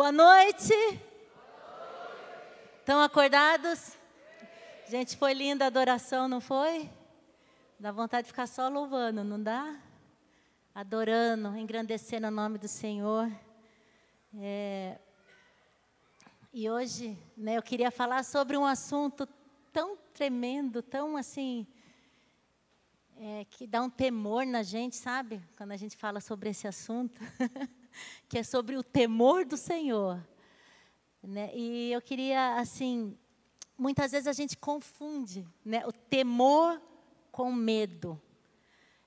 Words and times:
Boa 0.00 0.12
noite. 0.12 0.72
Estão 2.78 3.02
acordados? 3.02 3.98
Gente, 4.88 5.14
foi 5.14 5.34
linda 5.34 5.64
a 5.64 5.66
adoração, 5.66 6.26
não 6.26 6.40
foi? 6.40 6.88
Dá 7.78 7.92
vontade 7.92 8.22
de 8.22 8.28
ficar 8.28 8.46
só 8.46 8.66
louvando, 8.70 9.22
não 9.22 9.38
dá? 9.38 9.78
Adorando, 10.74 11.54
engrandecendo 11.54 12.28
o 12.28 12.30
nome 12.30 12.56
do 12.56 12.66
Senhor. 12.66 13.30
É... 14.38 14.98
E 16.50 16.70
hoje, 16.70 17.18
né, 17.36 17.58
eu 17.58 17.62
queria 17.62 17.90
falar 17.90 18.24
sobre 18.24 18.56
um 18.56 18.64
assunto 18.64 19.28
tão 19.70 19.98
tremendo, 20.14 20.80
tão 20.80 21.14
assim, 21.14 21.66
é, 23.18 23.44
que 23.50 23.66
dá 23.66 23.82
um 23.82 23.90
temor 23.90 24.46
na 24.46 24.62
gente, 24.62 24.96
sabe? 24.96 25.42
Quando 25.58 25.72
a 25.72 25.76
gente 25.76 25.94
fala 25.94 26.22
sobre 26.22 26.48
esse 26.48 26.66
assunto, 26.66 27.20
que 28.28 28.38
é 28.38 28.42
sobre 28.42 28.76
o 28.76 28.82
temor 28.82 29.44
do 29.44 29.56
Senhor. 29.56 30.22
Né? 31.22 31.50
E 31.54 31.92
eu 31.92 32.00
queria, 32.00 32.56
assim, 32.56 33.16
muitas 33.76 34.12
vezes 34.12 34.26
a 34.26 34.32
gente 34.32 34.56
confunde 34.56 35.46
né, 35.64 35.86
o 35.86 35.92
temor 35.92 36.80
com 37.30 37.52
medo. 37.52 38.20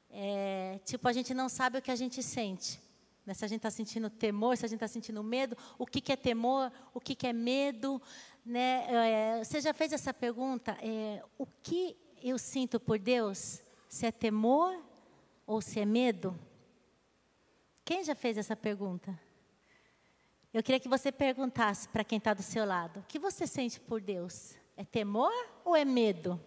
É, 0.09 0.79
tipo, 0.85 1.07
a 1.07 1.13
gente 1.13 1.33
não 1.33 1.49
sabe 1.49 1.77
o 1.77 1.81
que 1.81 1.91
a 1.91 1.95
gente 1.95 2.21
sente. 2.21 2.79
Né? 3.25 3.33
Se 3.33 3.43
a 3.43 3.47
gente 3.47 3.59
está 3.59 3.71
sentindo 3.71 4.09
temor, 4.09 4.57
se 4.57 4.65
a 4.65 4.67
gente 4.67 4.77
está 4.77 4.87
sentindo 4.87 5.23
medo, 5.23 5.57
o 5.77 5.85
que, 5.85 5.99
que 5.99 6.11
é 6.11 6.15
temor, 6.15 6.71
o 6.93 6.99
que, 6.99 7.15
que 7.15 7.27
é 7.27 7.33
medo. 7.33 8.01
Né? 8.45 8.85
É, 8.89 9.43
você 9.43 9.59
já 9.59 9.73
fez 9.73 9.91
essa 9.91 10.13
pergunta? 10.13 10.77
É, 10.81 11.23
o 11.37 11.45
que 11.45 11.97
eu 12.21 12.37
sinto 12.37 12.79
por 12.79 12.99
Deus? 12.99 13.63
se 13.93 14.07
é 14.07 14.11
temor 14.11 14.75
ou 15.45 15.61
se 15.61 15.79
é 15.79 15.85
medo? 15.85 16.35
Quem 17.85 18.03
já 18.03 18.15
fez 18.15 18.37
essa 18.37 18.55
pergunta? 18.55 19.19
Eu 20.53 20.61
queria 20.61 20.79
que 20.79 20.87
você 20.87 21.11
perguntasse 21.11 21.87
para 21.89 22.03
quem 22.03 22.17
está 22.17 22.33
do 22.33 22.43
seu 22.43 22.65
lado: 22.65 22.99
o 22.99 23.03
que 23.03 23.19
você 23.19 23.45
sente 23.45 23.79
por 23.79 23.99
Deus? 23.99 24.55
É 24.77 24.85
temor 24.85 25.33
ou 25.65 25.75
é 25.75 25.83
medo? 25.83 26.39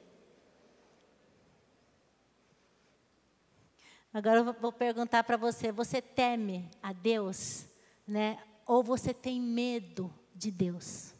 Agora 4.13 4.39
eu 4.39 4.53
vou 4.55 4.73
perguntar 4.73 5.25
para 5.25 5.37
você: 5.37 5.71
você 5.71 6.01
teme 6.01 6.71
a 6.83 6.93
Deus, 6.93 7.67
né? 8.07 8.43
Ou 8.65 8.83
você 8.83 9.13
tem 9.13 9.41
medo 9.41 10.13
de 10.35 10.51
Deus? 10.51 11.13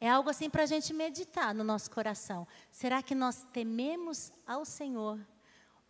É 0.00 0.08
algo 0.08 0.30
assim 0.30 0.50
para 0.50 0.64
a 0.64 0.66
gente 0.66 0.92
meditar 0.92 1.54
no 1.54 1.64
nosso 1.64 1.90
coração. 1.90 2.46
Será 2.70 3.02
que 3.02 3.14
nós 3.14 3.46
tememos 3.52 4.32
ao 4.46 4.64
Senhor 4.64 5.18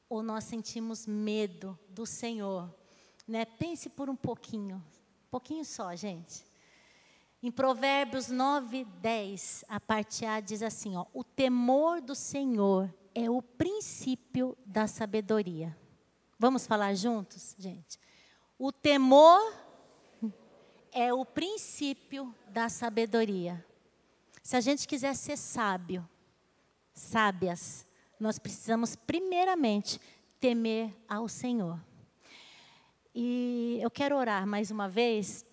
ou 0.09 0.23
nós 0.23 0.45
sentimos 0.45 1.07
medo 1.07 1.79
do 1.89 2.07
Senhor? 2.07 2.82
Né? 3.27 3.45
Pense 3.45 3.89
por 3.89 4.11
um 4.11 4.17
pouquinho, 4.17 4.77
um 4.77 5.31
pouquinho 5.31 5.65
só, 5.65 5.95
gente. 5.95 6.45
Em 7.43 7.51
Provérbios 7.51 8.29
9, 8.29 8.85
10, 8.85 9.65
a 9.69 9.81
parte 9.81 10.25
A 10.25 10.41
diz 10.41 10.63
assim: 10.63 10.97
ó, 10.97 11.07
O 11.13 11.25
temor 11.25 12.01
do 12.01 12.15
Senhor 12.15 12.93
é 13.15 13.29
o 13.29 13.43
princípio 13.43 14.57
da 14.65 14.87
sabedoria. 14.87 15.77
Vamos 16.39 16.67
falar 16.67 16.95
juntos, 16.95 17.55
gente? 17.59 17.99
O 18.59 18.71
temor 18.71 19.41
é 20.93 21.13
o 21.13 21.25
princípio 21.25 22.35
da 22.49 22.69
sabedoria. 22.69 23.65
Se 24.43 24.57
a 24.57 24.61
gente 24.61 24.87
quiser 24.87 25.15
ser 25.15 25.37
sábio, 25.37 26.09
sábias, 26.93 27.87
nós 28.21 28.39
precisamos 28.39 28.95
primeiramente 28.95 30.01
temer 30.39 30.95
ao 31.09 31.29
Senhor. 31.29 31.81
E 33.15 33.79
eu 33.83 33.91
quero 33.91 34.17
orar 34.17 34.47
mais 34.47 34.71
uma 34.71 34.89
vez. 34.89 35.45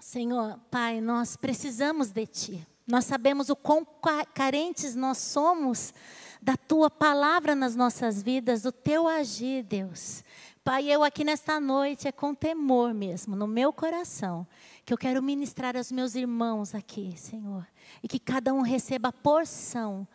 Senhor, 0.00 0.58
Pai, 0.70 1.00
nós 1.00 1.36
precisamos 1.36 2.10
de 2.10 2.26
Ti. 2.26 2.66
Nós 2.86 3.04
sabemos 3.04 3.48
o 3.48 3.56
quão 3.56 3.86
carentes 4.34 4.94
nós 4.94 5.18
somos 5.18 5.94
da 6.40 6.56
Tua 6.56 6.90
palavra 6.90 7.54
nas 7.54 7.74
nossas 7.74 8.22
vidas, 8.22 8.62
do 8.62 8.72
Teu 8.72 9.08
agir, 9.08 9.62
Deus. 9.62 10.22
Pai, 10.62 10.86
eu 10.86 11.02
aqui 11.02 11.24
nesta 11.24 11.58
noite 11.60 12.08
é 12.08 12.12
com 12.12 12.34
temor 12.34 12.94
mesmo, 12.94 13.36
no 13.36 13.46
meu 13.46 13.72
coração, 13.72 14.46
que 14.84 14.92
eu 14.92 14.98
quero 14.98 15.22
ministrar 15.22 15.76
aos 15.76 15.92
meus 15.92 16.14
irmãos 16.14 16.74
aqui, 16.74 17.14
Senhor 17.16 17.66
e 18.02 18.08
que 18.08 18.18
cada 18.18 18.52
um 18.52 18.60
receba 18.60 19.08
a 19.08 19.12
porção, 19.12 20.06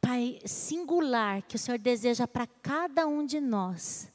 Pai, 0.00 0.38
singular 0.44 1.42
que 1.42 1.56
o 1.56 1.58
Senhor 1.58 1.78
deseja 1.78 2.26
para 2.26 2.46
cada 2.46 3.06
um 3.08 3.26
de 3.26 3.40
nós. 3.40 4.08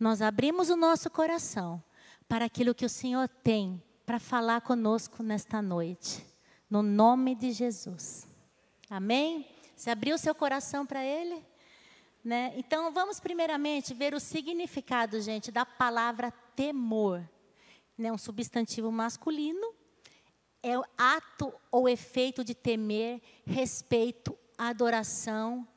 Nós 0.00 0.22
abrimos 0.22 0.70
o 0.70 0.76
nosso 0.76 1.10
coração 1.10 1.84
para 2.26 2.46
aquilo 2.46 2.74
que 2.74 2.86
o 2.86 2.88
Senhor 2.88 3.28
tem 3.28 3.82
para 4.06 4.18
falar 4.18 4.62
conosco 4.62 5.22
nesta 5.22 5.60
noite, 5.60 6.24
no 6.70 6.82
nome 6.82 7.34
de 7.34 7.52
Jesus. 7.52 8.26
Amém? 8.88 9.46
Você 9.76 9.90
abriu 9.90 10.16
seu 10.16 10.34
coração 10.34 10.86
para 10.86 11.04
Ele? 11.04 11.44
Né? 12.24 12.54
Então, 12.56 12.90
vamos 12.90 13.20
primeiramente 13.20 13.92
ver 13.92 14.14
o 14.14 14.20
significado, 14.20 15.20
gente, 15.20 15.52
da 15.52 15.66
palavra 15.66 16.30
temor. 16.56 17.22
Né? 17.96 18.10
Um 18.10 18.16
substantivo 18.16 18.90
masculino 18.90 19.74
é 20.62 20.78
o 20.78 20.84
ato 20.96 21.52
ou 21.70 21.86
efeito 21.86 22.42
de 22.42 22.54
temer, 22.54 23.20
respeito, 23.44 24.34
adoração, 24.56 25.68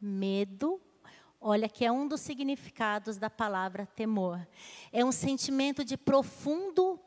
medo. 0.00 0.80
Olha, 1.44 1.68
que 1.68 1.84
é 1.84 1.90
um 1.90 2.06
dos 2.06 2.20
significados 2.20 3.16
da 3.16 3.28
palavra 3.28 3.84
temor. 3.84 4.46
É 4.92 5.04
um 5.04 5.10
sentimento 5.10 5.84
de 5.84 5.96
profundo 5.96 7.00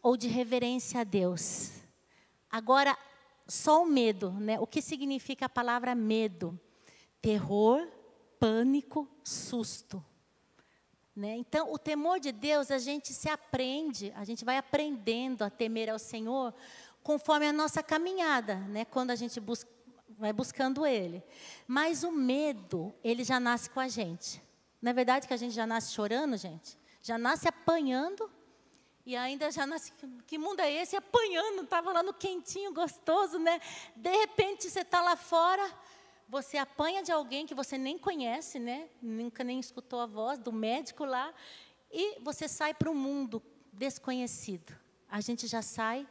ou 0.00 0.16
de 0.16 0.28
reverência 0.28 1.00
a 1.00 1.04
Deus. 1.04 1.72
Agora, 2.48 2.96
só 3.48 3.82
o 3.82 3.86
medo, 3.86 4.30
né? 4.30 4.60
O 4.60 4.66
que 4.66 4.80
significa 4.80 5.46
a 5.46 5.48
palavra 5.48 5.92
medo? 5.92 6.58
Terror, 7.20 7.84
pânico, 8.38 9.08
susto. 9.24 10.04
Né? 11.14 11.34
Então, 11.36 11.72
o 11.72 11.76
temor 11.76 12.20
de 12.20 12.30
Deus, 12.30 12.70
a 12.70 12.78
gente 12.78 13.12
se 13.12 13.28
aprende, 13.28 14.12
a 14.14 14.24
gente 14.24 14.44
vai 14.44 14.56
aprendendo 14.56 15.42
a 15.42 15.50
temer 15.50 15.90
ao 15.90 15.98
Senhor 15.98 16.54
conforme 17.02 17.46
a 17.46 17.52
nossa 17.52 17.82
caminhada, 17.82 18.54
né? 18.54 18.84
quando 18.84 19.10
a 19.10 19.16
gente 19.16 19.40
busca, 19.40 19.68
vai 20.18 20.32
buscando 20.32 20.86
Ele. 20.86 21.22
Mas 21.66 22.02
o 22.02 22.10
medo, 22.10 22.92
ele 23.02 23.24
já 23.24 23.38
nasce 23.38 23.70
com 23.70 23.80
a 23.80 23.88
gente. 23.88 24.42
Não 24.80 24.90
é 24.90 24.94
verdade 24.94 25.26
que 25.26 25.34
a 25.34 25.36
gente 25.36 25.54
já 25.54 25.66
nasce 25.66 25.92
chorando, 25.92 26.36
gente? 26.36 26.78
Já 27.02 27.16
nasce 27.16 27.48
apanhando 27.48 28.30
e 29.06 29.16
ainda 29.16 29.50
já 29.50 29.66
nasce. 29.66 29.92
Que 30.26 30.38
mundo 30.38 30.60
é 30.60 30.72
esse? 30.72 30.96
Apanhando, 30.96 31.62
estava 31.62 31.92
lá 31.92 32.02
no 32.02 32.14
quentinho, 32.14 32.72
gostoso, 32.72 33.38
né? 33.38 33.60
De 33.96 34.10
repente 34.10 34.68
você 34.68 34.80
está 34.80 35.00
lá 35.00 35.16
fora 35.16 35.70
você 36.30 36.56
apanha 36.56 37.02
de 37.02 37.10
alguém 37.10 37.44
que 37.44 37.56
você 37.56 37.76
nem 37.76 37.98
conhece, 37.98 38.60
né? 38.60 38.88
Nunca 39.02 39.42
nem 39.42 39.58
escutou 39.58 40.00
a 40.00 40.06
voz 40.06 40.38
do 40.38 40.52
médico 40.52 41.04
lá, 41.04 41.34
e 41.90 42.20
você 42.20 42.46
sai 42.46 42.72
para 42.72 42.88
o 42.88 42.94
mundo 42.94 43.42
desconhecido. 43.72 44.72
A 45.10 45.20
gente 45.20 45.48
já 45.48 45.60
sai 45.60 46.06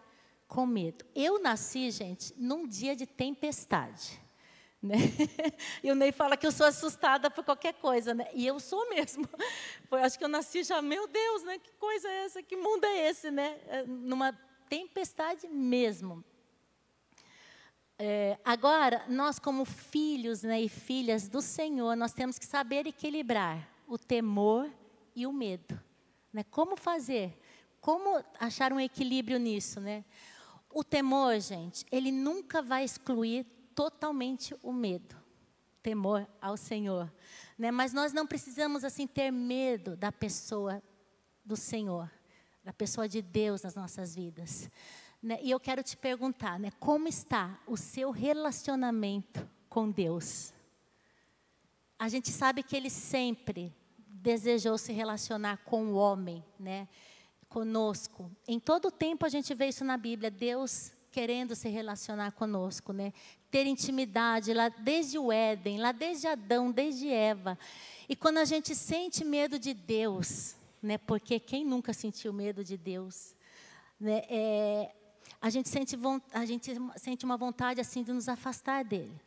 com 0.49 0.65
medo. 0.65 1.05
Eu 1.15 1.39
nasci, 1.39 1.91
gente, 1.91 2.33
num 2.35 2.67
dia 2.67 2.95
de 2.95 3.05
tempestade. 3.05 4.19
Né? 4.81 4.95
E 5.83 5.91
o 5.91 5.95
Ney 5.95 6.13
fala 6.13 6.37
que 6.37 6.47
eu 6.47 6.53
sou 6.53 6.65
assustada 6.65 7.29
por 7.29 7.43
qualquer 7.43 7.73
coisa, 7.73 8.13
né? 8.13 8.29
E 8.33 8.47
eu 8.47 8.61
sou 8.61 8.89
mesmo. 8.89 9.27
Eu 9.91 9.97
acho 9.97 10.17
que 10.17 10.23
eu 10.23 10.29
nasci 10.29 10.63
já, 10.63 10.81
meu 10.81 11.05
Deus, 11.05 11.43
né? 11.43 11.59
Que 11.59 11.73
coisa 11.73 12.07
é 12.07 12.23
essa? 12.23 12.41
Que 12.41 12.55
mundo 12.55 12.85
é 12.85 13.09
esse, 13.09 13.29
né? 13.29 13.59
É, 13.67 13.83
numa 13.83 14.31
tempestade 14.69 15.49
mesmo. 15.49 16.23
É, 17.97 18.39
agora, 18.45 19.03
nós 19.09 19.37
como 19.37 19.65
filhos 19.65 20.43
né, 20.43 20.61
e 20.61 20.69
filhas 20.69 21.27
do 21.27 21.41
Senhor, 21.41 21.97
nós 21.97 22.13
temos 22.13 22.39
que 22.39 22.45
saber 22.45 22.87
equilibrar 22.87 23.67
o 23.85 23.97
temor 23.97 24.71
e 25.13 25.27
o 25.27 25.33
medo. 25.33 25.77
Né? 26.31 26.45
Como 26.49 26.77
fazer? 26.77 27.37
Como 27.81 28.23
achar 28.39 28.71
um 28.71 28.79
equilíbrio 28.79 29.37
nisso? 29.37 29.81
Né? 29.81 30.05
O 30.79 30.83
temor, 30.85 31.37
gente, 31.41 31.85
ele 31.91 32.09
nunca 32.09 32.61
vai 32.61 32.85
excluir 32.85 33.45
totalmente 33.75 34.55
o 34.63 34.71
medo. 34.71 35.13
Temor 35.83 36.25
ao 36.41 36.55
Senhor. 36.55 37.11
Né? 37.57 37.69
Mas 37.69 37.91
nós 37.91 38.13
não 38.13 38.25
precisamos 38.25 38.85
assim 38.85 39.05
ter 39.05 39.29
medo 39.29 39.97
da 39.97 40.09
pessoa 40.09 40.81
do 41.43 41.57
Senhor, 41.57 42.09
da 42.63 42.71
pessoa 42.71 43.09
de 43.09 43.21
Deus 43.21 43.61
nas 43.63 43.75
nossas 43.75 44.15
vidas. 44.15 44.71
Né? 45.21 45.37
E 45.43 45.51
eu 45.51 45.59
quero 45.59 45.83
te 45.83 45.97
perguntar, 45.97 46.57
né, 46.57 46.71
como 46.79 47.09
está 47.09 47.59
o 47.67 47.75
seu 47.75 48.09
relacionamento 48.09 49.45
com 49.67 49.91
Deus? 49.91 50.53
A 51.99 52.07
gente 52.07 52.31
sabe 52.31 52.63
que 52.63 52.77
Ele 52.77 52.89
sempre 52.89 53.75
desejou 53.97 54.77
se 54.77 54.93
relacionar 54.93 55.57
com 55.65 55.87
o 55.87 55.95
homem, 55.95 56.41
né? 56.57 56.87
Conosco. 57.49 58.31
Em 58.47 58.59
todo 58.59 58.89
o 58.89 58.91
tempo 58.91 59.25
a 59.25 59.29
gente 59.29 59.53
vê 59.53 59.67
isso 59.67 59.83
na 59.83 59.97
Bíblia, 59.97 60.31
Deus 60.31 60.91
querendo 61.11 61.55
se 61.55 61.67
relacionar 61.67 62.31
conosco, 62.31 62.93
né? 62.93 63.11
Ter 63.49 63.65
intimidade 63.65 64.53
lá 64.53 64.69
desde 64.69 65.17
o 65.17 65.31
Éden, 65.31 65.79
lá 65.79 65.91
desde 65.91 66.27
Adão, 66.27 66.71
desde 66.71 67.09
Eva. 67.09 67.57
E 68.07 68.15
quando 68.15 68.37
a 68.37 68.45
gente 68.45 68.75
sente 68.75 69.25
medo 69.25 69.57
de 69.57 69.73
Deus, 69.73 70.55
né? 70.81 70.97
Porque 70.99 71.39
quem 71.39 71.65
nunca 71.65 71.91
sentiu 71.91 72.31
medo 72.31 72.63
de 72.63 72.77
Deus? 72.77 73.35
né, 73.99 74.23
é, 74.29 74.91
a, 75.41 75.49
gente 75.49 75.67
sente, 75.67 75.97
a 76.31 76.45
gente 76.45 76.71
sente 76.95 77.25
uma 77.25 77.35
vontade 77.35 77.81
assim 77.81 78.01
de 78.01 78.13
nos 78.13 78.29
afastar 78.29 78.83
dele. 78.83 79.19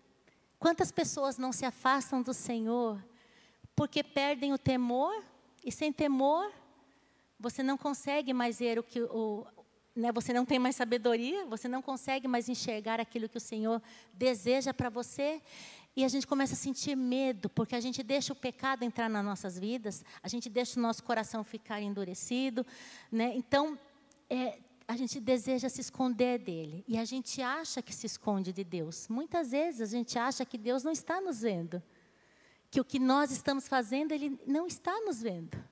Quantas 0.58 0.90
pessoas 0.90 1.36
não 1.36 1.52
se 1.52 1.64
afastam 1.64 2.22
do 2.22 2.32
Senhor 2.32 3.02
porque 3.76 4.02
perdem 4.02 4.52
o 4.52 4.58
temor 4.58 5.22
e 5.64 5.70
sem 5.70 5.92
temor 5.92 6.50
você 7.42 7.60
não 7.60 7.76
consegue 7.76 8.32
mais 8.32 8.60
ver 8.60 8.78
o 8.78 8.84
que 8.84 9.02
o, 9.02 9.44
né, 9.96 10.12
você 10.12 10.32
não 10.32 10.46
tem 10.46 10.60
mais 10.60 10.76
sabedoria, 10.76 11.44
você 11.46 11.66
não 11.66 11.82
consegue 11.82 12.28
mais 12.28 12.48
enxergar 12.48 13.00
aquilo 13.00 13.28
que 13.28 13.36
o 13.36 13.40
Senhor 13.40 13.82
deseja 14.14 14.72
para 14.72 14.88
você. 14.88 15.42
E 15.96 16.04
a 16.04 16.08
gente 16.08 16.26
começa 16.26 16.54
a 16.54 16.56
sentir 16.56 16.96
medo, 16.96 17.50
porque 17.50 17.74
a 17.74 17.80
gente 17.80 18.00
deixa 18.02 18.32
o 18.32 18.36
pecado 18.36 18.84
entrar 18.84 19.10
nas 19.10 19.24
nossas 19.24 19.58
vidas, 19.58 20.04
a 20.22 20.28
gente 20.28 20.48
deixa 20.48 20.78
o 20.78 20.82
nosso 20.82 21.02
coração 21.02 21.42
ficar 21.42 21.82
endurecido. 21.82 22.64
Né? 23.10 23.32
Então, 23.34 23.76
é, 24.30 24.58
a 24.86 24.96
gente 24.96 25.18
deseja 25.18 25.68
se 25.68 25.80
esconder 25.80 26.38
dele. 26.38 26.84
E 26.86 26.96
a 26.96 27.04
gente 27.04 27.42
acha 27.42 27.82
que 27.82 27.92
se 27.92 28.06
esconde 28.06 28.52
de 28.52 28.62
Deus. 28.62 29.08
Muitas 29.08 29.50
vezes 29.50 29.80
a 29.82 29.96
gente 29.96 30.16
acha 30.16 30.46
que 30.46 30.56
Deus 30.56 30.84
não 30.84 30.92
está 30.92 31.20
nos 31.20 31.42
vendo. 31.42 31.82
Que 32.70 32.80
o 32.80 32.84
que 32.84 33.00
nós 33.00 33.32
estamos 33.32 33.66
fazendo, 33.66 34.12
ele 34.12 34.38
não 34.46 34.66
está 34.66 34.98
nos 35.00 35.20
vendo. 35.20 35.71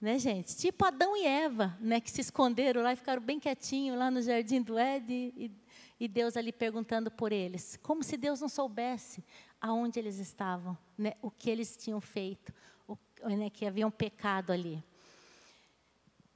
Né, 0.00 0.16
gente? 0.18 0.56
Tipo 0.56 0.84
Adão 0.84 1.16
e 1.16 1.26
Eva, 1.26 1.76
né, 1.80 2.00
que 2.00 2.10
se 2.10 2.20
esconderam 2.20 2.82
lá 2.82 2.92
e 2.92 2.96
ficaram 2.96 3.20
bem 3.20 3.40
quietinhos 3.40 3.98
lá 3.98 4.10
no 4.10 4.22
jardim 4.22 4.62
do 4.62 4.78
Éden 4.78 5.32
e, 5.36 5.50
e 5.98 6.06
Deus 6.06 6.36
ali 6.36 6.52
perguntando 6.52 7.10
por 7.10 7.32
eles, 7.32 7.76
como 7.82 8.04
se 8.04 8.16
Deus 8.16 8.40
não 8.40 8.48
soubesse 8.48 9.24
aonde 9.60 9.98
eles 9.98 10.18
estavam, 10.18 10.78
né, 10.96 11.14
o 11.20 11.32
que 11.32 11.50
eles 11.50 11.76
tinham 11.76 12.00
feito, 12.00 12.54
o, 12.86 12.96
né, 13.24 13.50
que 13.50 13.66
haviam 13.66 13.90
pecado 13.90 14.52
ali. 14.52 14.80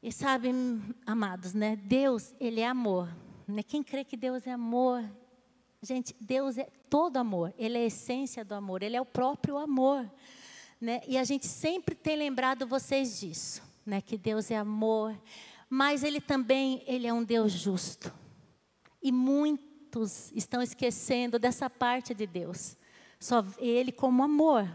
E 0.03 0.11
sabem, 0.11 0.83
amados, 1.07 1.55
né, 1.55 1.77
Deus, 1.77 2.35
ele 2.41 2.61
é 2.61 2.67
amor. 2.67 3.09
Né? 3.47 3.63
Quem 3.63 3.81
crê 3.81 4.03
que 4.03 4.17
Deus 4.17 4.45
é 4.45 4.51
amor, 4.51 5.05
gente, 5.81 6.17
Deus 6.21 6.59
é 6.59 6.69
todo 6.89 7.17
amor. 7.17 7.55
Ele 7.57 7.79
é 7.79 7.83
a 7.83 7.87
essência 7.87 8.45
do 8.45 8.55
amor. 8.55 8.83
Ele 8.83 8.97
é 8.97 9.01
o 9.01 9.07
próprio 9.07 9.57
amor. 9.57 10.09
Né? 10.83 11.01
E 11.07 11.17
a 11.17 11.23
gente 11.23 11.47
sempre 11.47 11.95
tem 11.95 12.17
lembrado 12.17 12.67
vocês 12.67 13.21
disso, 13.21 13.63
né? 13.87 14.01
que 14.01 14.19
Deus 14.19 14.51
é 14.51 14.57
amor, 14.57 15.17
mas 15.71 16.03
Ele 16.03 16.21
também 16.21 16.83
ele 16.89 17.07
é 17.07 17.13
um 17.13 17.23
Deus 17.23 17.53
justo. 17.53 18.13
E 19.01 19.13
muitos 19.13 20.33
estão 20.33 20.61
esquecendo 20.61 21.39
dessa 21.39 21.71
parte 21.71 22.13
de 22.13 22.27
Deus, 22.27 22.77
só 23.21 23.45
Ele 23.59 23.93
como 23.93 24.25
amor. 24.25 24.69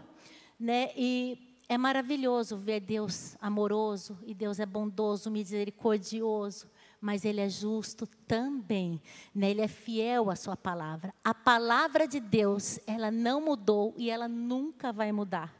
Né? 0.58 0.92
E 0.96 1.58
é 1.68 1.76
maravilhoso 1.76 2.56
ver 2.56 2.80
Deus 2.80 3.36
amoroso, 3.38 4.18
e 4.24 4.32
Deus 4.32 4.58
é 4.58 4.64
bondoso, 4.64 5.30
misericordioso, 5.30 6.70
mas 6.98 7.22
Ele 7.26 7.42
é 7.42 7.50
justo 7.50 8.06
também, 8.26 8.98
né? 9.34 9.50
Ele 9.50 9.60
é 9.60 9.68
fiel 9.68 10.30
à 10.30 10.36
Sua 10.36 10.56
palavra. 10.56 11.14
A 11.22 11.34
palavra 11.34 12.08
de 12.08 12.18
Deus, 12.18 12.80
ela 12.86 13.10
não 13.10 13.42
mudou 13.42 13.92
e 13.98 14.08
ela 14.08 14.26
nunca 14.26 14.90
vai 14.90 15.12
mudar. 15.12 15.57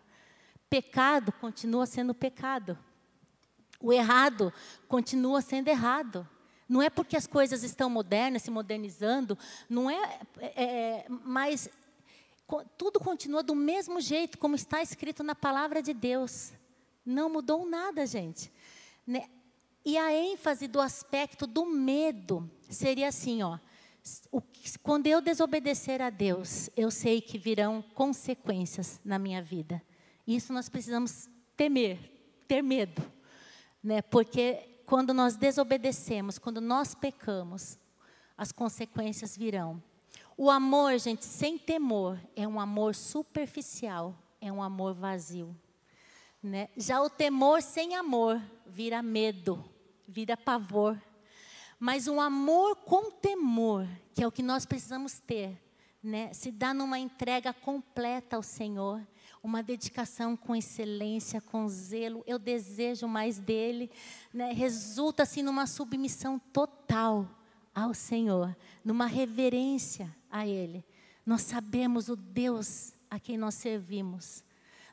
Pecado 0.69 1.33
continua 1.33 1.87
sendo 1.87 2.15
pecado. 2.15 2.79
O 3.81 3.93
errado 3.93 4.53
continua 4.89 5.41
sendo 5.41 5.69
errado. 5.69 6.29
Não 6.69 6.83
é 6.83 6.91
porque 6.91 7.17
as 7.17 7.27
coisas 7.27 7.63
estão 7.63 7.89
modernas, 7.89 8.43
se 8.43 8.51
modernizando, 8.51 9.39
não 9.69 9.89
é, 9.89 10.21
é, 10.39 10.63
é 10.63 11.07
mas 11.09 11.71
tudo 12.77 12.99
continua 12.99 13.43
do 13.43 13.55
mesmo 13.55 14.01
jeito 14.01 14.39
como 14.39 14.55
está 14.55 14.83
escrito 14.83 15.23
na 15.23 15.35
palavra 15.35 15.83
de 15.83 15.95
Deus. 15.95 16.53
Não 17.05 17.31
mudou 17.31 17.67
nada, 17.67 18.07
gente. 18.07 18.53
Né? 19.07 19.29
E 19.85 19.97
a 19.97 20.13
ênfase 20.13 20.67
do 20.69 20.81
aspecto 20.81 21.47
do 21.47 21.65
medo 21.65 22.51
seria 22.69 23.09
assim, 23.09 23.43
ó. 23.43 23.59
O, 24.31 24.43
quando 24.83 25.07
eu 25.07 25.21
desobedecer 25.21 26.01
a 26.01 26.09
Deus, 26.09 26.71
eu 26.77 26.91
sei 26.91 27.21
que 27.21 27.37
virão 27.37 27.83
consequências 27.95 29.01
na 29.05 29.19
minha 29.19 29.43
vida. 29.43 29.83
Isso 30.29 30.53
nós 30.53 30.69
precisamos 30.69 31.27
temer, 31.57 31.99
ter 32.47 32.61
medo, 32.61 33.01
né? 33.83 34.03
Porque 34.03 34.83
quando 34.85 35.15
nós 35.15 35.37
desobedecemos, 35.37 36.39
quando 36.39 36.61
nós 36.61 36.95
pecamos, 36.95 37.79
as 38.37 38.53
consequências 38.53 39.35
virão. 39.35 39.83
O 40.37 40.51
amor, 40.51 40.99
gente, 40.99 41.25
sem 41.25 41.57
temor, 41.57 42.21
é 42.37 42.47
um 42.47 42.61
amor 42.61 42.95
superficial, 42.95 44.15
é 44.39 44.53
um 44.53 44.63
amor 44.63 44.93
vazio. 44.93 45.57
Né? 46.43 46.69
Já 46.77 47.01
o 47.01 47.09
temor 47.09 47.63
sem 47.63 47.97
amor 47.97 48.39
vira 48.67 49.03
medo, 49.03 49.65
vira 50.07 50.37
pavor. 50.37 51.01
Mas 51.81 52.07
um 52.07 52.21
amor 52.21 52.77
com 52.77 53.11
temor, 53.11 53.89
que 54.15 54.23
é 54.23 54.27
o 54.27 54.33
que 54.33 54.43
nós 54.43 54.67
precisamos 54.67 55.21
ter, 55.21 55.59
né? 56.03 56.35
se 56.35 56.53
dá 56.53 56.75
numa 56.75 56.99
entrega 56.99 57.55
completa 57.55 58.37
ao 58.37 58.43
Senhor 58.43 59.03
uma 59.43 59.63
dedicação 59.63 60.37
com 60.37 60.55
excelência, 60.55 61.41
com 61.41 61.69
zelo. 61.69 62.23
Eu 62.27 62.39
desejo 62.39 63.07
mais 63.07 63.39
dele. 63.39 63.91
Né? 64.33 64.53
Resulta 64.53 65.23
assim 65.23 65.43
numa 65.43 65.67
submissão 65.67 66.39
total 66.53 67.29
ao 67.75 67.95
Senhor, 67.95 68.57
numa 68.85 69.07
reverência 69.07 70.15
a 70.31 70.47
Ele. 70.47 70.85
Nós 71.25 71.43
sabemos 71.43 72.09
o 72.09 72.17
Deus 72.17 72.93
a 73.11 73.19
quem 73.19 73.37
nós 73.37 73.55
servimos. 73.55 74.43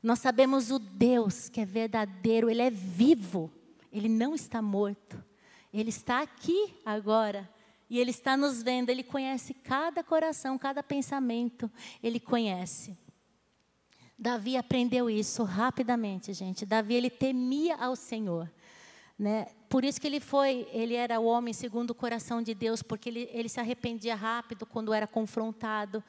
Nós 0.03 0.19
sabemos 0.19 0.69
o 0.69 0.77
Deus 0.77 1.50
que 1.50 1.62
é 1.62 1.65
verdadeiro, 1.65 2.50
Ele 2.50 2.62
é 2.62 2.69
vivo, 2.69 3.51
Ele 3.92 4.07
não 4.07 4.36
está 4.36 4.62
morto. 4.62 5.24
Ele 5.74 5.89
está 5.89 6.21
aqui 6.21 6.74
agora. 6.86 7.50
E 7.89 8.00
Ele 8.00 8.12
está 8.12 8.36
nos 8.36 8.63
vendo, 8.63 8.89
Ele 8.89 9.03
conhece 9.03 9.53
cada 9.53 10.03
coração, 10.03 10.57
cada 10.57 10.81
pensamento, 10.81 11.69
Ele 12.01 12.19
conhece. 12.19 12.97
Davi 14.17 14.56
aprendeu 14.56 15.09
isso 15.09 15.44
rapidamente, 15.44 16.33
gente. 16.33 16.65
Davi 16.65 16.95
ele 16.95 17.09
temia 17.09 17.75
ao 17.75 17.95
Senhor, 17.95 18.50
né? 19.19 19.47
Por 19.69 19.83
isso 19.83 20.00
que 20.00 20.07
ele 20.07 20.21
foi, 20.21 20.67
ele 20.71 20.94
era 20.94 21.19
o 21.19 21.25
homem 21.25 21.53
segundo 21.53 21.91
o 21.91 21.95
coração 21.95 22.41
de 22.41 22.53
Deus, 22.53 22.81
porque 22.81 23.09
ele, 23.09 23.29
ele 23.33 23.50
se 23.50 23.59
arrependia 23.59 24.15
rápido 24.15 24.65
quando 24.65 24.94
era 24.94 25.06
confrontado, 25.06 26.01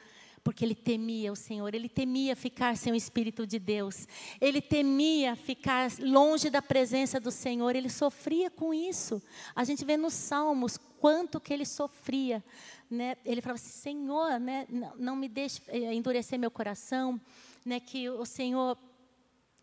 porque 0.45 0.65
ele 0.65 0.77
temia 0.77 1.33
o 1.33 1.35
Senhor, 1.35 1.75
ele 1.75 1.89
temia 1.89 2.37
ficar 2.37 2.77
sem 2.77 2.93
o 2.93 2.97
Espírito 2.97 3.45
de 3.45 3.59
Deus, 3.59 4.07
ele 4.41 4.63
temia 4.63 5.35
ficar 5.35 5.91
longe 5.99 6.49
da 6.49 6.63
presença 6.63 7.19
do 7.19 7.33
Senhor, 7.33 7.75
ele 7.75 7.91
sofria 7.91 8.49
com 8.49 8.73
isso. 8.73 9.21
A 9.57 9.65
gente 9.65 9.85
vê 9.85 9.97
nos 9.97 10.15
Salmos 10.15 10.79
quanto 11.01 11.41
que 11.41 11.53
ele 11.53 11.67
sofria. 11.67 12.45
Né? 12.89 13.17
Ele 13.25 13.41
falava 13.41 13.57
assim, 13.61 13.71
Senhor, 13.71 14.39
né, 14.39 14.65
não, 14.71 14.93
não 14.97 15.17
me 15.17 15.29
deixe 15.29 15.61
eh, 15.67 15.93
endurecer 15.93 16.39
meu 16.39 16.53
coração, 16.53 17.21
né, 17.67 17.81
que 17.81 18.09
o 18.09 18.25
Senhor 18.25 18.79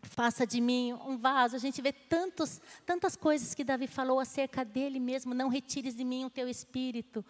faça 0.02 0.46
de 0.46 0.60
mim 0.60 0.92
um 0.92 1.16
vaso. 1.16 1.56
A 1.56 1.58
gente 1.58 1.80
vê 1.80 1.90
tantos, 1.92 2.60
tantas 2.84 3.16
coisas 3.16 3.54
que 3.54 3.64
Davi 3.64 3.86
falou 3.86 4.20
acerca 4.20 4.64
dele 4.64 5.00
mesmo. 5.00 5.34
Não 5.34 5.48
retires 5.48 5.96
de 5.96 6.04
mim 6.04 6.26
o 6.26 6.30
teu 6.30 6.48
espírito. 6.48 7.24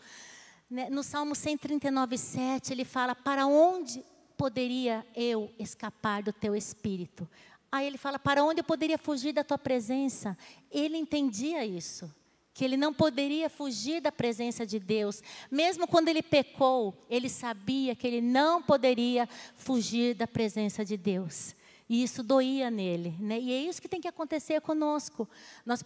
Né? 0.69 0.91
No 0.91 1.05
Salmo 1.05 1.35
139, 1.35 2.19
7, 2.19 2.73
ele 2.73 2.85
fala: 2.85 3.15
Para 3.15 3.47
onde 3.47 4.05
poderia 4.37 5.07
eu 5.15 5.55
escapar 5.59 6.23
do 6.23 6.33
teu 6.33 6.57
espírito? 6.57 7.29
Aí 7.71 7.87
ele 7.87 7.97
fala: 7.97 8.19
Para 8.19 8.43
onde 8.43 8.61
eu 8.61 8.65
poderia 8.65 8.99
fugir 8.99 9.33
da 9.33 9.45
tua 9.45 9.59
presença? 9.59 10.37
Ele 10.71 10.97
entendia 10.97 11.65
isso 11.65 12.13
que 12.55 12.65
ele 12.65 12.77
não 12.77 12.95
poderia 12.95 13.51
fugir 13.51 14.01
da 14.01 14.13
presença 14.13 14.65
de 14.65 14.79
Deus. 14.79 15.21
Mesmo 15.51 15.89
quando 15.89 16.09
ele 16.09 16.23
pecou, 16.23 16.95
ele 17.11 17.29
sabia 17.29 17.97
que 17.97 18.07
ele 18.07 18.21
não 18.21 18.63
poderia 18.63 19.29
fugir 19.57 20.15
da 20.15 20.27
presença 20.27 20.85
de 20.85 20.97
Deus. 20.97 21.57
E 21.89 22.03
isso 22.03 22.23
doía 22.23 22.71
nele. 22.71 23.15
Né? 23.21 23.39
E 23.39 23.53
é 23.53 23.59
isso 23.59 23.83
que 23.83 23.89
tem 23.89 24.01
que 24.01 24.09
acontecer 24.09 24.61
conosco. 24.61 25.29
Nós 25.67 25.83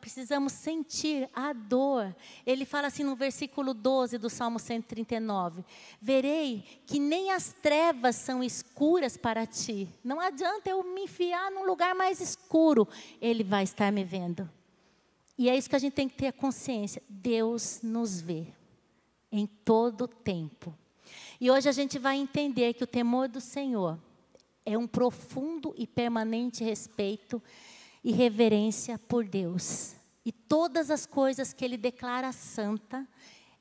precisamos 0.00 0.52
sentir 0.52 1.30
a 1.32 1.54
dor. 1.54 2.14
Ele 2.44 2.66
fala 2.66 2.88
assim 2.88 3.02
no 3.02 3.16
versículo 3.16 3.72
12 3.72 4.18
do 4.18 4.28
Salmo 4.28 4.58
139: 4.58 5.64
Verei 6.02 6.82
que 6.84 6.98
nem 6.98 7.30
as 7.30 7.52
trevas 7.62 8.16
são 8.16 8.44
escuras 8.44 9.16
para 9.16 9.46
ti. 9.46 9.88
Não 10.04 10.20
adianta 10.20 10.68
eu 10.68 10.82
me 10.82 11.04
enfiar 11.04 11.50
num 11.50 11.64
lugar 11.64 11.94
mais 11.94 12.20
escuro, 12.20 12.86
ele 13.20 13.42
vai 13.42 13.62
estar 13.62 13.90
me 13.90 14.04
vendo. 14.04 14.57
E 15.38 15.48
é 15.48 15.56
isso 15.56 15.70
que 15.70 15.76
a 15.76 15.78
gente 15.78 15.92
tem 15.92 16.08
que 16.08 16.16
ter 16.16 16.32
consciência. 16.32 17.00
Deus 17.08 17.78
nos 17.80 18.20
vê 18.20 18.48
em 19.30 19.46
todo 19.46 20.08
tempo. 20.08 20.74
E 21.40 21.48
hoje 21.48 21.68
a 21.68 21.72
gente 21.72 21.96
vai 21.96 22.16
entender 22.16 22.74
que 22.74 22.82
o 22.82 22.88
temor 22.88 23.28
do 23.28 23.40
Senhor 23.40 23.96
é 24.66 24.76
um 24.76 24.86
profundo 24.86 25.72
e 25.78 25.86
permanente 25.86 26.64
respeito 26.64 27.40
e 28.02 28.10
reverência 28.10 28.98
por 28.98 29.24
Deus. 29.24 29.94
E 30.24 30.32
todas 30.32 30.90
as 30.90 31.06
coisas 31.06 31.52
que 31.52 31.64
ele 31.64 31.76
declara 31.76 32.32
santa 32.32 33.06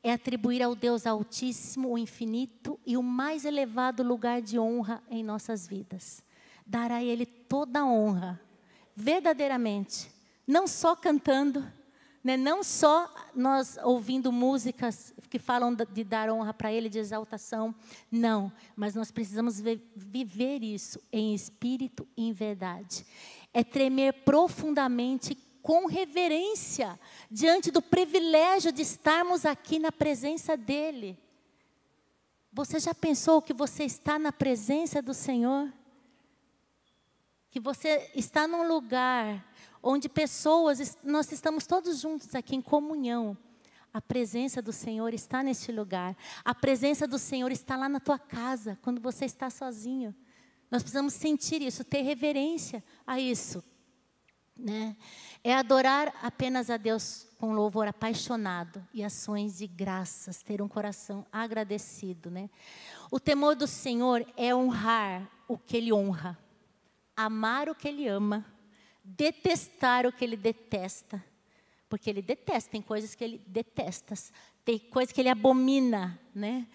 é 0.01 0.12
atribuir 0.12 0.63
ao 0.63 0.74
Deus 0.74 1.05
Altíssimo 1.05 1.93
o 1.93 1.98
infinito 1.98 2.79
e 2.86 2.98
o 2.98 3.03
mais 3.03 3.46
elevado 3.46 4.01
lugar 4.01 4.41
de 4.41 4.57
honra 4.57 5.03
em 5.10 5.24
nossas 5.24 5.67
vidas. 5.67 6.24
Dar 6.65 6.91
a 6.91 7.03
ele 7.03 7.25
toda 7.25 7.81
a 7.81 7.86
honra, 7.86 8.41
verdadeiramente 8.96 10.17
não 10.48 10.66
só 10.66 10.96
cantando, 10.96 11.70
Né? 12.24 12.36
Não 12.36 12.62
só 12.62 13.10
nós 13.34 13.77
ouvindo 13.84 14.34
músicas 14.34 15.13
que 15.30 15.39
falam 15.39 15.74
de 15.74 16.04
dar 16.04 16.30
honra 16.30 16.54
para 16.54 16.74
Ele, 16.74 16.89
de 16.89 17.00
exaltação, 17.00 17.74
não, 18.12 18.51
mas 18.75 18.96
nós 18.96 19.12
precisamos 19.12 19.62
viver 19.96 20.62
isso 20.62 21.00
em 21.12 21.34
espírito 21.34 22.06
e 22.18 22.27
em 22.27 22.34
verdade. 22.34 23.06
É 23.54 23.63
tremer 23.63 24.12
profundamente 24.25 25.36
com 25.62 25.86
reverência 25.86 27.00
diante 27.32 27.72
do 27.72 27.82
privilégio 27.82 28.74
de 28.74 28.82
estarmos 28.82 29.46
aqui 29.46 29.80
na 29.80 29.92
presença 29.92 30.58
dEle. 30.58 31.18
Você 32.51 32.80
já 32.80 32.94
pensou 32.94 33.42
que 33.42 33.54
você 33.54 33.84
está 33.86 34.18
na 34.20 34.32
presença 34.32 35.01
do 35.01 35.13
Senhor? 35.13 35.72
Que 37.50 37.60
você 37.60 38.12
está 38.16 38.48
num 38.48 38.68
lugar 38.68 39.46
onde 39.88 40.10
pessoas, 40.10 40.98
nós 41.03 41.32
estamos 41.32 41.65
todos 41.65 42.01
juntos 42.01 42.36
aqui 42.36 42.56
em 42.56 42.62
comunhão. 42.62 43.38
A 43.94 44.01
presença 44.01 44.62
do 44.62 44.74
Senhor 44.74 45.13
está 45.13 45.41
neste 45.41 45.72
lugar. 45.72 46.15
A 46.44 46.53
presença 46.53 47.08
do 47.08 47.17
Senhor 47.17 47.51
está 47.51 47.77
lá 47.77 47.88
na 47.88 48.00
tua 48.00 48.20
casa, 48.20 48.77
quando 48.82 49.01
você 49.01 49.24
está 49.24 49.50
sozinho. 49.50 50.13
Nós 50.70 50.84
precisamos 50.84 51.13
sentir 51.13 51.62
isso, 51.62 51.86
ter 51.86 52.01
reverência 52.01 52.84
a 53.06 53.17
isso. 53.17 53.63
Né? 54.58 54.98
É 55.41 55.56
adorar 55.56 56.13
apenas 56.22 56.70
a 56.70 56.75
Deus 56.75 57.25
com 57.38 57.53
louvor 57.53 57.88
apaixonado 57.88 58.86
e 58.94 59.03
ações 59.03 59.60
de 59.60 59.67
graças, 59.67 60.44
ter 60.44 60.62
um 60.62 60.67
coração 60.67 61.25
agradecido. 61.32 62.29
Né? 62.29 62.50
O 63.10 63.20
temor 63.20 63.56
do 63.56 63.67
Senhor 63.67 64.25
é 64.36 64.53
honrar 64.53 65.32
o 65.48 65.58
que 65.58 65.77
Ele 65.77 65.94
honra, 65.94 66.38
amar 67.15 67.70
o 67.70 67.75
que 67.75 67.88
Ele 67.88 68.06
ama 68.08 68.57
detestar 69.08 70.06
o 70.06 70.12
que 70.12 70.26
ele 70.26 70.36
detesta. 70.36 71.24
Porque 71.90 72.10
ele 72.10 72.22
detesta, 72.22 72.72
tem 72.72 72.82
coisas 72.82 73.16
que 73.16 73.24
ele 73.24 73.42
detesta, 73.48 74.14
tem 74.66 74.78
coisas 74.78 75.14
que 75.14 75.22
ele 75.22 75.30
abomina, 75.30 76.20
né? 76.36 76.68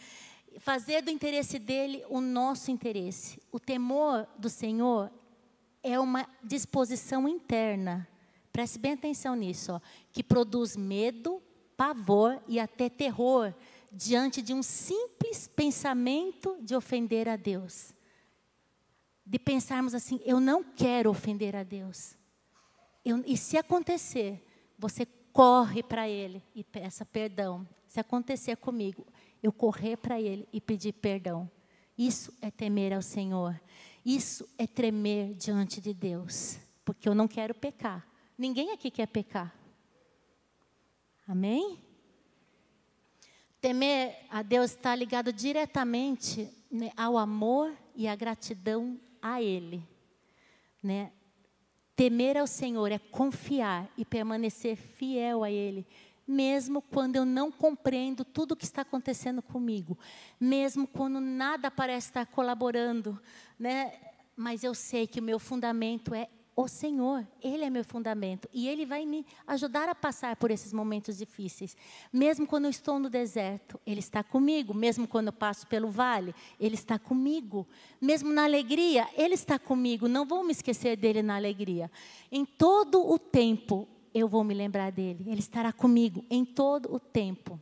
Fazer 0.58 1.02
do 1.02 1.10
interesse 1.10 1.58
dele 1.58 2.02
o 2.08 2.20
nosso 2.20 2.70
interesse. 2.70 3.42
O 3.50 3.60
temor 3.60 4.26
do 4.38 4.48
Senhor 4.48 5.10
é 5.82 5.98
uma 6.00 6.26
disposição 6.42 7.28
interna. 7.28 8.08
Preste 8.50 8.78
bem 8.78 8.92
atenção 8.92 9.34
nisso, 9.34 9.72
ó, 9.72 9.80
que 10.12 10.22
produz 10.22 10.76
medo, 10.76 11.42
pavor 11.76 12.42
e 12.48 12.58
até 12.58 12.88
terror 12.88 13.54
diante 13.90 14.40
de 14.40 14.54
um 14.54 14.62
simples 14.62 15.46
pensamento 15.46 16.56
de 16.60 16.74
ofender 16.74 17.28
a 17.28 17.36
Deus. 17.36 17.92
De 19.24 19.38
pensarmos 19.38 19.94
assim, 19.94 20.20
eu 20.24 20.40
não 20.40 20.62
quero 20.62 21.10
ofender 21.10 21.54
a 21.54 21.62
Deus. 21.62 22.16
Eu, 23.04 23.22
e 23.26 23.36
se 23.36 23.56
acontecer, 23.56 24.44
você 24.78 25.06
corre 25.32 25.82
para 25.82 26.08
Ele 26.08 26.42
e 26.54 26.62
peça 26.62 27.04
perdão. 27.04 27.66
Se 27.88 27.98
acontecer 27.98 28.56
comigo, 28.56 29.06
eu 29.42 29.52
correr 29.52 29.96
para 29.96 30.20
Ele 30.20 30.48
e 30.52 30.60
pedir 30.60 30.92
perdão. 30.92 31.50
Isso 31.96 32.32
é 32.40 32.50
temer 32.50 32.92
ao 32.92 33.02
Senhor. 33.02 33.60
Isso 34.04 34.48
é 34.58 34.66
tremer 34.66 35.34
diante 35.34 35.80
de 35.80 35.92
Deus. 35.92 36.58
Porque 36.84 37.08
eu 37.08 37.14
não 37.14 37.28
quero 37.28 37.54
pecar. 37.54 38.06
Ninguém 38.36 38.72
aqui 38.72 38.90
quer 38.90 39.06
pecar. 39.06 39.54
Amém? 41.26 41.78
Temer 43.60 44.26
a 44.28 44.42
Deus 44.42 44.72
está 44.72 44.94
ligado 44.94 45.32
diretamente 45.32 46.52
né, 46.70 46.90
ao 46.96 47.16
amor 47.16 47.72
e 47.94 48.08
à 48.08 48.16
gratidão 48.16 48.98
a 49.20 49.40
Ele. 49.40 49.86
Né? 50.82 51.12
Temer 52.02 52.36
ao 52.36 52.48
Senhor 52.48 52.90
é 52.90 52.98
confiar 52.98 53.88
e 53.96 54.04
permanecer 54.04 54.74
fiel 54.74 55.44
a 55.44 55.50
Ele, 55.52 55.86
mesmo 56.26 56.82
quando 56.82 57.14
eu 57.14 57.24
não 57.24 57.48
compreendo 57.48 58.24
tudo 58.24 58.52
o 58.52 58.56
que 58.56 58.64
está 58.64 58.82
acontecendo 58.82 59.40
comigo, 59.40 59.96
mesmo 60.40 60.84
quando 60.84 61.20
nada 61.20 61.70
parece 61.70 62.08
estar 62.08 62.26
colaborando, 62.26 63.22
né? 63.56 63.92
Mas 64.34 64.64
eu 64.64 64.74
sei 64.74 65.06
que 65.06 65.20
o 65.20 65.22
meu 65.22 65.38
fundamento 65.38 66.12
é 66.12 66.28
o 66.54 66.68
Senhor, 66.68 67.26
Ele 67.40 67.64
é 67.64 67.70
meu 67.70 67.84
fundamento 67.84 68.46
e 68.52 68.68
Ele 68.68 68.84
vai 68.84 69.06
me 69.06 69.24
ajudar 69.46 69.88
a 69.88 69.94
passar 69.94 70.36
por 70.36 70.50
esses 70.50 70.72
momentos 70.72 71.16
difíceis. 71.16 71.76
Mesmo 72.12 72.46
quando 72.46 72.66
eu 72.66 72.70
estou 72.70 72.98
no 72.98 73.08
deserto, 73.08 73.80
Ele 73.86 74.00
está 74.00 74.22
comigo. 74.22 74.74
Mesmo 74.74 75.08
quando 75.08 75.28
eu 75.28 75.32
passo 75.32 75.66
pelo 75.66 75.90
vale, 75.90 76.34
Ele 76.60 76.74
está 76.74 76.98
comigo. 76.98 77.66
Mesmo 78.00 78.30
na 78.30 78.44
alegria, 78.44 79.08
Ele 79.16 79.34
está 79.34 79.58
comigo. 79.58 80.06
Não 80.08 80.26
vou 80.26 80.44
me 80.44 80.52
esquecer 80.52 80.96
dele 80.96 81.22
na 81.22 81.36
alegria. 81.36 81.90
Em 82.30 82.44
todo 82.44 83.10
o 83.10 83.18
tempo, 83.18 83.88
eu 84.12 84.28
vou 84.28 84.44
me 84.44 84.52
lembrar 84.52 84.92
dele. 84.92 85.24
Ele 85.26 85.40
estará 85.40 85.72
comigo 85.72 86.22
em 86.28 86.44
todo 86.44 86.94
o 86.94 87.00
tempo. 87.00 87.58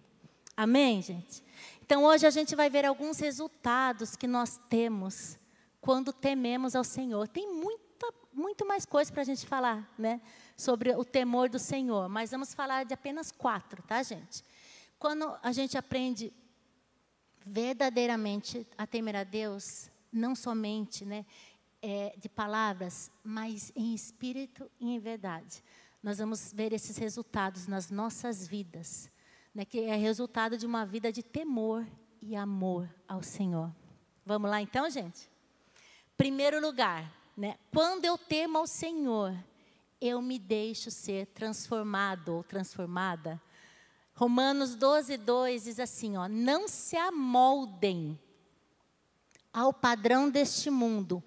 Amém, 0.57 1.01
gente? 1.01 1.45
Então 1.81 2.05
hoje 2.05 2.27
a 2.27 2.31
gente 2.31 2.57
vai 2.57 2.69
ver 2.69 2.85
alguns 2.85 3.19
resultados 3.19 4.17
que 4.17 4.27
nós 4.27 4.61
temos 4.69 5.39
quando 5.81 6.13
tememos 6.13 6.75
ao 6.75 6.85
Senhor. 6.85 7.29
Tem 7.29 7.53
muito 7.53 7.90
muito 8.33 8.67
mais 8.67 8.85
coisas 8.85 9.11
para 9.11 9.23
a 9.23 9.25
gente 9.25 9.47
falar, 9.47 9.93
né? 9.99 10.21
Sobre 10.57 10.95
o 10.95 11.05
temor 11.05 11.49
do 11.49 11.59
Senhor. 11.59 12.09
Mas 12.09 12.31
vamos 12.31 12.55
falar 12.55 12.85
de 12.85 12.95
apenas 12.95 13.33
quatro, 13.33 13.83
tá, 13.83 14.03
gente? 14.03 14.45
Quando 14.99 15.37
a 15.43 15.53
gente 15.53 15.77
aprende 15.77 16.33
verdadeiramente 17.45 18.67
a 18.77 18.87
temer 18.87 19.17
a 19.17 19.25
Deus, 19.25 19.91
não 20.13 20.35
somente, 20.35 21.05
né? 21.05 21.25
É, 21.83 22.15
de 22.19 22.29
palavras, 22.29 23.11
mas 23.25 23.73
em 23.75 23.95
espírito 23.95 24.71
e 24.79 24.91
em 24.91 24.99
verdade. 24.99 25.65
Nós 26.03 26.19
vamos 26.19 26.53
ver 26.53 26.73
esses 26.73 26.97
resultados 26.97 27.67
nas 27.67 27.91
nossas 27.91 28.47
vidas, 28.47 29.11
né, 29.55 29.65
que 29.65 29.81
é 29.81 29.97
resultado 29.97 30.57
de 30.57 30.67
uma 30.67 30.85
vida 30.85 31.11
de 31.11 31.23
temor 31.23 31.87
e 32.23 32.37
amor 32.37 32.89
ao 33.09 33.23
Senhor. 33.23 33.75
Vamos 34.25 34.51
lá 34.51 34.61
então, 34.61 34.89
gente? 34.89 35.31
Primeiro 36.17 36.61
lugar, 36.61 37.11
né? 37.37 37.57
Quando 37.73 38.05
eu 38.05 38.19
temo 38.19 38.59
ao 38.59 38.67
Senhor, 38.67 39.35
eu 40.01 40.23
me 40.23 40.39
deixo 40.39 40.91
ser 40.91 41.27
transformado 41.27 42.35
ou 42.35 42.43
transformada. 42.43 43.41
Romanos 44.15 44.75
12, 44.75 45.17
2 45.17 45.65
diz 45.65 45.81
assim: 45.81 46.17
ó, 46.17 46.29
não 46.29 46.69
se 46.69 46.97
amoldem 46.97 48.19
ao 49.53 49.73
padrão 49.73 50.31
deste 50.31 50.71
mundo, 50.71 51.23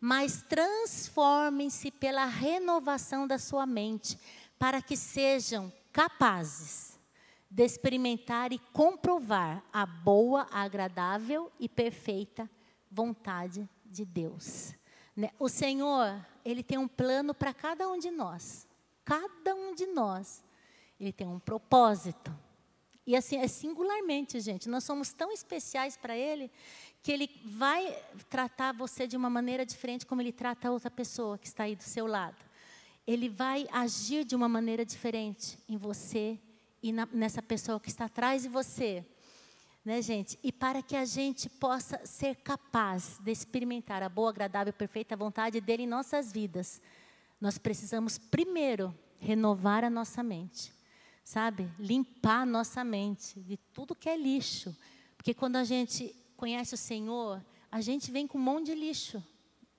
mas 0.00 0.42
transformem-se 0.42 1.90
pela 1.90 2.24
renovação 2.24 3.26
da 3.26 3.38
sua 3.38 3.66
mente, 3.66 4.18
para 4.58 4.82
que 4.82 4.96
sejam 4.96 5.72
capazes 5.92 6.98
de 7.50 7.64
experimentar 7.64 8.52
e 8.52 8.58
comprovar 8.72 9.64
a 9.72 9.86
boa, 9.86 10.46
agradável 10.50 11.50
e 11.58 11.68
perfeita 11.68 12.48
vontade 12.90 13.68
de 13.84 14.04
Deus. 14.04 14.74
Né? 15.18 15.32
O 15.36 15.48
Senhor, 15.48 16.24
Ele 16.44 16.62
tem 16.62 16.78
um 16.78 16.86
plano 16.86 17.34
para 17.34 17.52
cada 17.52 17.88
um 17.88 17.98
de 17.98 18.08
nós. 18.08 18.68
Cada 19.04 19.52
um 19.52 19.74
de 19.74 19.84
nós. 19.86 20.44
Ele 21.00 21.12
tem 21.12 21.26
um 21.26 21.40
propósito. 21.40 22.32
E 23.04 23.16
assim, 23.16 23.38
é 23.38 23.48
singularmente, 23.48 24.38
gente. 24.38 24.68
Nós 24.68 24.84
somos 24.84 25.12
tão 25.12 25.32
especiais 25.32 25.96
para 25.96 26.16
Ele 26.16 26.48
que 27.02 27.10
Ele 27.10 27.28
vai 27.44 28.00
tratar 28.30 28.72
você 28.72 29.08
de 29.08 29.16
uma 29.16 29.28
maneira 29.28 29.66
diferente 29.66 30.06
como 30.06 30.22
Ele 30.22 30.30
trata 30.30 30.68
a 30.68 30.70
outra 30.70 30.88
pessoa 30.88 31.36
que 31.36 31.48
está 31.48 31.64
aí 31.64 31.74
do 31.74 31.82
seu 31.82 32.06
lado. 32.06 32.36
Ele 33.04 33.28
vai 33.28 33.66
agir 33.72 34.24
de 34.24 34.36
uma 34.36 34.48
maneira 34.48 34.84
diferente 34.84 35.58
em 35.68 35.76
você 35.76 36.38
e 36.80 36.92
na, 36.92 37.08
nessa 37.12 37.42
pessoa 37.42 37.80
que 37.80 37.88
está 37.88 38.04
atrás 38.04 38.42
de 38.42 38.48
você 38.48 39.04
né, 39.88 40.02
gente? 40.02 40.38
E 40.42 40.52
para 40.52 40.82
que 40.82 40.94
a 40.94 41.06
gente 41.06 41.48
possa 41.48 42.04
ser 42.04 42.36
capaz 42.36 43.18
de 43.20 43.32
experimentar 43.32 44.02
a 44.02 44.08
boa, 44.10 44.28
agradável 44.28 44.68
e 44.68 44.74
perfeita 44.74 45.16
vontade 45.16 45.62
dele 45.62 45.84
em 45.84 45.86
nossas 45.86 46.30
vidas, 46.30 46.78
nós 47.40 47.56
precisamos 47.56 48.18
primeiro 48.18 48.94
renovar 49.18 49.84
a 49.84 49.88
nossa 49.88 50.22
mente, 50.22 50.74
sabe? 51.24 51.72
Limpar 51.78 52.42
a 52.42 52.44
nossa 52.44 52.84
mente 52.84 53.40
de 53.40 53.56
tudo 53.72 53.94
que 53.94 54.10
é 54.10 54.16
lixo. 54.18 54.76
Porque 55.16 55.32
quando 55.32 55.56
a 55.56 55.64
gente 55.64 56.14
conhece 56.36 56.74
o 56.74 56.76
Senhor, 56.76 57.42
a 57.72 57.80
gente 57.80 58.10
vem 58.10 58.26
com 58.26 58.36
um 58.36 58.42
monte 58.42 58.66
de 58.66 58.74
lixo 58.74 59.24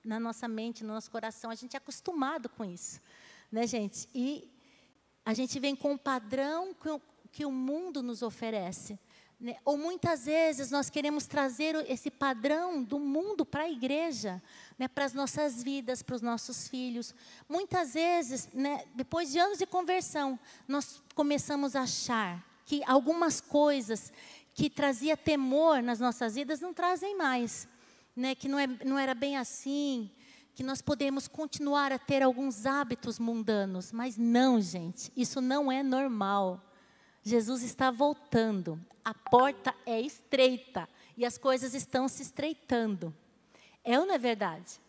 na 0.04 0.18
nossa 0.18 0.48
mente, 0.48 0.82
no 0.82 0.92
nosso 0.92 1.08
coração. 1.08 1.52
A 1.52 1.54
gente 1.54 1.74
é 1.74 1.78
acostumado 1.78 2.48
com 2.48 2.64
isso, 2.64 3.00
né, 3.48 3.64
gente? 3.64 4.08
E 4.12 4.50
a 5.24 5.32
gente 5.34 5.60
vem 5.60 5.76
com 5.76 5.94
o 5.94 5.98
padrão 5.98 6.74
que 7.30 7.46
o 7.46 7.52
mundo 7.52 8.02
nos 8.02 8.22
oferece. 8.22 8.98
Né? 9.40 9.56
Ou 9.64 9.78
muitas 9.78 10.26
vezes 10.26 10.70
nós 10.70 10.90
queremos 10.90 11.26
trazer 11.26 11.74
esse 11.90 12.10
padrão 12.10 12.82
do 12.82 13.00
mundo 13.00 13.46
para 13.46 13.62
a 13.62 13.70
igreja, 13.70 14.42
né? 14.78 14.86
para 14.86 15.06
as 15.06 15.14
nossas 15.14 15.62
vidas, 15.62 16.02
para 16.02 16.16
os 16.16 16.20
nossos 16.20 16.68
filhos. 16.68 17.14
Muitas 17.48 17.94
vezes, 17.94 18.50
né, 18.52 18.84
depois 18.94 19.32
de 19.32 19.38
anos 19.38 19.56
de 19.56 19.64
conversão, 19.64 20.38
nós 20.68 21.02
começamos 21.14 21.74
a 21.74 21.82
achar 21.82 22.44
que 22.66 22.82
algumas 22.86 23.40
coisas 23.40 24.12
que 24.52 24.68
trazia 24.68 25.16
temor 25.16 25.82
nas 25.82 25.98
nossas 25.98 26.34
vidas 26.34 26.60
não 26.60 26.74
trazem 26.74 27.16
mais, 27.16 27.66
né? 28.14 28.34
que 28.34 28.46
não, 28.46 28.58
é, 28.58 28.66
não 28.84 28.98
era 28.98 29.14
bem 29.14 29.38
assim, 29.38 30.10
que 30.54 30.62
nós 30.62 30.82
podemos 30.82 31.26
continuar 31.26 31.92
a 31.92 31.98
ter 31.98 32.22
alguns 32.22 32.66
hábitos 32.66 33.18
mundanos, 33.18 33.90
mas 33.90 34.18
não, 34.18 34.60
gente, 34.60 35.10
isso 35.16 35.40
não 35.40 35.72
é 35.72 35.82
normal. 35.82 36.62
Jesus 37.22 37.62
está 37.62 37.90
voltando, 37.90 38.80
a 39.04 39.14
porta 39.14 39.74
é 39.84 40.00
estreita 40.00 40.88
e 41.16 41.24
as 41.24 41.36
coisas 41.36 41.74
estão 41.74 42.08
se 42.08 42.22
estreitando. 42.22 43.14
É 43.84 43.98
ou 43.98 44.06
não 44.06 44.14
é 44.14 44.18
verdade? 44.18 44.80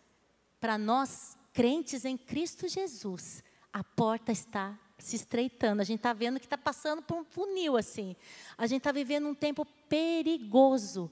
Para 0.59 0.77
nós, 0.77 1.37
crentes 1.53 2.05
em 2.05 2.17
Cristo 2.17 2.67
Jesus, 2.67 3.43
a 3.73 3.83
porta 3.83 4.31
está 4.31 4.77
se 4.97 5.15
estreitando. 5.15 5.81
A 5.81 5.85
gente 5.85 5.99
está 5.99 6.13
vendo 6.13 6.39
que 6.39 6.45
está 6.45 6.57
passando 6.57 7.01
por 7.01 7.17
um 7.17 7.23
funil 7.23 7.75
assim. 7.75 8.15
A 8.57 8.67
gente 8.67 8.79
está 8.79 8.91
vivendo 8.91 9.27
um 9.27 9.35
tempo 9.35 9.65
perigoso. 9.89 11.11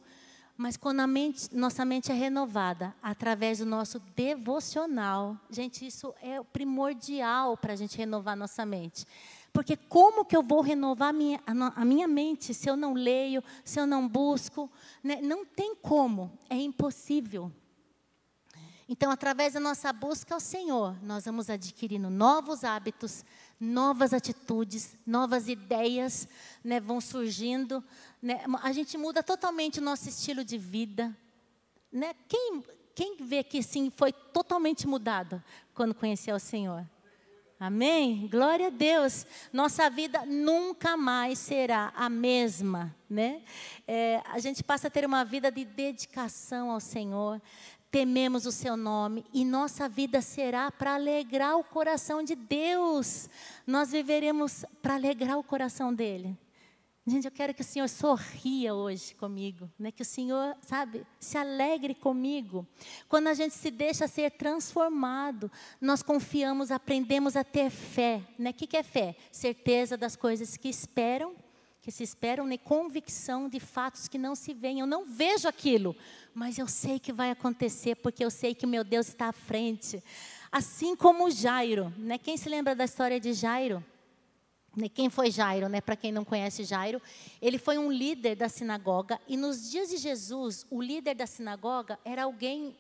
Mas 0.56 0.76
quando 0.76 1.00
a 1.00 1.08
mente, 1.08 1.56
nossa 1.56 1.86
mente 1.86 2.12
é 2.12 2.16
renovada 2.16 2.94
através 3.02 3.60
do 3.60 3.66
nosso 3.66 3.98
devocional, 4.14 5.38
gente, 5.50 5.88
isso 5.88 6.14
é 6.22 6.44
primordial 6.44 7.56
para 7.56 7.74
a 7.74 7.76
gente 7.78 7.98
renovar 7.98 8.36
nossa 8.36 8.66
mente. 8.66 9.06
Porque 9.52 9.76
como 9.76 10.26
que 10.26 10.36
eu 10.36 10.44
vou 10.44 10.62
renovar 10.62 11.10
a 11.10 11.14
minha, 11.14 11.42
a 11.46 11.86
minha 11.86 12.08
mente 12.08 12.54
se 12.54 12.70
eu 12.70 12.78
não 12.78 12.94
leio, 12.94 13.44
se 13.64 13.80
eu 13.80 13.88
não 13.88 14.08
busco? 14.08 14.72
Né? 15.04 15.20
Não 15.22 15.46
tem 15.46 15.76
como, 15.76 16.32
é 16.50 16.56
impossível. 16.56 17.52
Então, 18.92 19.12
através 19.12 19.54
da 19.54 19.60
nossa 19.60 19.94
busca 19.94 20.34
ao 20.34 20.40
Senhor, 20.40 20.98
nós 21.04 21.26
vamos 21.26 21.48
adquirindo 21.48 22.10
novos 22.10 22.64
hábitos, 22.64 23.24
novas 23.60 24.14
atitudes, 24.14 24.96
novas 25.06 25.48
ideias 25.48 26.28
né, 26.64 26.80
vão 26.80 27.00
surgindo. 27.00 27.84
Né? 28.20 28.44
A 28.64 28.72
gente 28.72 28.98
muda 28.98 29.22
totalmente 29.22 29.80
o 29.80 29.84
nosso 29.84 30.10
estilo 30.10 30.44
de 30.44 30.58
vida. 30.58 31.16
Né? 31.92 32.16
Quem, 32.28 32.64
quem 32.96 33.18
vê 33.18 33.44
que 33.44 33.62
sim 33.62 33.92
foi 33.92 34.12
totalmente 34.12 34.88
mudado 34.88 35.44
quando 35.76 35.94
conheceu 35.94 36.36
o 36.36 36.40
Senhor? 36.40 36.84
Amém? 37.60 38.28
Glória 38.32 38.68
a 38.68 38.70
Deus. 38.70 39.26
Nossa 39.52 39.90
vida 39.90 40.26
nunca 40.26 40.96
mais 40.96 41.40
será 41.40 41.92
a 41.96 42.08
mesma, 42.08 42.96
né? 43.10 43.42
É, 43.86 44.22
a 44.32 44.40
gente 44.40 44.64
passa 44.64 44.88
a 44.88 44.92
ter 44.92 45.06
uma 45.06 45.26
vida 45.26 45.52
de 45.52 45.66
dedicação 45.66 46.72
ao 46.72 46.80
Senhor 46.80 47.42
tememos 47.92 48.46
o 48.46 48.52
seu 48.52 48.78
nome 48.78 49.26
e 49.34 49.44
nossa 49.44 49.90
vida 49.90 50.22
será 50.22 50.72
para 50.72 50.94
alegrar 50.94 51.58
o 51.58 51.64
coração 51.64 52.24
de 52.24 52.36
Deus. 52.36 53.28
Nós 53.66 53.92
viveremos 53.92 54.64
para 54.82 54.96
alegrar 54.96 55.38
o 55.38 55.44
coração 55.44 55.94
dele. 55.94 56.38
Gente, 57.06 57.26
eu 57.26 57.32
quero 57.32 57.54
que 57.54 57.62
o 57.62 57.66
Senhor 57.66 57.88
sorria 57.90 58.76
hoje 58.76 59.16
comigo, 59.16 59.70
né? 59.80 59.92
Que 59.92 60.04
o 60.04 60.06
Senhor, 60.06 60.56
sabe, 60.62 61.06
se 61.20 61.38
alegre 61.38 61.96
comigo. 61.96 62.68
Quando 63.08 63.28
a 63.28 63.34
gente 63.34 63.56
se 63.56 63.72
deixa 63.72 64.08
ser 64.08 64.32
transformado, 64.32 65.52
nós 65.82 66.04
confiamos, 66.04 66.70
aprendemos 66.70 67.36
a 67.36 67.44
ter 67.44 67.70
fé, 67.70 68.22
né? 68.38 68.52
O 68.52 68.54
que, 68.54 68.68
que 68.68 68.78
é 68.78 68.84
fé? 68.84 69.16
Certeza 69.32 69.98
das 69.98 70.16
coisas 70.16 70.56
que 70.56 70.70
esperam 70.70 71.36
que 71.82 71.92
se 71.92 72.04
esperam, 72.04 72.46
nem 72.46 72.58
convicção 72.58 73.48
de 73.48 73.60
fatos 73.60 74.08
que 74.08 74.18
não 74.18 74.36
se 74.36 74.54
veem. 74.54 74.80
Eu 74.80 74.86
não 74.86 75.06
vejo 75.06 75.48
aquilo, 75.48 75.96
mas 76.36 76.58
eu 76.58 76.68
sei 76.68 77.00
que 77.00 77.14
vai 77.14 77.32
acontecer, 77.32 77.96
porque 77.96 78.24
eu 78.24 78.30
sei 78.30 78.54
que 78.54 78.66
o 78.66 78.70
meu 78.70 78.84
Deus 78.84 79.08
está 79.08 79.30
à 79.30 79.32
frente. 79.32 80.04
Assim 80.52 80.96
como 80.96 81.32
Jairo, 81.32 81.92
né? 81.98 82.18
Quem 82.18 82.38
se 82.38 82.50
lembra 82.50 82.76
da 82.76 82.86
história 82.86 83.20
de 83.20 83.34
Jairo? 83.34 83.84
Né? 84.80 84.88
Quem 84.88 85.10
foi 85.10 85.30
Jairo, 85.30 85.68
né? 85.68 85.82
Para 85.82 85.96
quem 85.96 86.12
não 86.12 86.24
conhece 86.24 86.64
Jairo, 86.64 87.02
ele 87.42 87.58
foi 87.58 87.78
um 87.78 87.92
líder 87.92 88.36
da 88.36 88.48
sinagoga 88.48 89.20
e 89.28 89.36
nos 89.36 89.70
dias 89.70 89.90
de 89.90 89.98
Jesus, 89.98 90.66
o 90.70 90.82
líder 90.82 91.16
da 91.16 91.28
sinagoga 91.28 92.00
era 92.06 92.24
alguém 92.24 92.76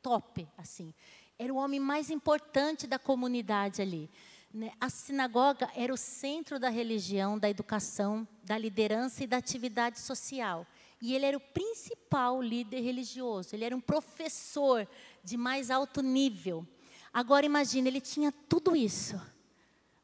top, 0.00 0.48
assim. 0.56 0.92
Era 1.38 1.52
o 1.52 1.56
homem 1.56 1.78
mais 1.78 2.10
importante 2.10 2.86
da 2.86 2.98
comunidade 2.98 3.82
ali. 3.82 4.08
Né? 4.52 4.72
A 4.80 4.88
sinagoga 4.88 5.70
era 5.74 5.92
o 5.92 5.96
centro 5.96 6.58
da 6.58 6.68
religião, 6.68 7.38
da 7.38 7.48
educação, 7.50 8.26
da 8.44 8.56
liderança 8.56 9.24
e 9.24 9.26
da 9.26 9.36
atividade 9.36 9.98
social. 10.00 10.66
E 11.00 11.14
ele 11.14 11.26
era 11.26 11.36
o 11.36 11.40
principal 11.40 12.40
líder 12.40 12.80
religioso, 12.80 13.54
ele 13.54 13.64
era 13.64 13.76
um 13.76 13.80
professor 13.80 14.86
de 15.24 15.36
mais 15.36 15.70
alto 15.70 16.00
nível. 16.00 16.66
Agora 17.12 17.44
imagine, 17.44 17.88
ele 17.88 18.00
tinha 18.00 18.32
tudo 18.48 18.76
isso, 18.76 19.20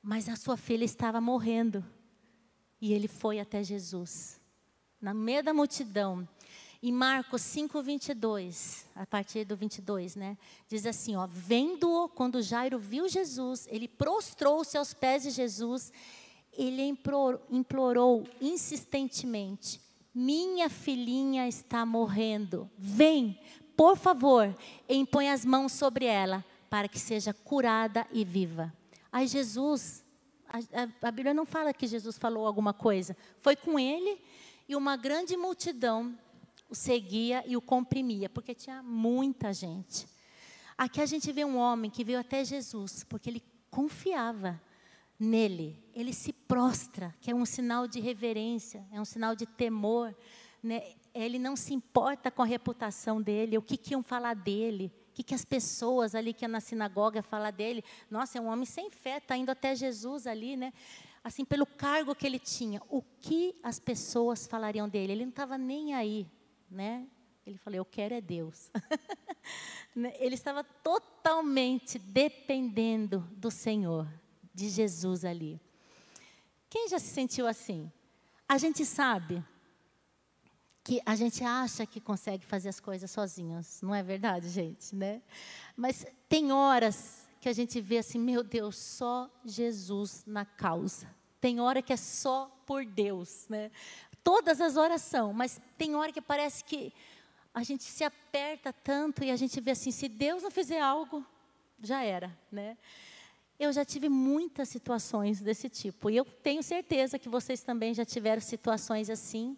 mas 0.03 0.29
a 0.29 0.37
sua 0.37 0.57
filha 0.57 0.85
estava 0.85 1.21
morrendo. 1.21 1.85
E 2.81 2.93
ele 2.93 3.09
foi 3.09 3.41
até 3.41 3.63
Jesus, 3.63 4.41
na 5.01 5.13
meio 5.13 5.43
da 5.43 5.53
multidão. 5.53 6.29
Em 6.81 6.93
Marcos 6.93 7.43
5, 7.43 7.83
22, 7.83 8.87
a 8.95 9.05
partir 9.05 9.45
do 9.45 9.57
22, 9.57 10.15
né? 10.15 10.39
Diz 10.69 10.87
assim, 10.87 11.17
ó. 11.17 11.27
Vendo-o, 11.27 12.09
quando 12.09 12.41
Jairo 12.41 12.79
viu 12.79 13.09
Jesus, 13.09 13.67
ele 13.69 13.89
prostrou-se 13.89 14.79
aos 14.79 14.95
pés 14.95 15.25
de 15.25 15.31
Jesus, 15.31 15.93
ele 16.53 16.83
implorou, 16.83 17.41
implorou 17.51 18.25
insistentemente, 18.41 19.81
minha 20.15 20.69
filhinha 20.69 21.47
está 21.47 21.85
morrendo, 21.85 22.69
vem, 22.77 23.39
por 23.77 23.97
favor, 23.97 24.53
e 24.89 24.97
impõe 24.97 25.31
as 25.31 25.45
mãos 25.45 25.73
sobre 25.73 26.07
ela, 26.07 26.45
para 26.69 26.89
que 26.89 26.99
seja 26.99 27.33
curada 27.33 28.07
e 28.13 28.25
viva. 28.25 28.73
Aí 29.19 29.27
Jesus, 29.27 30.05
a, 30.49 31.09
a, 31.09 31.11
Bíblia 31.11 31.35
não 31.35 31.45
fala 31.45 31.75
que 31.75 31.89
Jesus 31.89 32.17
falou 32.17 32.47
alguma 32.47 32.73
coisa, 32.73 33.17
foi 33.39 33.57
com 33.57 33.77
ele 33.77 34.17
e 34.69 34.77
uma 34.77 34.97
grande 34.97 35.37
multidão 35.37 36.17
o 36.71 36.75
seguia 36.77 37.43
e 37.45 37.57
o 37.57 37.61
comprimia, 37.61 38.29
porque 38.31 38.55
tinha 38.55 38.81
muita 38.81 39.53
gente. 39.53 40.07
Aqui 40.77 41.01
a 41.01 41.07
gente 41.07 41.33
vê 41.33 41.45
um 41.45 41.57
homem 41.57 41.91
que 41.91 42.05
veio 42.05 42.21
até 42.21 42.45
Jesus, 42.45 43.03
porque 43.03 43.29
ele 43.29 43.43
confiava 43.73 44.63
nele, 45.19 45.83
ele 45.93 46.13
se 46.13 46.33
prostra, 46.33 47.13
que 47.21 47.29
é 47.29 47.35
um 47.35 47.45
sinal 47.45 47.89
de 47.89 47.99
reverência, 47.99 48.87
é 48.93 49.01
um 49.01 49.05
sinal 49.05 49.35
de 49.35 49.47
temor. 49.47 50.17
Né? 50.63 50.95
Ele 51.13 51.41
não 51.41 51.57
se 51.57 51.75
importa 51.75 52.31
com 52.31 52.43
a 52.43 52.47
reputação 52.47 53.21
dele, 53.21 53.59
o 53.59 53.63
que, 53.63 53.77
que 53.77 53.95
iam 53.95 54.03
falar 54.05 54.35
dele, 54.35 54.93
que, 55.19 55.23
que 55.23 55.35
as 55.35 55.45
pessoas 55.45 56.15
ali 56.15 56.33
que 56.33 56.45
iam 56.45 56.51
na 56.51 56.61
sinagoga 56.61 57.23
falar 57.23 57.51
dele. 57.51 57.85
Nossa, 58.11 58.39
é 58.39 58.41
um 58.41 58.47
homem 58.47 58.65
sem 58.65 58.91
fé, 58.91 59.19
está 59.19 59.37
indo 59.37 59.51
até 59.51 59.75
Jesus 59.75 60.27
ali, 60.27 60.57
né? 60.57 60.73
Assim, 61.23 61.45
pelo 61.45 61.67
cargo 61.67 62.15
que 62.15 62.27
ele 62.27 62.39
tinha, 62.39 62.81
o 62.89 63.03
que 63.03 63.55
as 63.63 63.79
pessoas 63.79 64.47
falariam 64.47 64.89
dele? 64.89 65.13
Ele 65.13 65.25
não 65.25 65.31
estava 65.31 65.59
nem 65.59 65.95
aí 65.95 66.27
né? 66.71 67.07
Ele 67.47 67.59
falou: 67.59 67.79
Eu 67.79 67.85
quero 67.85 68.15
é 68.15 68.21
Deus. 68.21 68.71
Né? 69.97 70.13
ele 70.19 70.35
estava 70.35 70.63
totalmente 70.63 71.99
dependendo 71.99 73.27
do 73.33 73.51
Senhor, 73.51 74.07
de 74.55 74.69
Jesus 74.69 75.25
ali. 75.25 75.59
Quem 76.69 76.89
já 76.89 76.99
se 76.99 77.09
sentiu 77.09 77.49
assim? 77.49 77.91
A 78.47 78.59
gente 78.59 78.85
sabe 78.85 79.43
que 80.89 81.03
a 81.05 81.15
gente 81.15 81.45
acha 81.45 81.85
que 81.85 82.01
consegue 82.01 82.47
fazer 82.47 82.71
as 82.71 82.81
coisas 82.81 83.11
sozinhos, 83.11 83.83
não 83.83 83.95
é 83.95 84.03
verdade, 84.03 84.49
gente, 84.49 84.97
né? 84.97 85.21
Mas 85.77 86.07
tem 86.31 86.51
horas 86.51 87.29
que 87.43 87.49
a 87.51 87.53
gente 87.53 87.79
vê 87.79 87.99
assim, 87.99 88.19
meu 88.19 88.43
Deus, 88.43 88.79
só 88.79 89.31
Jesus 89.45 90.25
na 90.27 90.47
causa. 90.47 91.15
Tem 91.43 91.61
hora 91.61 91.83
que 91.83 91.93
é 91.93 91.97
só 91.99 92.51
por 92.65 92.87
Deus, 92.87 93.47
né? 93.51 93.71
Todas 94.25 94.63
as 94.63 94.79
horas 94.79 95.03
são, 95.03 95.31
mas 95.31 95.61
tem 95.77 95.95
hora 95.95 96.11
que 96.11 96.23
parece 96.23 96.65
que 96.65 96.91
a 97.53 97.63
gente 97.63 97.85
se 97.85 98.03
aperta 98.03 98.73
tanto 98.73 99.23
e 99.23 99.31
a 99.31 99.37
gente 99.37 99.61
vê 99.61 99.73
assim, 99.73 99.91
se 99.91 100.09
Deus 100.09 100.43
não 100.43 100.51
fizer 100.51 100.81
algo, 100.81 101.23
já 101.83 102.03
era, 102.03 102.35
né? 102.51 102.79
Eu 103.59 103.71
já 103.75 103.85
tive 103.85 104.09
muitas 104.09 104.71
situações 104.71 105.39
desse 105.43 105.69
tipo 105.69 106.09
e 106.09 106.17
eu 106.17 106.25
tenho 106.25 106.63
certeza 106.63 107.19
que 107.19 107.29
vocês 107.29 107.63
também 107.63 107.93
já 107.93 108.07
tiveram 108.07 108.41
situações 108.41 109.11
assim 109.11 109.55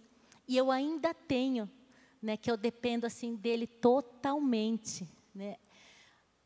e 0.47 0.57
eu 0.57 0.71
ainda 0.71 1.15
tenho, 1.15 1.71
né, 2.21 2.37
que 2.37 2.51
eu 2.51 2.57
dependo 2.57 3.07
assim 3.07 3.35
dele 3.35 3.67
totalmente, 3.67 5.09
né? 5.35 5.57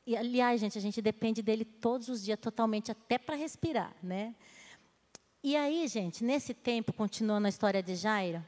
E 0.07 0.17
aliás, 0.17 0.61
gente, 0.61 0.77
a 0.77 0.81
gente 0.81 1.01
depende 1.01 1.41
dele 1.41 1.65
todos 1.65 2.09
os 2.09 2.23
dias 2.23 2.39
totalmente 2.39 2.91
até 2.91 3.17
para 3.17 3.35
respirar, 3.35 3.95
né? 4.03 4.35
E 5.43 5.57
aí, 5.57 5.87
gente, 5.89 6.23
nesse 6.23 6.53
tempo, 6.53 6.93
continuando 6.93 7.47
a 7.47 7.51
história 7.51 7.83
de 7.83 7.95
Jairo, 7.97 8.45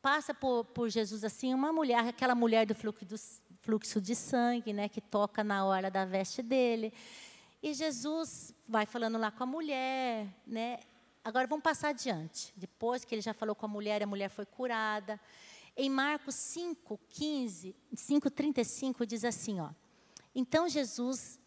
passa 0.00 0.32
por, 0.32 0.64
por 0.64 0.88
Jesus 0.88 1.24
assim 1.24 1.52
uma 1.52 1.72
mulher, 1.72 1.98
aquela 2.06 2.34
mulher 2.34 2.66
do 2.66 2.74
fluxo, 2.74 3.04
do 3.04 3.16
fluxo 3.60 4.00
de 4.00 4.14
sangue, 4.14 4.72
né, 4.72 4.88
que 4.88 5.00
toca 5.00 5.44
na 5.44 5.64
hora 5.64 5.90
da 5.90 6.04
veste 6.04 6.42
dele. 6.42 6.92
E 7.62 7.74
Jesus 7.74 8.54
vai 8.66 8.86
falando 8.86 9.18
lá 9.18 9.30
com 9.30 9.42
a 9.42 9.46
mulher, 9.46 10.26
né? 10.46 10.80
Agora 11.24 11.46
vamos 11.46 11.62
passar 11.62 11.90
adiante. 11.90 12.52
Depois 12.56 13.04
que 13.04 13.14
ele 13.14 13.22
já 13.22 13.34
falou 13.34 13.54
com 13.54 13.66
a 13.66 13.68
mulher, 13.68 14.02
a 14.02 14.06
mulher 14.06 14.28
foi 14.28 14.46
curada. 14.46 15.20
Em 15.76 15.90
Marcos 15.90 16.34
5, 16.34 16.98
15, 17.08 17.74
5, 17.94 18.30
35 18.30 19.06
diz 19.06 19.24
assim, 19.24 19.60
ó. 19.60 19.70
Então 20.34 20.68
Jesus 20.68 21.38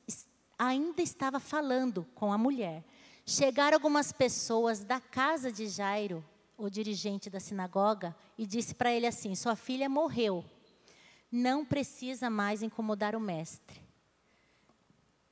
ainda 0.58 1.02
estava 1.02 1.40
falando 1.40 2.06
com 2.16 2.32
a 2.32 2.38
mulher. 2.38 2.84
Chegaram 3.26 3.76
algumas 3.76 4.12
pessoas 4.12 4.84
da 4.84 5.00
casa 5.00 5.52
de 5.52 5.68
Jairo, 5.68 6.24
o 6.58 6.70
dirigente 6.70 7.30
da 7.30 7.40
sinagoga, 7.40 8.16
e 8.38 8.46
disse 8.46 8.76
para 8.76 8.92
ele 8.92 9.08
assim: 9.08 9.34
Sua 9.34 9.56
filha 9.56 9.90
morreu. 9.90 10.44
Não 11.32 11.66
precisa 11.66 12.30
mais 12.30 12.62
incomodar 12.62 13.16
o 13.16 13.20
mestre. 13.20 13.83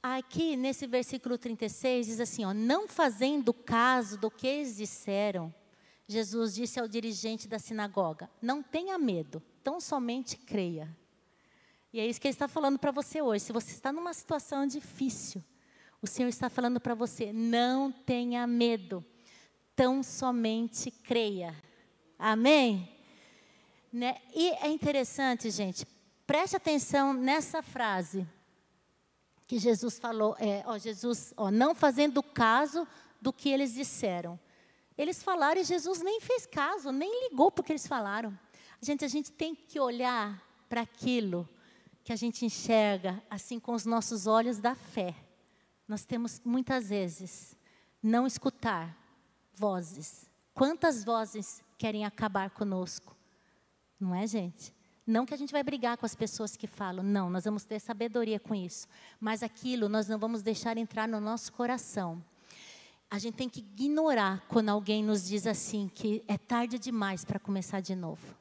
Aqui 0.03 0.55
nesse 0.55 0.87
versículo 0.87 1.37
36 1.37 2.07
diz 2.07 2.19
assim, 2.19 2.43
ó, 2.43 2.53
não 2.53 2.87
fazendo 2.87 3.53
caso 3.53 4.17
do 4.17 4.31
que 4.31 4.47
eles 4.47 4.77
disseram, 4.77 5.53
Jesus 6.07 6.55
disse 6.55 6.79
ao 6.79 6.87
dirigente 6.87 7.47
da 7.47 7.57
sinagoga: 7.57 8.29
Não 8.41 8.61
tenha 8.61 8.97
medo, 8.97 9.41
tão 9.63 9.79
somente 9.79 10.37
creia. 10.37 10.95
E 11.93 11.99
é 11.99 12.07
isso 12.07 12.19
que 12.19 12.27
ele 12.27 12.33
está 12.33 12.47
falando 12.47 12.77
para 12.77 12.91
você 12.91 13.21
hoje. 13.21 13.45
Se 13.45 13.53
você 13.53 13.71
está 13.71 13.93
numa 13.93 14.13
situação 14.13 14.67
difícil, 14.67 15.43
o 16.01 16.07
Senhor 16.07 16.27
está 16.27 16.49
falando 16.49 16.81
para 16.81 16.93
você: 16.93 17.31
não 17.31 17.91
tenha 17.91 18.45
medo, 18.45 19.05
tão 19.75 20.03
somente 20.03 20.91
creia. 20.91 21.55
Amém? 22.19 22.89
Né? 23.91 24.17
E 24.33 24.49
é 24.49 24.67
interessante, 24.67 25.49
gente, 25.49 25.85
preste 26.25 26.55
atenção 26.55 27.13
nessa 27.13 27.61
frase 27.61 28.27
que 29.51 29.59
Jesus 29.59 29.99
falou, 29.99 30.33
é, 30.39 30.63
ó, 30.65 30.77
Jesus, 30.77 31.33
ó, 31.35 31.51
não 31.51 31.75
fazendo 31.75 32.23
caso 32.23 32.87
do 33.21 33.33
que 33.33 33.49
eles 33.49 33.73
disseram. 33.73 34.39
Eles 34.97 35.21
falaram 35.21 35.59
e 35.59 35.65
Jesus 35.65 35.99
nem 36.01 36.21
fez 36.21 36.45
caso, 36.45 36.89
nem 36.89 37.27
ligou 37.27 37.51
porque 37.51 37.73
eles 37.73 37.85
falaram. 37.85 38.39
Gente, 38.79 39.03
a 39.03 39.09
gente 39.09 39.29
tem 39.29 39.53
que 39.53 39.77
olhar 39.77 40.41
para 40.69 40.79
aquilo 40.79 41.49
que 42.01 42.13
a 42.13 42.15
gente 42.15 42.45
enxerga 42.45 43.21
assim 43.29 43.59
com 43.59 43.73
os 43.73 43.85
nossos 43.85 44.25
olhos 44.25 44.59
da 44.59 44.73
fé. 44.73 45.13
Nós 45.85 46.05
temos 46.05 46.41
muitas 46.45 46.87
vezes 46.87 47.53
não 48.01 48.25
escutar 48.25 48.97
vozes. 49.53 50.29
Quantas 50.53 51.03
vozes 51.03 51.61
querem 51.77 52.05
acabar 52.05 52.51
conosco? 52.51 53.17
Não 53.99 54.15
é, 54.15 54.25
gente? 54.25 54.73
Não 55.11 55.25
que 55.25 55.33
a 55.33 55.37
gente 55.37 55.51
vai 55.51 55.61
brigar 55.61 55.97
com 55.97 56.05
as 56.05 56.15
pessoas 56.15 56.55
que 56.55 56.65
falam, 56.65 57.03
não, 57.03 57.29
nós 57.29 57.43
vamos 57.43 57.65
ter 57.65 57.81
sabedoria 57.81 58.39
com 58.39 58.55
isso. 58.55 58.87
Mas 59.19 59.43
aquilo 59.43 59.89
nós 59.89 60.07
não 60.07 60.17
vamos 60.17 60.41
deixar 60.41 60.77
entrar 60.77 61.05
no 61.05 61.19
nosso 61.19 61.51
coração. 61.51 62.23
A 63.09 63.19
gente 63.19 63.35
tem 63.35 63.49
que 63.49 63.59
ignorar 63.59 64.41
quando 64.47 64.69
alguém 64.69 65.03
nos 65.03 65.27
diz 65.27 65.45
assim 65.45 65.91
que 65.93 66.23
é 66.29 66.37
tarde 66.37 66.79
demais 66.79 67.25
para 67.25 67.37
começar 67.37 67.81
de 67.81 67.93
novo. 67.93 68.37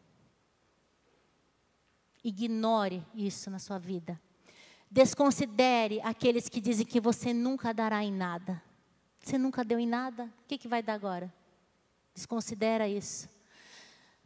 Ignore 2.22 3.02
isso 3.16 3.50
na 3.50 3.58
sua 3.58 3.78
vida. 3.78 4.20
Desconsidere 4.88 6.00
aqueles 6.02 6.48
que 6.48 6.60
dizem 6.60 6.86
que 6.86 7.00
você 7.00 7.34
nunca 7.34 7.74
dará 7.74 8.04
em 8.04 8.12
nada. 8.12 8.62
Você 9.18 9.36
nunca 9.36 9.64
deu 9.64 9.80
em 9.80 9.88
nada? 9.88 10.26
O 10.44 10.46
que, 10.46 10.56
que 10.56 10.68
vai 10.68 10.84
dar 10.84 10.94
agora? 10.94 11.34
Desconsidera 12.14 12.86
isso. 12.86 13.28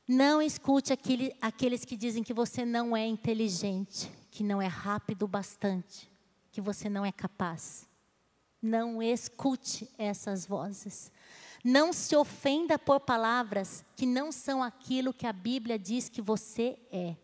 Não 0.06 0.42
escute 0.42 0.92
aquele, 0.92 1.34
aqueles 1.40 1.84
que 1.84 1.96
dizem 1.96 2.22
que 2.22 2.34
você 2.34 2.64
não 2.64 2.94
é 2.94 3.06
inteligente, 3.06 4.10
que 4.30 4.44
não 4.44 4.60
é 4.60 4.66
rápido 4.66 5.26
bastante, 5.26 6.10
que 6.52 6.60
você 6.60 6.90
não 6.90 7.06
é 7.06 7.10
capaz. 7.10 7.88
Não 8.60 9.02
escute 9.02 9.88
essas 9.96 10.44
vozes. 10.44 11.10
Não 11.64 11.92
se 11.94 12.14
ofenda 12.14 12.78
por 12.78 13.00
palavras 13.00 13.82
que 13.96 14.04
não 14.04 14.30
são 14.30 14.62
aquilo 14.62 15.14
que 15.14 15.26
a 15.26 15.32
Bíblia 15.32 15.78
diz 15.78 16.10
que 16.10 16.20
você 16.20 16.78
é. 16.92 17.16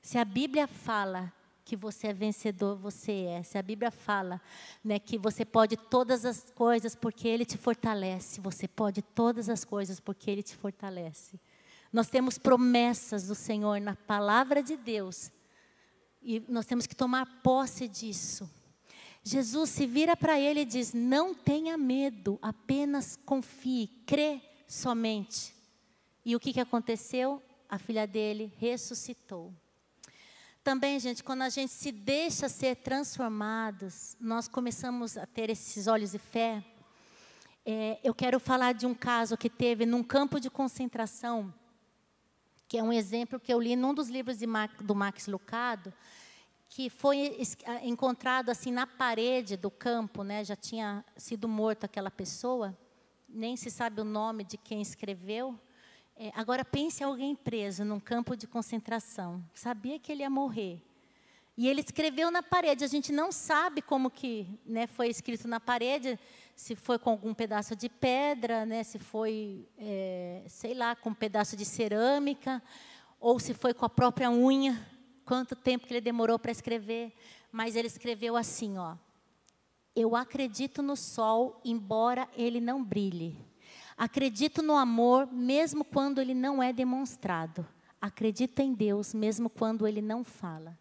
Se 0.00 0.16
a 0.16 0.24
Bíblia 0.24 0.68
fala 0.68 1.32
que 1.64 1.74
você 1.74 2.08
é 2.08 2.12
vencedor, 2.12 2.76
você 2.76 3.12
é. 3.24 3.42
Se 3.42 3.58
a 3.58 3.62
Bíblia 3.62 3.90
fala 3.90 4.40
né, 4.84 5.00
que 5.00 5.18
você 5.18 5.44
pode 5.44 5.76
todas 5.76 6.24
as 6.24 6.50
coisas 6.52 6.94
porque 6.94 7.26
Ele 7.26 7.44
te 7.44 7.58
fortalece, 7.58 8.40
você 8.40 8.68
pode 8.68 9.02
todas 9.02 9.48
as 9.48 9.64
coisas 9.64 9.98
porque 9.98 10.30
Ele 10.30 10.42
te 10.42 10.56
fortalece. 10.56 11.38
Nós 11.92 12.08
temos 12.08 12.38
promessas 12.38 13.26
do 13.26 13.34
Senhor 13.34 13.80
na 13.80 13.96
palavra 13.96 14.62
de 14.62 14.76
Deus. 14.76 15.30
E 16.22 16.42
nós 16.48 16.66
temos 16.66 16.86
que 16.86 16.94
tomar 16.94 17.26
posse 17.42 17.88
disso. 17.88 18.48
Jesus 19.24 19.70
se 19.70 19.86
vira 19.86 20.16
para 20.16 20.38
ele 20.38 20.60
e 20.60 20.64
diz: 20.64 20.92
Não 20.92 21.34
tenha 21.34 21.76
medo, 21.76 22.38
apenas 22.40 23.16
confie, 23.16 23.88
crê 24.06 24.40
somente. 24.68 25.54
E 26.24 26.36
o 26.36 26.40
que, 26.40 26.52
que 26.52 26.60
aconteceu? 26.60 27.42
A 27.68 27.78
filha 27.78 28.06
dele 28.06 28.52
ressuscitou. 28.58 29.52
Também, 30.62 31.00
gente, 31.00 31.24
quando 31.24 31.42
a 31.42 31.48
gente 31.48 31.72
se 31.72 31.90
deixa 31.90 32.48
ser 32.48 32.76
transformados, 32.76 34.16
nós 34.20 34.46
começamos 34.46 35.16
a 35.16 35.26
ter 35.26 35.48
esses 35.50 35.86
olhos 35.86 36.12
de 36.12 36.18
fé. 36.18 36.62
É, 37.64 37.98
eu 38.04 38.14
quero 38.14 38.38
falar 38.38 38.74
de 38.74 38.86
um 38.86 38.94
caso 38.94 39.36
que 39.36 39.48
teve 39.48 39.86
num 39.86 40.02
campo 40.02 40.38
de 40.38 40.50
concentração 40.50 41.52
que 42.70 42.78
é 42.78 42.82
um 42.84 42.92
exemplo 42.92 43.40
que 43.40 43.52
eu 43.52 43.58
li 43.58 43.74
num 43.74 43.92
dos 43.92 44.08
livros 44.08 44.38
do 44.80 44.94
Max 44.94 45.26
Lucado, 45.26 45.92
que 46.68 46.88
foi 46.88 47.36
encontrado 47.82 48.48
assim 48.48 48.70
na 48.70 48.86
parede 48.86 49.56
do 49.56 49.72
campo, 49.72 50.22
né? 50.22 50.44
Já 50.44 50.54
tinha 50.54 51.04
sido 51.16 51.48
morto 51.48 51.82
aquela 51.82 52.12
pessoa, 52.12 52.78
nem 53.28 53.56
se 53.56 53.72
sabe 53.72 54.00
o 54.00 54.04
nome 54.04 54.44
de 54.44 54.56
quem 54.56 54.80
escreveu. 54.80 55.58
É, 56.16 56.30
agora 56.32 56.64
pense 56.64 57.02
alguém 57.02 57.34
preso 57.34 57.84
num 57.84 57.98
campo 57.98 58.36
de 58.36 58.46
concentração, 58.46 59.44
sabia 59.52 59.98
que 59.98 60.12
ele 60.12 60.22
ia 60.22 60.30
morrer. 60.30 60.80
E 61.56 61.68
ele 61.68 61.80
escreveu 61.80 62.30
na 62.30 62.40
parede. 62.40 62.84
A 62.84 62.86
gente 62.86 63.10
não 63.10 63.32
sabe 63.32 63.82
como 63.82 64.08
que 64.08 64.46
né, 64.64 64.86
foi 64.86 65.08
escrito 65.08 65.48
na 65.48 65.58
parede 65.58 66.16
se 66.60 66.76
foi 66.76 66.98
com 66.98 67.08
algum 67.08 67.32
pedaço 67.32 67.74
de 67.74 67.88
pedra, 67.88 68.66
né, 68.66 68.82
se 68.82 68.98
foi, 68.98 69.66
é, 69.78 70.44
sei 70.46 70.74
lá, 70.74 70.94
com 70.94 71.08
um 71.08 71.14
pedaço 71.14 71.56
de 71.56 71.64
cerâmica, 71.64 72.62
ou 73.18 73.40
se 73.40 73.54
foi 73.54 73.72
com 73.72 73.86
a 73.86 73.88
própria 73.88 74.30
unha, 74.30 74.78
quanto 75.24 75.56
tempo 75.56 75.86
que 75.86 75.94
ele 75.94 76.02
demorou 76.02 76.38
para 76.38 76.52
escrever. 76.52 77.14
Mas 77.50 77.76
ele 77.76 77.86
escreveu 77.86 78.36
assim, 78.36 78.76
ó. 78.76 78.96
Eu 79.96 80.14
acredito 80.14 80.82
no 80.82 80.96
sol, 80.96 81.58
embora 81.64 82.28
ele 82.36 82.60
não 82.60 82.84
brilhe. 82.84 83.38
Acredito 83.96 84.60
no 84.60 84.76
amor, 84.76 85.32
mesmo 85.32 85.82
quando 85.82 86.20
ele 86.20 86.34
não 86.34 86.62
é 86.62 86.74
demonstrado. 86.74 87.66
Acredito 87.98 88.60
em 88.60 88.74
Deus, 88.74 89.14
mesmo 89.14 89.48
quando 89.48 89.86
ele 89.86 90.02
não 90.02 90.22
fala. 90.22 90.78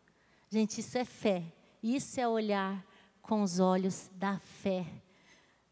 Gente, 0.49 0.81
isso 0.81 0.97
é 0.97 1.05
fé. 1.05 1.41
Isso 1.81 2.19
é 2.19 2.27
olhar 2.27 2.85
com 3.21 3.41
os 3.41 3.61
olhos 3.61 4.11
da 4.15 4.37
fé. 4.39 4.85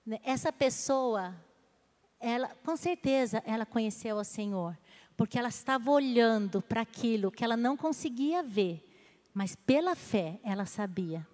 Né, 0.08 0.22
essa 0.24 0.54
pessoa, 0.54 1.36
ela, 2.18 2.56
com 2.64 2.78
certeza, 2.78 3.44
ela 3.46 3.66
conheceu 3.66 4.16
o 4.16 4.24
Senhor, 4.24 4.78
porque 5.18 5.38
ela 5.38 5.50
estava 5.50 5.92
olhando 5.92 6.62
para 6.62 6.80
aquilo 6.80 7.30
que 7.30 7.44
ela 7.44 7.58
não 7.58 7.76
conseguia 7.76 8.42
ver, 8.42 8.82
mas 9.34 9.54
pela 9.54 9.98
fé 9.98 10.40
ela 10.46 10.66
sabia. 10.66 11.28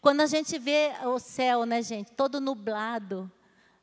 Quando 0.00 0.22
a 0.22 0.26
gente 0.26 0.58
vê 0.58 0.92
o 1.04 1.18
céu, 1.18 1.66
né, 1.66 1.82
gente, 1.82 2.10
todo 2.12 2.40
nublado, 2.40 3.30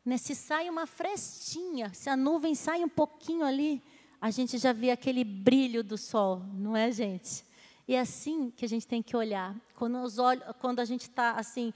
né, 0.04 0.18
se 0.18 0.34
sai 0.34 0.68
uma 0.68 0.88
frestinha, 0.88 1.94
se 1.94 2.10
a 2.10 2.18
nuvem 2.18 2.56
sai 2.56 2.84
um 2.84 2.90
pouquinho 2.90 3.46
ali, 3.46 3.84
a 4.20 4.32
gente 4.32 4.58
já 4.58 4.74
vê 4.74 4.90
aquele 4.90 5.24
brilho 5.24 5.84
do 5.84 5.96
sol, 5.96 6.42
não 6.56 6.76
é, 6.76 6.92
gente? 6.92 7.46
E 7.88 7.94
é 7.94 8.00
assim 8.00 8.50
que 8.50 8.66
a 8.66 8.68
gente 8.68 8.88
tem 8.88 9.04
que 9.04 9.16
olhar. 9.16 9.56
Quando, 9.76 10.02
os 10.02 10.18
olhos, 10.18 10.44
quando 10.60 10.80
a 10.80 10.86
gente 10.86 11.04
está 11.04 11.34
assim, 11.34 11.72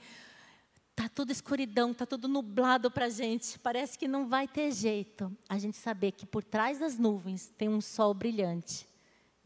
Está 0.92 1.08
tudo 1.08 1.32
escuridão, 1.32 1.90
está 1.90 2.06
tudo 2.06 2.28
nublado 2.28 2.90
para 2.90 3.06
a 3.06 3.10
gente. 3.10 3.58
Parece 3.58 3.98
que 3.98 4.06
não 4.06 4.28
vai 4.28 4.46
ter 4.46 4.70
jeito. 4.70 5.34
A 5.48 5.58
gente 5.58 5.76
saber 5.76 6.12
que 6.12 6.26
por 6.26 6.44
trás 6.44 6.78
das 6.78 6.98
nuvens 6.98 7.52
tem 7.56 7.68
um 7.68 7.80
sol 7.80 8.14
brilhante, 8.14 8.86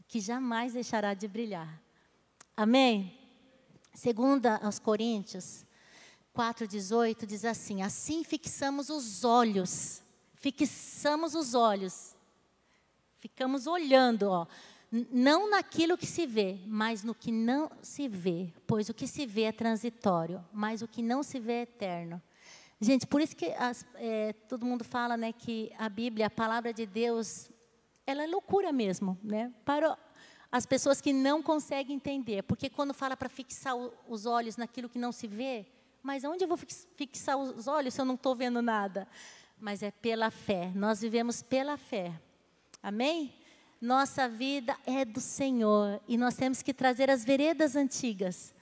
que 0.07 0.19
jamais 0.19 0.73
deixará 0.73 1.13
de 1.13 1.27
brilhar. 1.27 1.81
Amém? 2.55 3.17
Segunda 3.93 4.57
aos 4.57 4.77
Coríntios 4.77 5.65
4,18 6.37 7.25
diz 7.25 7.43
assim: 7.43 7.81
Assim 7.81 8.23
fixamos 8.23 8.89
os 8.89 9.23
olhos, 9.23 10.03
fixamos 10.35 11.33
os 11.33 11.55
olhos, 11.55 12.15
ficamos 13.17 13.65
olhando, 13.65 14.29
ó, 14.29 14.45
não 14.91 15.49
naquilo 15.49 15.97
que 15.97 16.05
se 16.05 16.25
vê, 16.25 16.59
mas 16.65 17.03
no 17.03 17.13
que 17.13 17.31
não 17.31 17.69
se 17.81 18.07
vê, 18.07 18.53
pois 18.65 18.87
o 18.87 18.93
que 18.93 19.07
se 19.07 19.25
vê 19.25 19.43
é 19.43 19.51
transitório, 19.51 20.43
mas 20.53 20.81
o 20.81 20.87
que 20.87 21.01
não 21.01 21.21
se 21.23 21.39
vê 21.39 21.53
é 21.53 21.61
eterno. 21.61 22.21
Gente, 22.79 23.05
por 23.07 23.19
isso 23.19 23.35
que 23.35 23.47
as, 23.53 23.85
é, 23.95 24.33
todo 24.47 24.65
mundo 24.65 24.83
fala 24.83 25.17
né, 25.17 25.33
que 25.33 25.71
a 25.77 25.89
Bíblia, 25.89 26.27
a 26.27 26.29
palavra 26.29 26.71
de 26.71 26.85
Deus, 26.85 27.49
ela 28.05 28.23
é 28.23 28.27
loucura 28.27 28.71
mesmo, 28.71 29.17
né? 29.23 29.51
Para 29.65 29.97
as 30.51 30.65
pessoas 30.65 31.01
que 31.01 31.11
não 31.11 31.41
conseguem 31.41 31.95
entender, 31.95 32.43
porque 32.43 32.69
quando 32.69 32.93
fala 32.93 33.17
para 33.17 33.27
fixar 33.27 33.75
os 34.07 34.25
olhos 34.25 34.55
naquilo 34.55 34.87
que 34.87 34.99
não 34.99 35.11
se 35.11 35.27
vê, 35.27 35.65
mas 36.01 36.23
onde 36.23 36.43
eu 36.43 36.47
vou 36.47 36.57
fixar 36.95 37.35
os 37.35 37.67
olhos 37.67 37.93
se 37.93 37.99
eu 37.99 38.05
não 38.05 38.15
estou 38.15 38.35
vendo 38.35 38.61
nada? 38.61 39.07
Mas 39.59 39.83
é 39.83 39.91
pela 39.91 40.29
fé, 40.29 40.71
nós 40.73 41.01
vivemos 41.01 41.41
pela 41.41 41.75
fé. 41.75 42.13
Amém? 42.81 43.33
Nossa 43.79 44.27
vida 44.27 44.75
é 44.85 45.05
do 45.05 45.21
Senhor 45.21 46.01
e 46.07 46.17
nós 46.17 46.35
temos 46.35 46.63
que 46.63 46.73
trazer 46.73 47.11
as 47.11 47.23
veredas 47.23 47.75
antigas 47.75 48.53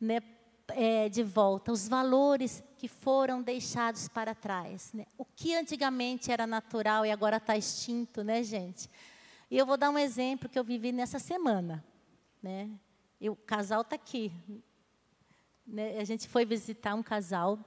né, 0.00 0.20
é, 0.68 1.08
de 1.08 1.22
volta, 1.22 1.70
os 1.70 1.86
valores 1.86 2.62
que 2.78 2.88
foram 2.88 3.42
deixados 3.42 4.08
para 4.08 4.34
trás. 4.34 4.92
Né? 4.94 5.06
O 5.18 5.24
que 5.24 5.54
antigamente 5.54 6.32
era 6.32 6.46
natural 6.46 7.04
e 7.04 7.10
agora 7.10 7.36
está 7.36 7.56
extinto, 7.56 8.24
né, 8.24 8.42
gente? 8.42 8.88
E 9.50 9.58
eu 9.58 9.66
vou 9.66 9.76
dar 9.76 9.90
um 9.90 9.98
exemplo 9.98 10.48
que 10.48 10.58
eu 10.58 10.64
vivi 10.64 10.92
nessa 10.92 11.18
semana. 11.18 11.84
Né? 12.42 12.70
O 13.20 13.36
casal 13.36 13.82
está 13.82 13.96
aqui. 13.96 14.32
Né? 15.66 15.98
A 15.98 16.04
gente 16.04 16.26
foi 16.26 16.44
visitar 16.46 16.94
um 16.94 17.02
casal 17.02 17.58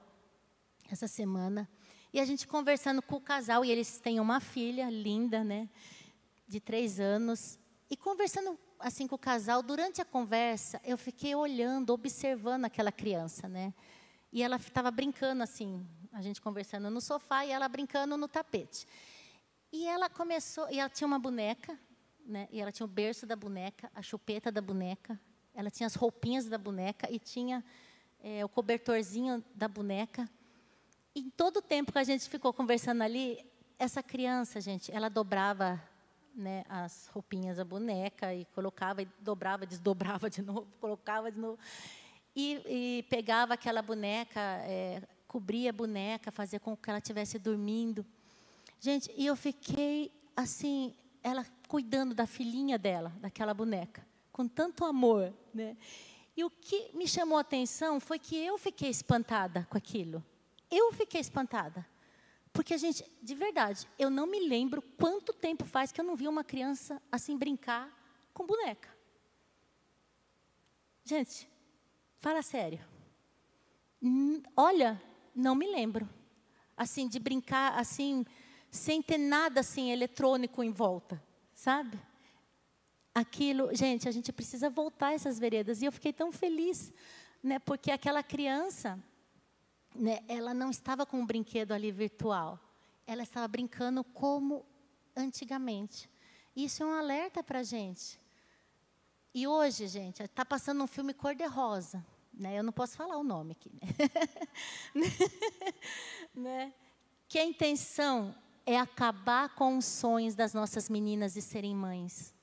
essa 0.90 1.06
semana. 1.06 1.68
E 2.12 2.18
a 2.18 2.24
gente 2.24 2.46
conversando 2.46 3.02
com 3.02 3.16
o 3.16 3.20
casal, 3.20 3.64
e 3.64 3.70
eles 3.70 4.00
têm 4.00 4.18
uma 4.18 4.40
filha 4.40 4.88
linda, 4.88 5.44
né? 5.44 5.68
De 6.48 6.60
três 6.60 6.98
anos. 6.98 7.58
E 7.90 7.96
conversando 7.96 8.58
assim 8.78 9.06
com 9.06 9.14
o 9.16 9.18
casal, 9.18 9.62
durante 9.62 10.00
a 10.00 10.04
conversa, 10.04 10.80
eu 10.84 10.96
fiquei 10.96 11.34
olhando, 11.34 11.90
observando 11.90 12.64
aquela 12.64 12.90
criança, 12.90 13.48
né? 13.48 13.74
E 14.32 14.42
ela 14.42 14.56
estava 14.56 14.90
brincando 14.90 15.42
assim, 15.42 15.86
a 16.12 16.22
gente 16.22 16.40
conversando 16.40 16.90
no 16.90 17.00
sofá 17.00 17.44
e 17.44 17.50
ela 17.50 17.68
brincando 17.68 18.16
no 18.16 18.28
tapete. 18.28 18.86
E 19.72 19.86
ela 19.86 20.08
começou, 20.08 20.70
e 20.70 20.78
ela 20.78 20.88
tinha 20.88 21.06
uma 21.06 21.18
boneca, 21.18 21.78
né? 22.24 22.48
E 22.50 22.60
ela 22.60 22.72
tinha 22.72 22.84
o 22.86 22.88
berço 22.88 23.26
da 23.26 23.36
boneca, 23.36 23.90
a 23.94 24.02
chupeta 24.02 24.50
da 24.50 24.60
boneca, 24.60 25.20
ela 25.54 25.70
tinha 25.70 25.86
as 25.86 25.94
roupinhas 25.94 26.46
da 26.46 26.58
boneca 26.58 27.10
e 27.10 27.18
tinha 27.18 27.64
é, 28.20 28.44
o 28.44 28.48
cobertorzinho 28.48 29.44
da 29.54 29.66
boneca. 29.66 30.28
E 31.14 31.20
em 31.20 31.30
todo 31.30 31.58
o 31.58 31.62
tempo 31.62 31.90
que 31.90 31.98
a 31.98 32.04
gente 32.04 32.28
ficou 32.28 32.52
conversando 32.52 33.02
ali, 33.02 33.44
essa 33.78 34.02
criança, 34.02 34.60
gente, 34.60 34.92
ela 34.92 35.08
dobrava 35.08 35.82
né, 36.34 36.64
as 36.68 37.08
roupinhas 37.08 37.56
da 37.56 37.64
boneca 37.64 38.34
e 38.34 38.44
colocava, 38.46 39.02
e 39.02 39.08
dobrava, 39.20 39.66
desdobrava 39.66 40.30
de 40.30 40.40
novo, 40.42 40.66
colocava 40.80 41.30
de 41.30 41.38
novo. 41.38 41.58
E, 42.34 42.62
e 42.66 43.02
pegava 43.10 43.54
aquela 43.54 43.82
boneca, 43.82 44.40
é, 44.40 45.02
cobria 45.26 45.70
a 45.70 45.72
boneca, 45.72 46.30
fazia 46.30 46.60
com 46.60 46.76
que 46.76 46.88
ela 46.88 46.98
estivesse 46.98 47.38
dormindo. 47.38 48.06
Gente, 48.80 49.12
e 49.16 49.26
eu 49.26 49.34
fiquei 49.34 50.12
assim, 50.36 50.94
ela 51.22 51.44
cuidando 51.66 52.14
da 52.14 52.26
filhinha 52.26 52.78
dela, 52.78 53.12
daquela 53.20 53.52
boneca, 53.52 54.06
com 54.30 54.46
tanto 54.46 54.84
amor, 54.84 55.34
né? 55.52 55.76
E 56.36 56.44
o 56.44 56.50
que 56.50 56.90
me 56.94 57.08
chamou 57.08 57.36
a 57.36 57.40
atenção 57.40 57.98
foi 57.98 58.18
que 58.18 58.36
eu 58.36 58.56
fiquei 58.56 58.88
espantada 58.88 59.66
com 59.68 59.76
aquilo. 59.76 60.24
Eu 60.70 60.92
fiquei 60.92 61.20
espantada. 61.20 61.84
Porque, 62.58 62.76
gente, 62.76 63.04
de 63.22 63.36
verdade, 63.36 63.88
eu 63.96 64.10
não 64.10 64.26
me 64.26 64.40
lembro 64.40 64.82
quanto 64.82 65.32
tempo 65.32 65.64
faz 65.64 65.92
que 65.92 66.00
eu 66.00 66.04
não 66.04 66.16
vi 66.16 66.26
uma 66.26 66.42
criança 66.42 67.00
assim 67.10 67.38
brincar 67.38 67.88
com 68.34 68.44
boneca. 68.44 68.88
Gente, 71.04 71.48
fala 72.16 72.42
sério. 72.42 72.84
Olha, 74.56 75.00
não 75.32 75.54
me 75.54 75.70
lembro. 75.70 76.10
Assim, 76.76 77.06
de 77.06 77.20
brincar 77.20 77.78
assim, 77.78 78.26
sem 78.72 79.00
ter 79.00 79.18
nada 79.18 79.60
assim 79.60 79.92
eletrônico 79.92 80.60
em 80.64 80.72
volta, 80.72 81.22
sabe? 81.54 81.96
Aquilo, 83.14 83.72
gente, 83.72 84.08
a 84.08 84.10
gente 84.10 84.32
precisa 84.32 84.68
voltar 84.68 85.14
essas 85.14 85.38
veredas. 85.38 85.80
E 85.80 85.84
eu 85.84 85.92
fiquei 85.92 86.12
tão 86.12 86.32
feliz, 86.32 86.92
né? 87.40 87.60
Porque 87.60 87.92
aquela 87.92 88.24
criança, 88.24 89.00
né, 89.98 90.20
ela 90.28 90.54
não 90.54 90.70
estava 90.70 91.04
com 91.04 91.18
um 91.20 91.26
brinquedo 91.26 91.72
ali 91.72 91.90
virtual. 91.90 92.58
Ela 93.06 93.22
estava 93.22 93.48
brincando 93.48 94.04
como 94.04 94.64
antigamente. 95.16 96.08
Isso 96.54 96.82
é 96.82 96.86
um 96.86 96.94
alerta 96.94 97.42
para 97.42 97.60
a 97.60 97.62
gente. 97.62 98.20
E 99.34 99.46
hoje, 99.46 99.86
gente, 99.88 100.22
está 100.22 100.44
passando 100.44 100.82
um 100.82 100.86
filme 100.86 101.12
cor-de-rosa. 101.12 102.04
Né? 102.32 102.58
Eu 102.58 102.62
não 102.62 102.72
posso 102.72 102.96
falar 102.96 103.16
o 103.16 103.24
nome 103.24 103.52
aqui. 103.52 103.70
Né? 104.94 105.02
né? 106.34 106.74
Que 107.28 107.38
a 107.38 107.44
intenção 107.44 108.34
é 108.64 108.78
acabar 108.78 109.48
com 109.54 109.76
os 109.76 109.84
sonhos 109.84 110.34
das 110.34 110.54
nossas 110.54 110.88
meninas 110.88 111.34
de 111.34 111.42
serem 111.42 111.74
mães. 111.74 112.34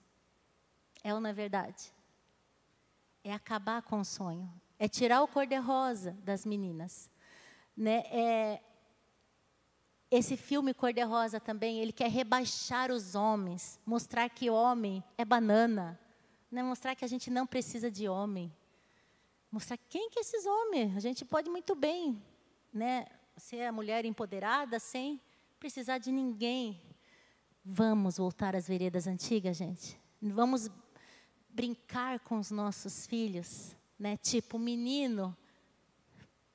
É 1.04 1.13
ou 1.13 1.20
não 1.20 1.30
é 1.30 1.34
verdade? 1.34 1.94
É 3.24 3.34
acabar 3.34 3.82
com 3.82 4.00
o 4.00 4.06
sonho. 4.06 4.52
É 4.78 4.88
tirar 4.88 5.22
o 5.22 5.28
cor-de-rosa 5.28 6.12
das 6.24 6.46
meninas. 6.46 7.10
Né? 7.76 8.04
É, 8.12 8.62
esse 10.10 10.38
filme 10.38 10.74
Cor-de-Rosa 10.74 11.40
também, 11.40 11.80
ele 11.80 11.92
quer 11.92 12.10
rebaixar 12.10 12.92
os 12.92 13.16
homens, 13.16 13.80
mostrar 13.86 14.30
que 14.30 14.50
homem 14.50 15.04
é 15.18 15.26
banana, 15.26 16.00
né? 16.50 16.64
mostrar 16.64 16.96
que 16.96 17.04
a 17.04 17.08
gente 17.08 17.30
não 17.30 17.46
precisa 17.46 17.92
de 17.92 18.08
homem. 18.08 18.52
Mostrar 19.52 19.78
quem 19.78 20.10
que 20.10 20.20
é 20.20 20.22
esses 20.22 20.46
homens? 20.46 20.96
A 20.96 21.00
gente 21.00 21.26
pode 21.26 21.50
muito 21.50 21.76
bem 21.76 22.22
né, 22.74 23.08
ser 23.38 23.64
a 23.64 23.72
mulher 23.72 24.06
empoderada 24.06 24.80
sem 24.80 25.20
precisar 25.60 25.98
de 25.98 26.12
ninguém. 26.12 26.82
Vamos 27.64 28.18
voltar 28.18 28.56
às 28.56 28.68
veredas 28.68 29.08
antigas, 29.08 29.58
gente. 29.58 30.00
Vamos 30.22 30.70
brincar 31.50 32.20
com 32.20 32.38
os 32.38 32.52
nossos 32.52 33.08
filhos, 33.08 33.76
né? 33.98 34.18
Tipo, 34.18 34.60
menino 34.60 35.36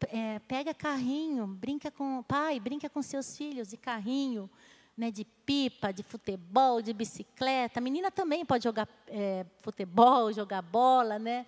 é, 0.09 0.39
pega 0.41 0.73
carrinho, 0.73 1.47
brinca 1.47 1.91
com 1.91 2.23
pai, 2.23 2.59
brinca 2.59 2.89
com 2.89 3.03
seus 3.03 3.37
filhos 3.37 3.69
de 3.69 3.77
carrinho, 3.77 4.49
né, 4.97 5.11
de 5.11 5.25
pipa, 5.25 5.93
de 5.93 6.03
futebol, 6.03 6.83
de 6.83 6.93
bicicleta. 6.93 7.81
A 7.81 7.83
menina 7.83 8.11
também 8.11 8.45
pode 8.45 8.65
jogar 8.65 8.89
é, 9.07 9.47
futebol, 9.61 10.33
jogar 10.33 10.63
bola, 10.63 11.19
né? 11.19 11.47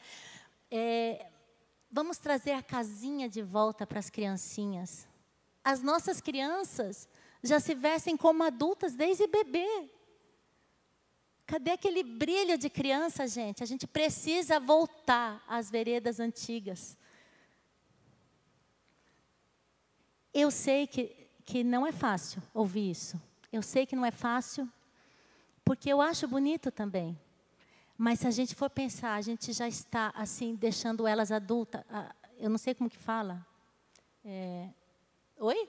É, 0.71 1.27
vamos 1.91 2.19
trazer 2.19 2.53
a 2.53 2.62
casinha 2.62 3.29
de 3.29 3.43
volta 3.43 3.87
para 3.87 3.99
as 3.99 4.09
criancinhas. 4.09 5.07
As 5.62 5.83
nossas 5.83 6.21
crianças 6.21 7.09
já 7.43 7.61
se 7.61 7.75
vestem 7.75 8.17
como 8.17 8.43
adultas 8.43 8.95
desde 8.95 9.27
bebê. 9.27 9.91
Cadê 11.47 11.73
aquele 11.73 12.03
brilho 12.03 12.57
de 12.57 12.71
criança, 12.71 13.27
gente? 13.27 13.62
A 13.62 13.67
gente 13.67 13.87
precisa 13.87 14.59
voltar 14.59 15.45
às 15.47 15.71
veredas 15.71 16.19
antigas. 16.19 16.97
Eu 20.35 20.51
sei 20.51 20.87
que, 20.87 21.14
que 21.45 21.62
não 21.62 21.87
é 21.87 21.92
fácil 21.92 22.42
ouvir 22.55 22.90
isso. 22.90 23.21
Eu 23.53 23.61
sei 23.62 23.85
que 23.85 23.95
não 23.95 24.05
é 24.05 24.11
fácil, 24.11 24.66
porque 25.62 25.90
eu 25.90 26.01
acho 26.01 26.27
bonito 26.27 26.71
também. 26.71 27.21
Mas 27.99 28.21
se 28.21 28.27
a 28.27 28.31
gente 28.31 28.55
for 28.55 28.71
pensar, 28.71 29.14
a 29.14 29.21
gente 29.21 29.53
já 29.53 29.68
está 29.68 30.11
assim 30.16 30.55
deixando 30.55 31.07
elas 31.07 31.31
adultas. 31.31 31.85
Eu 32.38 32.49
não 32.49 32.57
sei 32.57 32.75
como 32.75 32.88
que 32.88 32.97
fala. 32.97 33.47
É, 34.25 34.71
oi? 35.37 35.68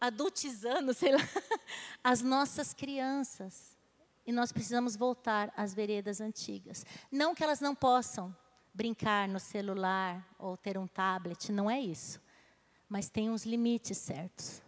Adultizando, 0.00 0.94
sei 0.94 1.12
lá. 1.12 1.20
As 2.02 2.22
nossas 2.22 2.72
crianças. 2.72 3.76
E 4.24 4.32
nós 4.32 4.50
precisamos 4.50 4.96
voltar 4.96 5.52
às 5.54 5.74
veredas 5.74 6.22
antigas. 6.22 6.86
Não 7.10 7.34
que 7.34 7.44
elas 7.44 7.60
não 7.60 7.74
possam 7.74 8.34
brincar 8.72 9.28
no 9.28 9.38
celular 9.38 10.26
ou 10.38 10.56
ter 10.56 10.78
um 10.78 10.86
tablet, 10.86 11.52
não 11.52 11.70
é 11.70 11.78
isso 11.78 12.18
mas 12.92 13.08
tem 13.08 13.30
uns 13.30 13.46
limites 13.46 13.96
certos. 13.96 14.60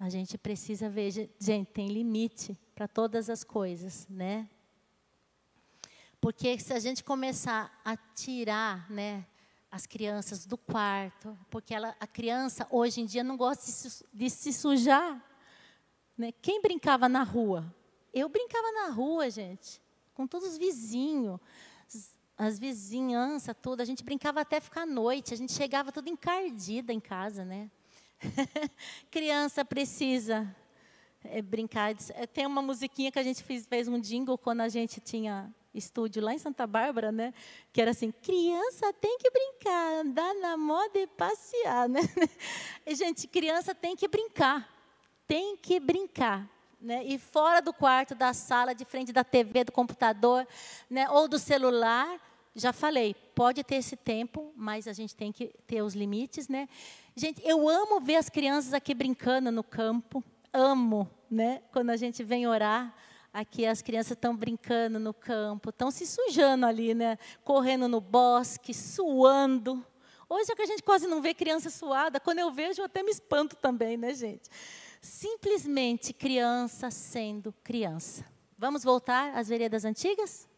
A 0.00 0.08
gente 0.08 0.38
precisa 0.38 0.88
ver, 0.88 1.10
gente, 1.38 1.70
tem 1.70 1.88
limite 1.88 2.58
para 2.74 2.88
todas 2.88 3.28
as 3.28 3.44
coisas, 3.44 4.06
né? 4.08 4.48
Porque 6.18 6.58
se 6.58 6.72
a 6.72 6.78
gente 6.78 7.04
começar 7.04 7.70
a 7.84 7.98
tirar, 7.98 8.90
né, 8.90 9.26
as 9.70 9.84
crianças 9.84 10.46
do 10.46 10.56
quarto, 10.56 11.38
porque 11.50 11.74
ela, 11.74 11.94
a 12.00 12.06
criança 12.06 12.66
hoje 12.70 13.02
em 13.02 13.04
dia 13.04 13.22
não 13.22 13.36
gosta 13.36 13.66
de 13.66 13.72
se, 13.72 14.04
de 14.10 14.30
se 14.30 14.50
sujar, 14.54 15.22
né? 16.16 16.32
Quem 16.40 16.62
brincava 16.62 17.10
na 17.10 17.24
rua? 17.24 17.74
Eu 18.10 18.26
brincava 18.30 18.72
na 18.72 18.88
rua, 18.88 19.28
gente, 19.28 19.82
com 20.14 20.26
todos 20.26 20.48
os 20.48 20.56
vizinhos 20.56 21.38
as 22.36 22.58
vizinhanças, 22.58 23.54
tudo. 23.60 23.80
A 23.80 23.84
gente 23.84 24.04
brincava 24.04 24.40
até 24.40 24.60
ficar 24.60 24.82
à 24.82 24.86
noite. 24.86 25.32
A 25.32 25.36
gente 25.36 25.52
chegava 25.52 25.90
tudo 25.90 26.08
encardida 26.08 26.92
em 26.92 27.00
casa, 27.00 27.44
né? 27.44 27.70
Criança 29.10 29.64
precisa 29.64 30.54
é, 31.24 31.40
brincar. 31.40 31.94
É, 32.14 32.26
tem 32.26 32.46
uma 32.46 32.62
musiquinha 32.62 33.10
que 33.10 33.18
a 33.18 33.22
gente 33.22 33.42
fez, 33.42 33.66
fez 33.66 33.88
um 33.88 33.98
jingle 33.98 34.36
quando 34.36 34.60
a 34.60 34.68
gente 34.68 35.00
tinha 35.00 35.52
estúdio 35.74 36.22
lá 36.22 36.32
em 36.34 36.38
Santa 36.38 36.66
Bárbara, 36.66 37.10
né? 37.10 37.32
Que 37.72 37.80
era 37.80 37.90
assim: 37.90 38.10
criança 38.10 38.92
tem 38.94 39.18
que 39.18 39.30
brincar, 39.30 40.00
andar 40.00 40.34
na 40.34 40.56
moda 40.56 40.98
e 40.98 41.06
passear, 41.06 41.88
né? 41.88 42.00
E, 42.84 42.94
gente, 42.94 43.26
criança 43.26 43.74
tem 43.74 43.96
que 43.96 44.08
brincar, 44.08 44.68
tem 45.26 45.56
que 45.56 45.80
brincar. 45.80 46.55
Né? 46.80 47.04
E 47.04 47.18
fora 47.18 47.60
do 47.60 47.72
quarto, 47.72 48.14
da 48.14 48.32
sala, 48.32 48.74
de 48.74 48.84
frente 48.84 49.12
da 49.12 49.24
TV, 49.24 49.64
do 49.64 49.72
computador, 49.72 50.46
né? 50.90 51.08
ou 51.10 51.26
do 51.26 51.38
celular, 51.38 52.20
já 52.54 52.72
falei, 52.72 53.14
pode 53.34 53.62
ter 53.62 53.76
esse 53.76 53.96
tempo, 53.96 54.52
mas 54.56 54.88
a 54.88 54.92
gente 54.92 55.14
tem 55.14 55.30
que 55.30 55.52
ter 55.66 55.82
os 55.82 55.94
limites, 55.94 56.48
né? 56.48 56.66
Gente, 57.14 57.42
eu 57.44 57.68
amo 57.68 58.00
ver 58.00 58.16
as 58.16 58.30
crianças 58.30 58.72
aqui 58.72 58.94
brincando 58.94 59.52
no 59.52 59.62
campo, 59.62 60.24
amo, 60.52 61.08
né? 61.30 61.60
Quando 61.70 61.90
a 61.90 61.96
gente 61.96 62.24
vem 62.24 62.46
orar, 62.46 62.94
aqui 63.32 63.66
as 63.66 63.82
crianças 63.82 64.12
estão 64.12 64.34
brincando 64.34 64.98
no 64.98 65.12
campo, 65.12 65.68
estão 65.68 65.90
se 65.90 66.06
sujando 66.06 66.64
ali, 66.64 66.94
né? 66.94 67.18
Correndo 67.44 67.86
no 67.88 68.00
bosque, 68.00 68.72
suando. 68.72 69.84
Hoje 70.26 70.50
é 70.50 70.56
que 70.56 70.62
a 70.62 70.66
gente 70.66 70.82
quase 70.82 71.06
não 71.06 71.20
vê 71.20 71.34
criança 71.34 71.68
suada, 71.68 72.18
quando 72.18 72.38
eu 72.38 72.50
vejo 72.50 72.80
eu 72.80 72.86
até 72.86 73.02
me 73.02 73.10
espanto 73.10 73.54
também, 73.54 73.98
né, 73.98 74.14
gente? 74.14 74.48
Simplesmente 75.06 76.12
criança 76.12 76.90
sendo 76.90 77.52
criança. 77.62 78.26
Vamos 78.58 78.82
voltar 78.82 79.36
às 79.36 79.46
veredas 79.46 79.84
antigas? 79.84 80.48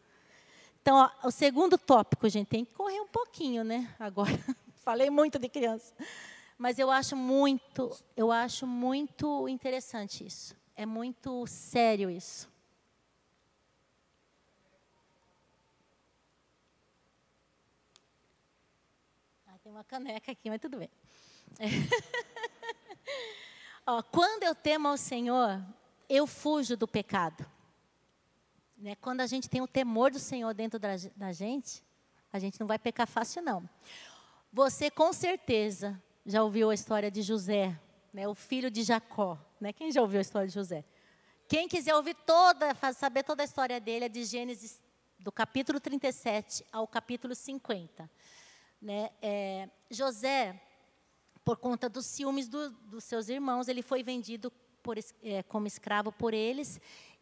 Então, 0.81 0.97
ó, 0.97 1.29
o 1.29 1.31
segundo 1.31 1.77
tópico, 1.77 2.27
gente, 2.31 2.49
tem 2.49 2.65
que 2.65 2.73
correr 2.73 2.99
um 2.99 3.07
pouquinho, 3.07 3.63
né? 3.63 3.95
Agora, 4.01 4.33
falei 4.83 5.11
muito 5.11 5.39
de 5.39 5.51
criança. 5.51 5.93
Mas 6.57 6.79
eu 6.79 6.91
acho 6.91 7.15
muito, 7.15 7.95
eu 8.17 8.33
acho 8.33 8.67
muito 8.67 9.47
interessante 9.51 10.27
isso. 10.27 10.57
É 10.75 10.87
muito 10.87 11.47
sério 11.47 12.09
isso. 12.09 12.51
Ah, 19.47 19.59
tem 19.63 19.71
uma 19.71 19.85
caneca 19.85 20.33
aqui, 20.33 20.49
mas 20.49 20.59
tudo 20.59 20.79
bem. 20.79 20.91
É. 21.59 21.67
Ó, 23.91 24.03
quando 24.03 24.43
eu 24.43 24.55
temo 24.55 24.87
ao 24.87 24.99
Senhor, 24.99 25.65
eu 26.11 26.27
fujo 26.27 26.77
do 26.77 26.87
pecado. 26.87 27.51
Né? 28.77 28.95
Quando 28.97 29.23
a 29.23 29.27
gente 29.27 29.49
tem 29.49 29.63
o 29.63 29.67
temor 29.67 30.11
do 30.11 30.19
Senhor 30.19 30.53
dentro 30.53 30.79
da, 30.79 30.91
da 31.17 31.33
gente, 31.33 31.83
a 32.31 32.39
gente 32.39 32.61
não 32.61 32.67
vai 32.67 32.79
pecar 32.79 33.07
fácil, 33.07 33.41
não. 33.41 33.67
Você 34.53 34.91
com 34.91 35.11
certeza 35.11 35.99
já 36.27 36.45
ouviu 36.45 36.69
a 36.69 36.75
história 36.75 37.11
de 37.11 37.23
José, 37.23 37.81
né? 38.13 38.29
o 38.29 38.35
filho 38.35 38.71
de 38.71 38.83
Jacó. 38.83 39.39
Né? 39.59 39.73
Quem 39.73 39.91
já 39.91 40.03
ouviu 40.03 40.19
a 40.19 40.21
história 40.21 40.49
de 40.49 40.53
José? 40.53 40.85
Quem 41.49 41.67
quiser 41.67 41.95
ouvir 41.95 42.15
toda, 42.27 42.75
saber 42.93 43.23
toda 43.23 43.43
a 43.43 43.47
história 43.47 43.81
dele, 43.81 44.05
é 44.05 44.09
de 44.11 44.23
Gênesis, 44.23 44.83
do 45.19 45.33
capítulo 45.33 45.81
37 45.81 46.63
ao 46.71 46.87
capítulo 46.87 47.35
50. 47.35 48.11
Né? 48.83 49.09
É, 49.23 49.67
José, 49.91 50.61
por 51.49 51.57
conta 51.57 51.89
dos 51.89 52.05
ciúmes 52.05 52.47
do, 52.47 52.69
dos 52.69 53.05
seus 53.05 53.31
irmãos, 53.31 53.69
ele 53.69 53.81
foi 53.81 54.03
vendido 54.03 54.53
por, 54.83 54.99
é, 55.23 55.43
como 55.45 55.67
escravo 55.67 56.13
por 56.13 56.35
eles. 56.35 56.79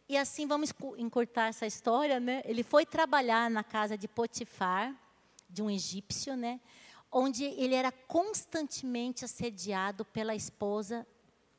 E 0.09 0.17
assim 0.17 0.45
vamos 0.45 0.73
encurtar 0.97 1.47
essa 1.47 1.65
história, 1.65 2.19
né? 2.19 2.41
Ele 2.43 2.61
foi 2.61 2.85
trabalhar 2.85 3.49
na 3.49 3.63
casa 3.63 3.97
de 3.97 4.05
Potifar, 4.05 4.93
de 5.49 5.61
um 5.61 5.69
egípcio, 5.69 6.35
né? 6.35 6.59
Onde 7.09 7.45
ele 7.45 7.73
era 7.73 7.89
constantemente 7.89 9.23
assediado 9.23 10.03
pela 10.03 10.35
esposa 10.35 11.07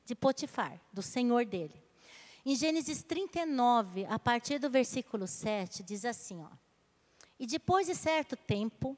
de 0.05 0.15
Potifar, 0.15 0.79
do 0.93 1.01
senhor 1.01 1.47
dele. 1.47 1.83
Em 2.45 2.55
Gênesis 2.55 3.03
39, 3.03 4.05
a 4.11 4.19
partir 4.19 4.59
do 4.59 4.69
versículo 4.69 5.27
7, 5.27 5.83
diz 5.83 6.05
assim, 6.05 6.43
ó: 6.43 6.51
E 7.41 7.47
depois 7.47 7.87
de 7.87 7.95
certo 7.95 8.37
tempo, 8.37 8.95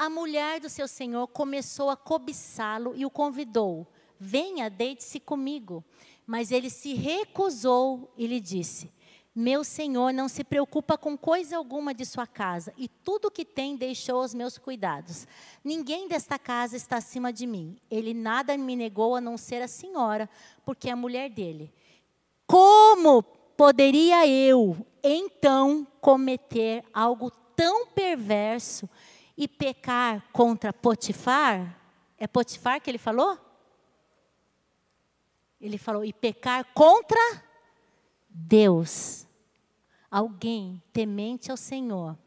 a 0.00 0.08
mulher 0.08 0.60
do 0.60 0.70
seu 0.70 0.88
senhor 0.88 1.26
começou 1.26 1.90
a 1.90 1.96
cobiçá-lo 1.96 2.94
e 2.96 3.04
o 3.04 3.10
convidou: 3.10 3.86
Venha, 4.18 4.70
deite-se 4.70 5.20
comigo. 5.20 5.84
Mas 6.26 6.50
ele 6.50 6.70
se 6.70 6.94
recusou 6.94 8.10
e 8.16 8.26
lhe 8.26 8.40
disse: 8.40 8.90
Meu 9.34 9.62
senhor 9.62 10.10
não 10.14 10.26
se 10.26 10.42
preocupa 10.42 10.96
com 10.96 11.18
coisa 11.18 11.58
alguma 11.58 11.92
de 11.92 12.06
sua 12.06 12.26
casa, 12.26 12.72
e 12.78 12.88
tudo 12.88 13.28
o 13.28 13.30
que 13.30 13.44
tem 13.44 13.76
deixou 13.76 14.22
aos 14.22 14.32
meus 14.32 14.56
cuidados. 14.56 15.28
Ninguém 15.62 16.08
desta 16.08 16.38
casa 16.38 16.78
está 16.78 16.96
acima 16.96 17.30
de 17.30 17.46
mim. 17.46 17.76
Ele 17.90 18.14
nada 18.14 18.56
me 18.56 18.74
negou 18.74 19.14
a 19.14 19.20
não 19.20 19.36
ser 19.36 19.60
a 19.60 19.68
senhora, 19.68 20.30
porque 20.64 20.88
é 20.88 20.92
a 20.92 20.96
mulher 20.96 21.28
dele. 21.28 21.70
Como 22.46 23.22
poderia 23.22 24.26
eu, 24.26 24.74
então, 25.02 25.86
cometer 26.00 26.82
algo 26.90 27.30
tão 27.54 27.86
perverso 27.88 28.88
e 29.40 29.48
pecar 29.48 30.22
contra 30.32 30.70
Potifar? 30.70 31.74
É 32.18 32.26
Potifar 32.26 32.78
que 32.78 32.90
ele 32.90 32.98
falou? 32.98 33.38
Ele 35.58 35.78
falou, 35.78 36.04
e 36.04 36.12
pecar 36.12 36.62
contra 36.74 37.42
Deus. 38.28 39.26
Alguém 40.10 40.82
temente 40.92 41.50
ao 41.50 41.56
Senhor. 41.56 42.18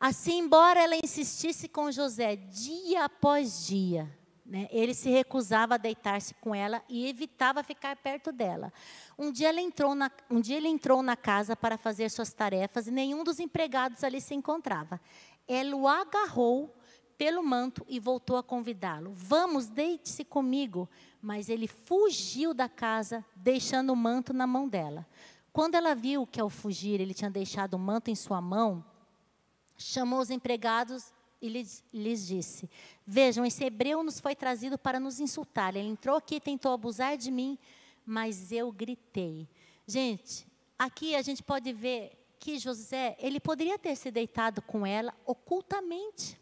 Assim, 0.00 0.38
embora 0.40 0.80
ela 0.80 0.96
insistisse 0.96 1.68
com 1.68 1.92
José 1.92 2.34
dia 2.34 3.04
após 3.04 3.66
dia, 3.66 4.12
né, 4.44 4.68
ele 4.70 4.92
se 4.92 5.08
recusava 5.08 5.76
a 5.76 5.78
deitar-se 5.78 6.34
com 6.34 6.54
ela 6.54 6.82
e 6.88 7.08
evitava 7.08 7.62
ficar 7.62 7.96
perto 7.96 8.30
dela. 8.30 8.72
Um 9.16 9.30
dia, 9.32 9.48
ela 9.48 9.60
entrou 9.60 9.94
na, 9.94 10.10
um 10.28 10.40
dia 10.40 10.56
ele 10.56 10.68
entrou 10.68 11.02
na 11.02 11.16
casa 11.16 11.56
para 11.56 11.78
fazer 11.78 12.10
suas 12.10 12.32
tarefas 12.32 12.86
e 12.86 12.90
nenhum 12.90 13.24
dos 13.24 13.40
empregados 13.40 14.04
ali 14.04 14.20
se 14.20 14.34
encontrava. 14.34 15.00
Ela 15.46 15.76
o 15.76 15.86
agarrou 15.86 16.74
pelo 17.16 17.42
manto 17.42 17.84
e 17.88 18.00
voltou 18.00 18.36
a 18.36 18.42
convidá-lo. 18.42 19.12
Vamos, 19.14 19.68
deite-se 19.68 20.24
comigo. 20.24 20.88
Mas 21.20 21.48
ele 21.48 21.66
fugiu 21.66 22.52
da 22.52 22.68
casa, 22.68 23.24
deixando 23.34 23.92
o 23.92 23.96
manto 23.96 24.32
na 24.32 24.46
mão 24.46 24.68
dela. 24.68 25.06
Quando 25.52 25.74
ela 25.74 25.94
viu 25.94 26.26
que 26.26 26.40
ao 26.40 26.50
fugir 26.50 27.00
ele 27.00 27.14
tinha 27.14 27.30
deixado 27.30 27.74
o 27.74 27.78
manto 27.78 28.10
em 28.10 28.14
sua 28.14 28.40
mão, 28.40 28.84
chamou 29.76 30.20
os 30.20 30.30
empregados 30.30 31.12
e 31.40 31.48
lhes, 31.48 31.84
lhes 31.92 32.26
disse: 32.26 32.68
Vejam, 33.06 33.44
esse 33.44 33.64
hebreu 33.64 34.02
nos 34.02 34.18
foi 34.18 34.34
trazido 34.34 34.76
para 34.76 34.98
nos 34.98 35.20
insultar. 35.20 35.76
Ele 35.76 35.88
entrou 35.88 36.16
aqui 36.16 36.36
e 36.36 36.40
tentou 36.40 36.72
abusar 36.72 37.16
de 37.16 37.30
mim, 37.30 37.58
mas 38.04 38.50
eu 38.50 38.72
gritei. 38.72 39.48
Gente, 39.86 40.46
aqui 40.78 41.14
a 41.14 41.22
gente 41.22 41.42
pode 41.42 41.72
ver 41.72 42.23
que 42.44 42.58
José, 42.58 43.16
ele 43.18 43.40
poderia 43.40 43.78
ter 43.78 43.96
se 43.96 44.10
deitado 44.10 44.60
com 44.60 44.84
ela 44.84 45.14
ocultamente. 45.24 46.38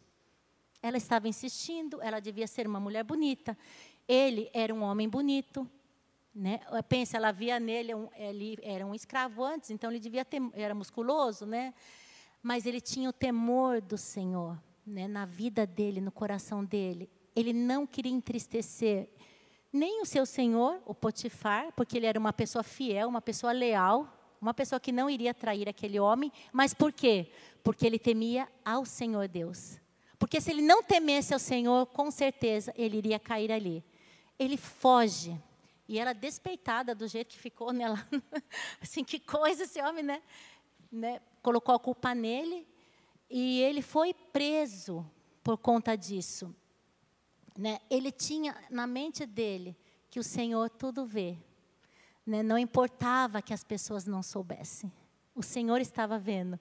Ela 0.83 0.97
estava 0.97 1.29
insistindo, 1.29 2.03
ela 2.03 2.19
devia 2.19 2.49
ser 2.49 2.67
uma 2.67 2.81
mulher 2.81 3.05
bonita. 3.05 3.57
Ele 4.09 4.51
era 4.53 4.75
um 4.75 4.83
homem 4.83 5.09
bonito. 5.09 5.65
Né? 6.35 6.59
Pensa, 6.89 7.19
ela 7.19 7.31
via 7.31 7.61
nele, 7.61 7.93
ele 8.17 8.59
era 8.65 8.85
um 8.85 8.97
escravo 8.97 9.45
antes, 9.45 9.71
então 9.71 9.91
ele 9.91 10.01
devia 10.01 10.25
ter, 10.25 10.43
era 10.55 10.75
musculoso, 10.75 11.47
né? 11.47 11.73
mas 12.43 12.67
ele 12.67 12.81
tinha 12.81 13.09
o 13.09 13.13
temor 13.13 13.81
do 13.81 13.97
Senhor 13.97 14.61
né? 14.85 15.07
na 15.07 15.25
vida 15.25 15.65
dele, 15.65 16.01
no 16.01 16.11
coração 16.11 16.65
dele. 16.65 17.09
Ele 17.37 17.53
não 17.53 17.87
queria 17.87 18.11
entristecer 18.11 19.09
nem 19.73 20.03
o 20.03 20.05
seu 20.05 20.27
senhor, 20.27 20.83
o 20.85 20.97
Potifar, 20.97 21.73
porque 21.77 21.97
ele 21.97 22.07
era 22.07 22.19
uma 22.19 22.33
pessoa 22.33 22.65
fiel, 22.65 23.09
uma 23.09 23.23
pessoa 23.23 23.53
leal, 23.53 24.22
uma 24.43 24.53
pessoa 24.53 24.81
que 24.81 24.91
não 24.91 25.09
iria 25.09 25.33
trair 25.33 25.69
aquele 25.69 26.01
homem, 26.01 26.33
mas 26.53 26.75
por 26.75 26.93
quê? 26.93 27.31
Porque 27.63 27.87
ele 27.87 27.97
temia 27.97 28.49
ao 28.65 28.85
Senhor 28.85 29.29
Deus. 29.29 29.79
Porque 30.19 30.41
se 30.41 30.51
ele 30.51 30.63
não 30.63 30.83
temesse 30.83 31.33
ao 31.33 31.39
Senhor, 31.39 31.87
com 31.87 32.11
certeza 32.11 32.75
ele 32.77 32.97
iria 32.97 33.21
cair 33.21 33.53
ali. 33.53 33.85
Ele 34.37 34.57
foge. 34.57 35.41
E 35.89 35.97
ela 35.97 36.13
despeitada 36.13 36.93
do 36.93 37.07
jeito 37.07 37.29
que 37.29 37.39
ficou 37.39 37.73
nela. 37.73 38.05
assim, 38.83 39.05
que 39.05 39.21
coisa 39.21 39.63
esse 39.63 39.81
homem, 39.81 40.03
né? 40.03 40.21
né? 40.91 41.21
Colocou 41.41 41.75
a 41.75 41.79
culpa 41.79 42.13
nele 42.13 42.67
e 43.31 43.61
ele 43.61 43.81
foi 43.81 44.13
preso 44.13 45.09
por 45.45 45.57
conta 45.57 45.97
disso. 45.97 46.55
Né? 47.57 47.79
Ele 47.89 48.11
tinha 48.11 48.57
na 48.71 48.89
mente 48.89 49.25
dele 49.25 49.77
que 50.11 50.19
o 50.19 50.25
Senhor 50.25 50.69
tudo 50.69 51.07
vê. 51.07 51.39
Né? 52.27 52.43
Não 52.43 52.59
importava 52.59 53.43
que 53.43 53.53
as 53.53 53.65
pessoas 53.65 54.07
não 54.07 54.23
soubessem. 54.23 54.93
O 55.35 55.43
Senhor 55.43 55.81
estava 55.81 56.19
vendo. 56.19 56.59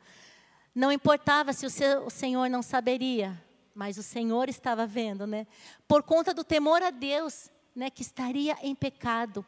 Não 0.74 0.92
importava 0.92 1.54
se 1.54 1.66
o, 1.66 1.70
seu, 1.70 2.06
o 2.06 2.10
Senhor 2.10 2.50
não 2.50 2.62
saberia 2.62 3.38
mas 3.74 3.98
o 3.98 4.04
Senhor 4.04 4.50
estava 4.50 4.86
vendo, 4.86 5.26
né? 5.26 5.48
Por 5.88 6.04
conta 6.04 6.34
do 6.34 6.44
temor 6.44 6.82
a 6.82 6.90
Deus, 6.90 7.50
né, 7.76 7.90
que 7.90 8.02
estaria 8.02 8.58
em 8.62 8.76
pecado. 8.76 9.46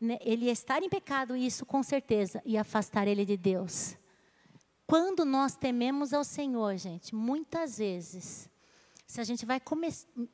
Né? 0.00 0.18
Ele 0.20 0.46
ia 0.46 0.52
estar 0.52 0.82
em 0.82 0.88
pecado, 0.88 1.36
isso 1.36 1.64
com 1.64 1.82
certeza, 1.82 2.42
e 2.44 2.56
afastar 2.56 3.06
ele 3.06 3.24
de 3.24 3.36
Deus. 3.36 3.96
Quando 4.86 5.24
nós 5.24 5.56
tememos 5.56 6.12
ao 6.12 6.24
Senhor, 6.24 6.76
gente, 6.76 7.14
muitas 7.14 7.78
vezes, 7.78 8.50
se 9.06 9.20
a 9.20 9.24
gente 9.24 9.46
vai 9.46 9.60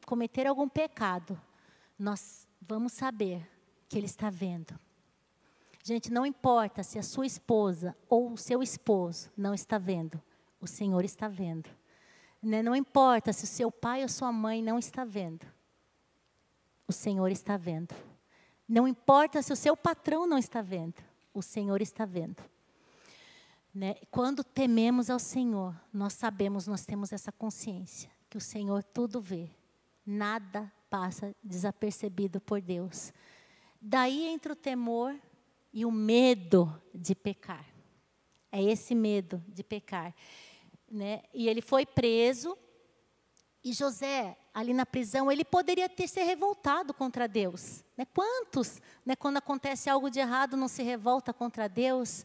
cometer 0.06 0.46
algum 0.46 0.68
pecado, 0.68 1.38
nós 1.98 2.46
vamos 2.60 2.92
saber 2.92 3.46
que 3.86 3.98
Ele 3.98 4.06
está 4.06 4.30
vendo. 4.30 4.78
Gente, 5.86 6.12
não 6.12 6.26
importa 6.26 6.82
se 6.82 6.98
a 6.98 7.02
sua 7.04 7.26
esposa 7.26 7.96
ou 8.08 8.32
o 8.32 8.36
seu 8.36 8.60
esposo 8.60 9.30
não 9.36 9.54
está 9.54 9.78
vendo, 9.78 10.20
o 10.60 10.66
Senhor 10.66 11.04
está 11.04 11.28
vendo. 11.28 11.70
Né? 12.42 12.60
Não 12.60 12.74
importa 12.74 13.32
se 13.32 13.44
o 13.44 13.46
seu 13.46 13.70
pai 13.70 14.02
ou 14.02 14.08
sua 14.08 14.32
mãe 14.32 14.60
não 14.60 14.80
está 14.80 15.04
vendo. 15.04 15.46
O 16.88 16.92
Senhor 16.92 17.30
está 17.30 17.56
vendo. 17.56 17.94
Não 18.68 18.88
importa 18.88 19.40
se 19.40 19.52
o 19.52 19.56
seu 19.56 19.76
patrão 19.76 20.26
não 20.26 20.36
está 20.36 20.60
vendo. 20.60 21.00
O 21.32 21.40
Senhor 21.40 21.80
está 21.80 22.04
vendo. 22.04 22.42
Né? 23.72 23.94
Quando 24.10 24.42
tememos 24.42 25.08
ao 25.08 25.20
Senhor, 25.20 25.72
nós 25.92 26.14
sabemos, 26.14 26.66
nós 26.66 26.84
temos 26.84 27.12
essa 27.12 27.30
consciência 27.30 28.10
que 28.28 28.36
o 28.36 28.40
Senhor 28.40 28.82
tudo 28.82 29.20
vê. 29.20 29.50
Nada 30.04 30.68
passa 30.90 31.32
desapercebido 31.44 32.40
por 32.40 32.60
Deus. 32.60 33.12
Daí 33.80 34.26
entra 34.26 34.52
o 34.52 34.56
temor 34.56 35.14
e 35.76 35.84
o 35.84 35.90
medo 35.90 36.74
de 36.94 37.14
pecar. 37.14 37.62
É 38.50 38.62
esse 38.62 38.94
medo 38.94 39.44
de 39.46 39.62
pecar. 39.62 40.14
Né? 40.90 41.22
E 41.34 41.50
ele 41.50 41.60
foi 41.60 41.84
preso. 41.84 42.56
E 43.62 43.74
José, 43.74 44.38
ali 44.54 44.72
na 44.72 44.86
prisão, 44.86 45.30
ele 45.30 45.44
poderia 45.44 45.86
ter 45.86 46.08
se 46.08 46.22
revoltado 46.22 46.94
contra 46.94 47.28
Deus. 47.28 47.84
Né? 47.94 48.06
Quantos, 48.06 48.80
né, 49.04 49.14
quando 49.14 49.36
acontece 49.36 49.90
algo 49.90 50.08
de 50.08 50.18
errado, 50.18 50.56
não 50.56 50.66
se 50.66 50.82
revolta 50.82 51.30
contra 51.34 51.68
Deus? 51.68 52.24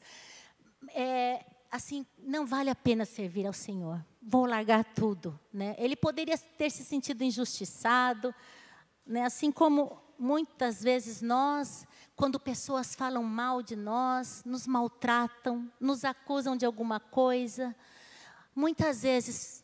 É, 0.94 1.44
assim, 1.70 2.06
não 2.20 2.46
vale 2.46 2.70
a 2.70 2.76
pena 2.76 3.04
servir 3.04 3.46
ao 3.46 3.52
Senhor. 3.52 4.02
Vou 4.22 4.46
largar 4.46 4.86
tudo, 4.86 5.38
né? 5.52 5.76
Ele 5.78 5.98
poderia 5.98 6.38
ter 6.38 6.70
se 6.70 6.86
sentido 6.86 7.22
injustiçado, 7.22 8.34
né? 9.06 9.26
Assim 9.26 9.52
como 9.52 10.02
muitas 10.18 10.82
vezes 10.82 11.22
nós, 11.22 11.86
quando 12.16 12.40
pessoas 12.40 12.94
falam 12.94 13.24
mal 13.24 13.62
de 13.64 13.76
nós, 13.76 14.44
nos 14.46 14.68
maltratam, 14.68 15.72
nos 15.80 16.04
acusam 16.04 16.56
de 16.56 16.66
alguma 16.66 17.00
coisa, 17.00 17.76
muitas 18.56 19.02
vezes 19.02 19.64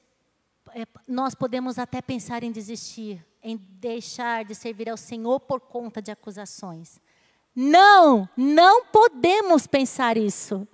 é, 0.74 0.86
nós 1.08 1.36
podemos 1.36 1.78
até 1.78 2.02
pensar 2.02 2.44
em 2.44 2.52
desistir, 2.52 3.26
em 3.44 3.58
deixar 3.58 4.44
de 4.44 4.56
servir 4.56 4.90
ao 4.90 4.98
Senhor 4.98 5.40
por 5.40 5.60
conta 5.62 6.02
de 6.02 6.12
acusações. 6.12 7.00
Não, 7.56 8.30
não 8.36 8.86
podemos 8.86 9.66
pensar 9.66 10.18
isso. 10.18 10.68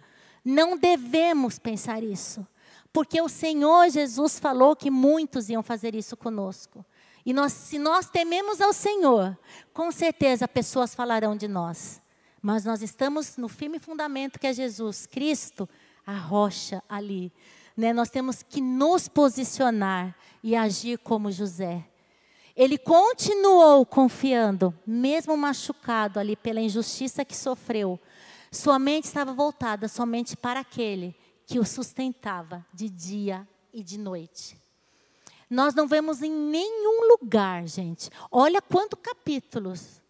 Não 0.44 0.78
devemos 0.78 1.58
pensar 1.58 2.04
isso, 2.04 2.46
porque 2.92 3.22
o 3.22 3.30
Senhor 3.30 3.90
Jesus 3.90 4.38
falou 4.40 4.76
que 4.76 4.92
muitos 4.92 5.48
iam 5.48 5.64
fazer 5.64 5.96
isso 5.96 6.18
conosco. 6.18 6.86
E 7.26 7.34
nós, 7.34 7.54
se 7.54 7.80
nós 7.80 8.10
tememos 8.10 8.60
ao 8.60 8.74
Senhor, 8.74 9.38
com 9.74 9.92
certeza 9.92 10.48
pessoas 10.48 10.94
falarão 10.94 11.36
de 11.36 11.48
nós. 11.48 12.02
Mas 12.42 12.66
nós 12.66 12.82
estamos 12.82 13.38
no 13.38 13.48
firme 13.48 13.80
fundamento 13.80 14.38
que 14.38 14.48
é 14.48 14.54
Jesus 14.54 15.06
Cristo, 15.06 15.68
a 16.06 16.18
rocha 16.18 16.84
ali. 16.90 17.32
Né? 17.76 17.94
Nós 17.94 18.10
temos 18.10 18.44
que 18.44 18.60
nos 18.60 19.08
posicionar 19.08 20.16
e 20.44 20.56
agir 20.56 20.98
como 21.00 21.32
José. 21.32 21.86
Ele 22.56 22.78
continuou 22.78 23.86
confiando, 23.86 24.78
mesmo 24.86 25.36
machucado 25.36 26.20
ali 26.20 26.36
pela 26.36 26.62
injustiça 26.62 27.26
que 27.26 27.36
sofreu, 27.36 28.00
sua 28.52 28.78
mente 28.78 29.06
estava 29.06 29.34
voltada 29.34 29.88
somente 29.88 30.38
para 30.38 30.60
aquele 30.60 31.16
que 31.48 31.58
o 31.58 31.66
sustentava 31.66 32.64
de 32.72 32.90
dia 32.90 33.48
e 33.74 33.82
de 33.82 33.98
noite. 33.98 34.63
Nós 35.54 35.76
não 35.76 35.88
vemos 35.88 36.24
em 36.24 36.32
nenhum 36.32 37.08
lugar, 37.12 37.68
gente. 37.68 38.10
Olha 38.32 38.60
quantos 38.60 39.00
capítulos, 39.00 40.02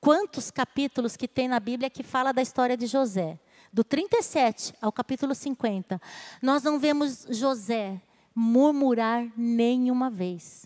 quantos 0.00 0.52
capítulos 0.52 1.16
que 1.16 1.26
tem 1.26 1.48
na 1.48 1.58
Bíblia 1.58 1.90
que 1.90 2.04
fala 2.04 2.32
da 2.32 2.40
história 2.40 2.76
de 2.76 2.86
José. 2.86 3.40
Do 3.72 3.82
37 3.82 4.72
ao 4.80 4.92
capítulo 4.92 5.34
50, 5.34 6.00
nós 6.40 6.62
não 6.62 6.78
vemos 6.78 7.26
José 7.28 8.00
murmurar 8.32 9.28
nenhuma 9.36 10.08
vez. 10.08 10.64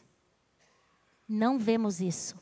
Não 1.26 1.58
vemos 1.58 2.02
isso. 2.02 2.36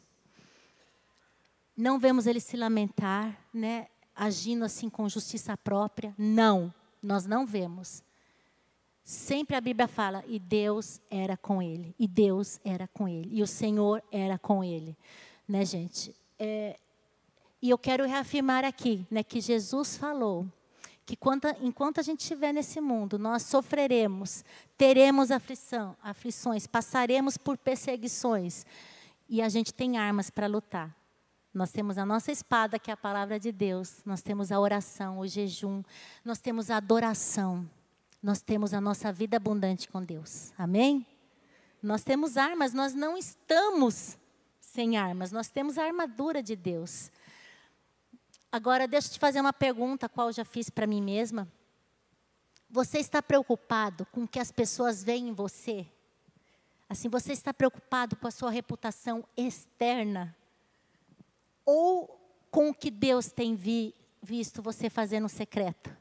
Não 1.77 2.01
vemos 2.01 2.27
ele 2.27 2.41
se 2.41 2.57
lamentar, 2.57 3.39
né? 3.55 3.87
agindo 4.13 4.65
assim 4.65 4.91
com 4.91 5.09
justiça 5.09 5.57
própria. 5.57 6.13
Não, 6.19 6.75
nós 7.01 7.27
não 7.27 7.47
vemos. 7.47 8.03
Sempre 9.11 9.57
a 9.57 9.61
Bíblia 9.61 9.89
fala, 9.89 10.23
e 10.29 10.39
Deus 10.39 11.01
era 11.11 11.37
com 11.37 11.61
ele, 11.61 11.93
e 11.99 12.07
Deus 12.07 12.61
era 12.65 12.87
com 12.87 13.09
ele, 13.09 13.29
e 13.33 13.43
o 13.43 13.47
Senhor 13.47 14.01
era 14.13 14.39
com 14.39 14.63
ele. 14.63 14.97
Né, 15.49 15.65
gente? 15.65 16.15
É, 16.39 16.79
e 17.61 17.71
eu 17.71 17.77
quero 17.77 18.07
reafirmar 18.07 18.65
aqui, 18.65 19.05
né, 19.11 19.25
que 19.25 19.41
Jesus 19.41 19.97
falou 19.97 20.47
que 21.05 21.17
quando, 21.17 21.49
enquanto 21.61 21.99
a 21.99 22.05
gente 22.05 22.21
estiver 22.21 22.53
nesse 22.53 22.81
mundo, 22.81 23.19
nós 23.19 23.43
sofreremos, 23.43 24.45
teremos 24.79 25.33
aflição, 25.33 25.97
aflições, 26.01 26.69
passaremos 26.69 27.37
por 27.37 27.59
perseguições, 27.59 28.65
e 29.29 29.43
a 29.43 29.49
gente 29.49 29.75
tem 29.75 29.99
armas 29.99 30.31
para 30.31 30.47
lutar. 30.47 30.95
Nós 31.53 31.73
temos 31.73 31.99
a 31.99 32.07
nossa 32.07 32.31
espada, 32.31 32.79
que 32.79 32.93
é 32.93 32.95
a 32.95 32.97
palavra 32.97 33.41
de 33.41 33.51
Deus. 33.51 34.03
Nós 34.07 34.23
temos 34.23 34.53
a 34.53 34.61
oração, 34.61 35.19
o 35.19 35.27
jejum. 35.27 35.83
Nós 36.25 36.39
temos 36.39 36.71
a 36.71 36.77
adoração. 36.77 37.69
Nós 38.23 38.43
temos 38.43 38.75
a 38.75 38.81
nossa 38.81 39.13
vida 39.13 39.37
abundante 39.37 39.89
com 39.89 40.05
Deus. 40.05 40.53
Amém? 40.59 41.07
Nós 41.83 42.05
temos 42.05 42.37
armas, 42.37 42.75
nós 42.75 42.95
não 42.95 43.17
estamos 43.17 44.19
sem 44.61 44.97
armas. 44.97 45.33
Nós 45.33 45.49
temos 45.49 45.79
a 45.79 45.85
armadura 45.85 46.43
de 46.43 46.55
Deus. 46.55 47.11
Agora, 48.53 48.87
deixa 48.87 49.09
eu 49.09 49.13
te 49.13 49.19
fazer 49.19 49.41
uma 49.41 49.53
pergunta, 49.53 50.09
qual 50.09 50.29
eu 50.29 50.33
já 50.33 50.45
fiz 50.45 50.69
para 50.69 50.87
mim 50.87 51.01
mesma. 51.01 51.51
Você 52.69 52.99
está 52.99 53.23
preocupado 53.23 54.07
com 54.07 54.25
o 54.25 54.29
que 54.29 54.39
as 54.39 54.53
pessoas 54.53 55.03
veem 55.03 55.29
em 55.29 55.33
você? 55.33 55.87
Assim, 56.89 57.09
você 57.09 57.33
está 57.33 57.55
preocupado 57.55 58.17
com 58.17 58.27
a 58.27 58.31
sua 58.31 58.51
reputação 58.51 59.25
externa? 59.37 60.37
ou 61.71 62.21
com 62.51 62.71
o 62.71 62.75
que 62.75 62.91
Deus 62.91 63.31
tem 63.31 63.55
vi, 63.55 63.95
visto 64.21 64.61
você 64.61 64.91
fazer 64.91 65.21
no 65.21 65.29
secreto? 65.29 65.97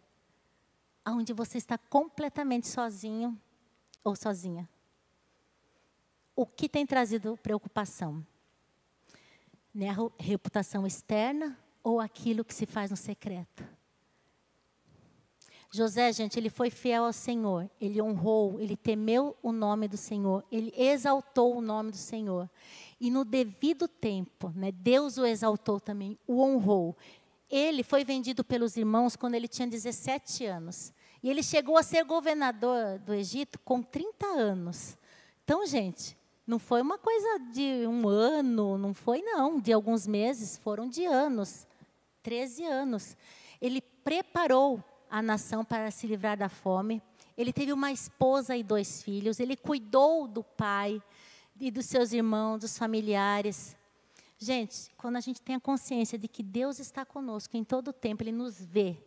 Onde 1.06 1.34
você 1.34 1.58
está 1.58 1.78
completamente 1.78 2.68
sozinho 2.68 3.40
ou 4.04 4.16
sozinha. 4.16 4.70
O 6.36 6.46
que 6.46 6.70
tem 6.70 6.86
trazido 6.86 7.38
preocupação? 7.38 8.26
Né, 9.74 9.90
a 9.90 10.24
reputação 10.24 10.86
externa 10.86 11.58
ou 11.84 12.00
aquilo 12.00 12.46
que 12.46 12.54
se 12.54 12.66
faz 12.66 12.92
no 12.92 12.98
secreto? 12.98 13.68
José, 15.72 16.12
gente, 16.12 16.40
ele 16.40 16.50
foi 16.50 16.72
fiel 16.72 17.06
ao 17.06 17.14
Senhor, 17.14 17.70
ele 17.80 18.02
honrou, 18.02 18.60
ele 18.60 18.76
temeu 18.76 19.38
o 19.44 19.52
nome 19.52 19.88
do 19.88 19.98
Senhor, 19.98 20.44
ele 20.52 20.74
exaltou 20.76 21.56
o 21.56 21.62
nome 21.62 21.92
do 21.92 21.98
Senhor. 21.98 22.50
E 23.00 23.12
no 23.12 23.24
devido 23.24 23.88
tempo, 23.88 24.50
né, 24.56 24.72
Deus 24.72 25.20
o 25.20 25.26
exaltou 25.26 25.80
também, 25.80 26.18
o 26.26 26.42
honrou. 26.42 26.98
Ele 27.50 27.84
foi 27.84 28.04
vendido 28.04 28.44
pelos 28.44 28.78
irmãos 28.78 29.16
quando 29.16 29.36
ele 29.36 29.48
tinha 29.48 29.68
17 29.68 30.46
anos. 30.46 30.94
E 31.22 31.30
ele 31.30 31.44
chegou 31.44 31.78
a 31.78 31.84
ser 31.84 32.04
governador 32.04 33.00
do 33.00 33.14
Egito 33.14 33.60
com 33.60 33.82
30 33.82 34.26
anos. 34.28 34.98
Então, 35.44 35.66
gente, 35.66 36.18
não 36.46 36.60
foi 36.60 36.82
uma 36.82 36.98
coisa 36.98 37.40
de 37.52 37.86
um 37.88 38.08
ano, 38.08 38.78
não 38.78 38.94
foi 38.94 39.22
não, 39.22 39.60
de 39.60 39.74
alguns 39.74 40.08
meses, 40.08 40.58
foram 40.58 40.88
de 40.88 41.06
anos. 41.06 41.68
13 42.24 42.64
anos. 42.66 43.18
Ele 43.62 43.82
preparou 43.82 44.84
a 45.10 45.22
nação 45.22 45.66
para 45.66 45.90
se 45.92 46.08
livrar 46.08 46.38
da 46.38 46.50
fome. 46.50 47.02
Ele 47.38 47.52
teve 47.52 47.74
uma 47.74 47.92
esposa 47.92 48.56
e 48.56 48.64
dois 48.64 49.02
filhos. 49.02 49.40
Ele 49.40 49.56
cuidou 49.56 50.28
do 50.28 50.44
pai 50.44 51.02
e 51.60 51.72
dos 51.72 51.86
seus 51.86 52.14
irmãos, 52.14 52.60
dos 52.60 52.78
familiares. 52.78 53.76
Gente, 54.42 54.90
quando 54.96 55.18
a 55.18 55.20
gente 55.20 55.42
tem 55.42 55.56
a 55.56 55.60
consciência 55.60 56.18
de 56.18 56.30
que 56.30 56.42
Deus 56.42 56.80
está 56.80 57.06
conosco 57.06 57.58
em 57.58 57.64
todo 57.64 57.90
o 57.90 57.94
tempo, 57.94 58.24
Ele 58.24 58.32
nos 58.32 58.58
vê, 58.64 58.98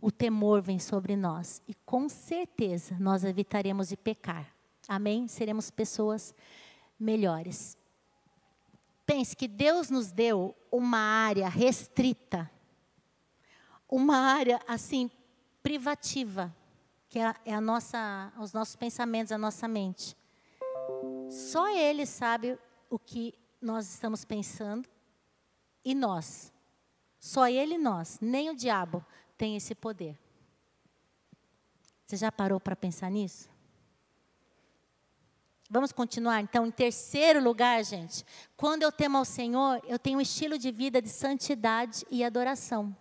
o 0.00 0.10
temor 0.10 0.60
vem 0.60 0.80
sobre 0.80 1.14
nós. 1.14 1.62
E 1.68 1.74
com 1.86 2.08
certeza 2.08 2.96
nós 2.98 3.22
evitaremos 3.22 3.90
de 3.90 3.96
pecar. 3.96 4.52
Amém? 4.88 5.28
Seremos 5.28 5.70
pessoas 5.70 6.34
melhores. 6.98 7.78
Pense 9.06 9.36
que 9.36 9.46
Deus 9.46 9.90
nos 9.90 10.10
deu 10.10 10.56
uma 10.72 10.98
área 10.98 11.48
restrita, 11.48 12.50
uma 13.88 14.16
área 14.16 14.60
assim 14.66 15.08
privativa, 15.62 16.54
que 17.08 17.20
é, 17.20 17.32
é 17.44 17.54
a 17.54 17.60
nossa, 17.60 18.32
os 18.40 18.52
nossos 18.52 18.74
pensamentos, 18.74 19.30
a 19.30 19.38
nossa 19.38 19.68
mente. 19.68 20.16
Só 21.30 21.68
Ele 21.68 22.04
sabe 22.04 22.58
o 22.90 22.98
que 22.98 23.34
nós 23.64 23.88
estamos 23.88 24.24
pensando 24.24 24.88
e 25.84 25.94
nós. 25.94 26.52
Só 27.18 27.48
Ele 27.48 27.74
e 27.74 27.78
nós, 27.78 28.18
nem 28.20 28.50
o 28.50 28.54
diabo 28.54 29.04
tem 29.36 29.56
esse 29.56 29.74
poder. 29.74 30.18
Você 32.06 32.16
já 32.16 32.30
parou 32.30 32.60
para 32.60 32.76
pensar 32.76 33.10
nisso? 33.10 33.48
Vamos 35.70 35.90
continuar 35.90 36.40
então. 36.40 36.66
Em 36.66 36.70
terceiro 36.70 37.42
lugar, 37.42 37.82
gente, 37.82 38.24
quando 38.56 38.82
eu 38.82 38.92
temo 38.92 39.16
ao 39.16 39.24
Senhor, 39.24 39.80
eu 39.88 39.98
tenho 39.98 40.18
um 40.18 40.20
estilo 40.20 40.58
de 40.58 40.70
vida 40.70 41.00
de 41.00 41.08
santidade 41.08 42.06
e 42.10 42.22
adoração. 42.22 42.94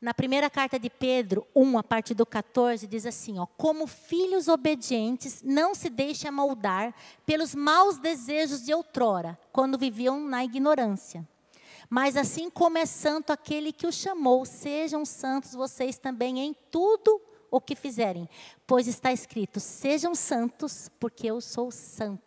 Na 0.00 0.14
primeira 0.14 0.48
carta 0.48 0.78
de 0.78 0.88
Pedro 0.88 1.46
1, 1.54 1.76
a 1.76 1.82
partir 1.82 2.14
do 2.14 2.24
14, 2.24 2.86
diz 2.86 3.04
assim: 3.04 3.38
ó, 3.38 3.44
Como 3.44 3.86
filhos 3.86 4.48
obedientes, 4.48 5.42
não 5.42 5.74
se 5.74 5.90
deixem 5.90 6.30
moldar 6.30 6.94
pelos 7.26 7.54
maus 7.54 7.98
desejos 7.98 8.64
de 8.64 8.72
outrora, 8.72 9.38
quando 9.52 9.76
viviam 9.76 10.18
na 10.20 10.42
ignorância. 10.42 11.28
Mas 11.90 12.16
assim 12.16 12.48
como 12.48 12.78
é 12.78 12.86
santo 12.86 13.30
aquele 13.30 13.72
que 13.72 13.86
o 13.86 13.92
chamou, 13.92 14.46
sejam 14.46 15.04
santos 15.04 15.54
vocês 15.54 15.98
também 15.98 16.38
em 16.38 16.56
tudo 16.70 17.20
o 17.50 17.60
que 17.60 17.74
fizerem. 17.74 18.26
Pois 18.66 18.86
está 18.86 19.12
escrito: 19.12 19.60
Sejam 19.60 20.14
santos, 20.14 20.90
porque 20.98 21.26
eu 21.26 21.42
sou 21.42 21.70
santo. 21.70 22.22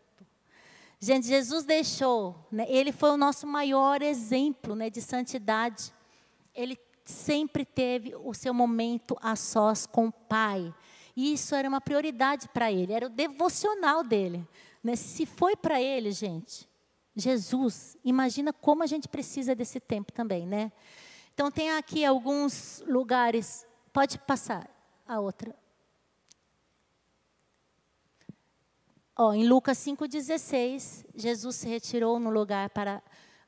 Gente, 1.00 1.28
Jesus 1.28 1.66
deixou, 1.66 2.36
né, 2.52 2.66
ele 2.70 2.92
foi 2.92 3.10
o 3.10 3.18
nosso 3.18 3.48
maior 3.48 4.02
exemplo 4.02 4.76
né, 4.76 4.90
de 4.90 5.02
santidade. 5.02 5.92
Ele 6.56 6.78
sempre 7.04 7.66
teve 7.66 8.16
o 8.16 8.34
seu 8.34 8.54
momento 8.54 9.18
a 9.22 9.36
sós 9.36 9.86
com 9.86 10.08
o 10.08 10.12
Pai. 10.12 10.74
E 11.16 11.34
isso 11.34 11.54
era 11.54 11.68
uma 11.68 11.82
prioridade 11.82 12.48
para 12.50 12.72
ele, 12.72 12.94
era 12.94 13.06
o 13.06 13.10
devocional 13.10 14.04
dele. 14.04 14.48
Né? 14.84 14.96
Se 14.96 15.26
foi 15.26 15.56
para 15.56 15.82
ele, 15.82 16.12
gente, 16.12 16.68
Jesus, 17.16 17.98
imagina 18.04 18.52
como 18.52 18.84
a 18.84 18.88
gente 18.88 19.08
precisa 19.08 19.54
desse 19.54 19.80
tempo 19.80 20.12
também, 20.12 20.48
né? 20.48 20.72
Então 21.34 21.52
tem 21.52 21.72
aqui 21.72 22.04
alguns 22.04 22.84
lugares, 22.88 23.66
pode 23.92 24.18
passar, 24.20 24.70
a 25.08 25.20
outra. 25.20 25.56
Ó, 29.16 29.32
em 29.34 29.48
Lucas 29.48 29.78
5,16, 29.78 31.06
Jesus 31.16 31.56
se 31.56 31.68
retirou 31.68 32.20
no 32.20 32.32
lugar 32.32 32.72
para 32.72 33.02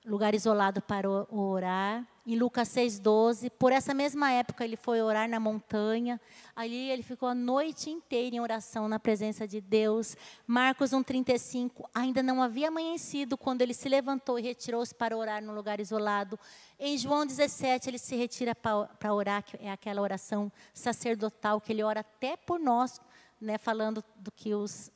lugar 0.05 0.35
isolado 0.35 0.81
para 0.81 1.09
orar. 1.09 2.05
Em 2.27 2.35
Lucas 2.35 2.69
6,12, 2.69 3.51
por 3.51 3.71
essa 3.71 3.93
mesma 3.93 4.31
época 4.31 4.63
ele 4.63 4.75
foi 4.75 4.99
orar 5.01 5.29
na 5.29 5.39
montanha. 5.39 6.19
Ali 6.55 6.89
ele 6.89 7.03
ficou 7.03 7.29
a 7.29 7.35
noite 7.35 7.89
inteira 7.89 8.35
em 8.35 8.39
oração 8.39 8.87
na 8.87 8.99
presença 8.99 9.47
de 9.47 9.61
Deus. 9.61 10.15
Marcos 10.47 10.91
1,35, 10.91 11.87
ainda 11.93 12.23
não 12.23 12.41
havia 12.41 12.69
amanhecido 12.69 13.37
quando 13.37 13.61
ele 13.61 13.73
se 13.73 13.87
levantou 13.87 14.39
e 14.39 14.41
retirou-se 14.41 14.93
para 14.93 15.15
orar 15.15 15.43
no 15.43 15.53
lugar 15.53 15.79
isolado. 15.79 16.39
Em 16.79 16.97
João 16.97 17.25
17, 17.25 17.89
ele 17.89 17.99
se 17.99 18.15
retira 18.15 18.55
para 18.55 19.13
orar, 19.13 19.43
que 19.43 19.57
é 19.57 19.71
aquela 19.71 20.01
oração 20.01 20.51
sacerdotal 20.73 21.61
que 21.61 21.71
ele 21.71 21.83
ora 21.83 21.99
até 21.99 22.35
por 22.35 22.59
nós, 22.59 22.99
né, 23.39 23.57
falando 23.57 24.03
do 24.15 24.31
que 24.31 24.55
os, 24.55 24.91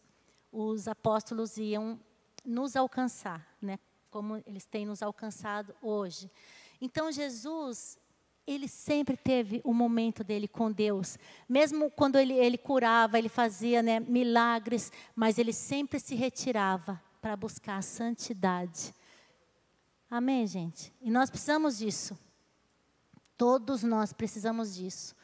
os 0.51 0.88
apóstolos 0.88 1.57
iam 1.57 1.99
nos 2.43 2.76
alcançar, 2.76 3.45
né, 3.62 3.78
como 4.10 4.41
eles 4.45 4.66
têm 4.66 4.86
nos 4.86 5.01
alcançado 5.01 5.76
hoje. 5.82 6.30
Então, 6.82 7.12
Jesus, 7.12 7.97
ele 8.47 8.68
sempre 8.68 9.16
teve 9.16 9.62
um 9.64 9.74
momento 9.74 10.24
dele 10.24 10.47
com 10.47 10.72
Deus. 10.72 11.18
Mesmo 11.47 11.91
quando 11.91 12.18
ele, 12.18 12.34
ele 12.34 12.57
curava, 12.57 13.18
ele 13.18 13.30
fazia 13.30 13.84
né, 13.84 13.99
milagres, 13.99 14.91
mas 15.16 15.38
ele 15.38 15.53
sempre 15.53 15.99
se 15.99 16.16
retirava 16.16 17.01
para 17.22 17.36
buscar 17.36 17.78
a 17.78 17.82
santidade. 17.82 18.93
Amém, 20.10 20.47
gente? 20.47 20.91
E 21.01 21.12
nós 21.12 21.30
precisamos 21.30 21.78
disso. 21.78 22.18
Todos 23.38 23.84
nós 23.84 24.12
precisamos 24.12 24.76
disso. 24.76 25.16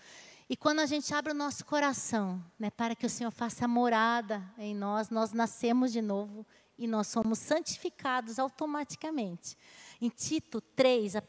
E 0.47 0.55
quando 0.55 0.79
a 0.79 0.85
gente 0.85 1.11
abre 1.13 1.31
o 1.31 1.35
nosso 1.35 1.65
coração, 1.65 2.43
né, 2.59 2.69
para 2.69 2.95
que 2.95 3.05
o 3.05 3.09
Senhor 3.09 3.31
faça 3.31 3.67
morada 3.67 4.43
em 4.59 4.75
nós, 4.75 5.09
nós 5.09 5.33
nascemos 5.33 5.91
de 5.91 6.01
novo 6.01 6.45
e 6.77 6.87
nós 6.87 7.07
somos 7.07 7.39
santificados 7.39 8.39
automaticamente. 8.39 9.57
Em 10.01 10.09
Tito 10.09 10.59
3, 10.59 11.17
a, 11.17 11.23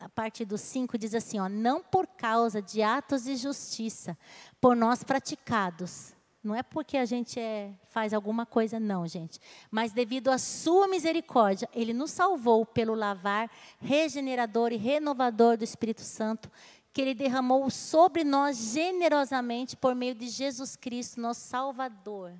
a 0.00 0.08
parte 0.08 0.44
do 0.44 0.56
5 0.56 0.96
diz 0.98 1.14
assim, 1.14 1.38
ó, 1.38 1.48
não 1.48 1.82
por 1.82 2.06
causa 2.06 2.62
de 2.62 2.82
atos 2.82 3.24
de 3.24 3.36
justiça, 3.36 4.16
por 4.60 4.74
nós 4.74 5.02
praticados. 5.02 6.14
Não 6.46 6.54
é 6.54 6.62
porque 6.62 6.96
a 6.96 7.04
gente 7.04 7.40
é, 7.40 7.72
faz 7.88 8.14
alguma 8.14 8.46
coisa, 8.46 8.78
não, 8.78 9.04
gente. 9.06 9.40
Mas 9.68 9.92
devido 9.92 10.30
à 10.30 10.38
sua 10.38 10.86
misericórdia, 10.86 11.68
Ele 11.74 11.92
nos 11.92 12.12
salvou 12.12 12.64
pelo 12.64 12.94
lavar 12.94 13.50
regenerador 13.80 14.72
e 14.72 14.76
renovador 14.76 15.56
do 15.56 15.64
Espírito 15.64 16.02
Santo, 16.02 16.48
que 16.92 17.02
Ele 17.02 17.14
derramou 17.14 17.68
sobre 17.68 18.22
nós 18.22 18.56
generosamente 18.72 19.76
por 19.76 19.94
meio 19.94 20.14
de 20.14 20.28
Jesus 20.28 20.76
Cristo, 20.76 21.20
nosso 21.20 21.40
Salvador. 21.40 22.32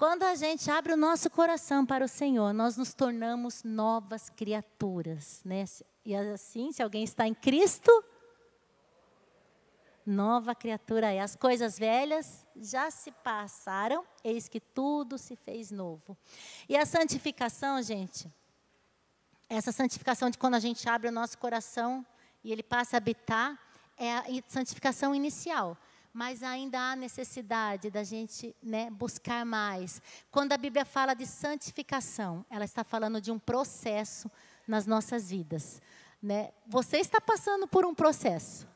Quando 0.00 0.22
a 0.22 0.34
gente 0.34 0.70
abre 0.70 0.94
o 0.94 0.96
nosso 0.96 1.28
coração 1.28 1.84
para 1.84 2.02
o 2.02 2.08
Senhor, 2.08 2.54
nós 2.54 2.74
nos 2.74 2.94
tornamos 2.94 3.62
novas 3.62 4.30
criaturas, 4.30 5.42
né? 5.44 5.66
E 6.06 6.16
assim, 6.16 6.72
se 6.72 6.82
alguém 6.82 7.04
está 7.04 7.28
em 7.28 7.34
Cristo, 7.34 7.92
nova 10.06 10.54
criatura 10.54 11.12
é. 11.12 11.20
As 11.20 11.36
coisas 11.36 11.78
velhas 11.78 12.46
já 12.56 12.90
se 12.90 13.12
passaram, 13.12 14.02
eis 14.24 14.48
que 14.48 14.58
tudo 14.58 15.18
se 15.18 15.36
fez 15.36 15.70
novo. 15.70 16.16
E 16.66 16.78
a 16.78 16.86
santificação, 16.86 17.82
gente, 17.82 18.26
essa 19.50 19.70
santificação 19.70 20.30
de 20.30 20.38
quando 20.38 20.54
a 20.54 20.60
gente 20.60 20.88
abre 20.88 21.08
o 21.08 21.12
nosso 21.12 21.36
coração 21.36 22.06
e 22.42 22.50
ele 22.50 22.62
passa 22.62 22.96
a 22.96 22.98
habitar, 22.98 23.60
é 23.98 24.16
a 24.16 24.24
santificação 24.48 25.14
inicial 25.14 25.76
mas 26.12 26.42
ainda 26.42 26.78
há 26.78 26.96
necessidade 26.96 27.90
da 27.90 28.02
gente 28.02 28.54
né, 28.62 28.90
buscar 28.90 29.44
mais. 29.44 30.02
Quando 30.30 30.52
a 30.52 30.58
Bíblia 30.58 30.84
fala 30.84 31.14
de 31.14 31.26
santificação, 31.26 32.44
ela 32.50 32.64
está 32.64 32.82
falando 32.82 33.20
de 33.20 33.30
um 33.30 33.38
processo 33.38 34.30
nas 34.66 34.86
nossas 34.86 35.30
vidas. 35.30 35.80
Né? 36.22 36.52
Você 36.66 36.98
está 36.98 37.20
passando 37.20 37.66
por 37.66 37.86
um 37.86 37.94
processo 37.94 38.66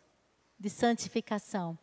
de 0.59 0.71
santificação. 0.71 1.79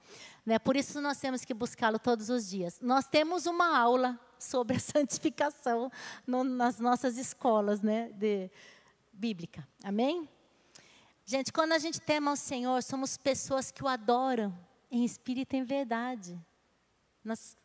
Né? 0.46 0.58
Por 0.58 0.76
isso 0.76 1.02
nós 1.02 1.20
temos 1.20 1.44
que 1.44 1.54
buscá-lo 1.54 2.00
todos 2.00 2.30
os 2.30 2.50
dias. 2.50 2.80
Nós 2.82 3.06
temos 3.08 3.46
uma 3.46 3.78
aula 3.78 4.20
sobre 4.40 4.78
a 4.78 4.80
santificação 4.82 5.92
no, 6.26 6.44
nas 6.44 6.80
nossas 6.80 7.18
escolas 7.18 7.82
né, 7.82 8.10
de 8.14 8.50
bíblica. 9.12 9.68
Amém? 9.84 10.28
Gente, 11.26 11.54
quando 11.54 11.74
a 11.74 11.78
gente 11.78 12.02
tema 12.02 12.32
o 12.32 12.36
Senhor, 12.36 12.82
somos 12.82 13.18
pessoas 13.18 13.70
que 13.72 13.84
o 13.84 13.88
adoram 13.88 14.58
em 14.92 15.06
espírito 15.06 15.56
e 15.56 15.60
em 15.60 15.64
verdade. 15.64 16.40
Nós, 17.24 17.58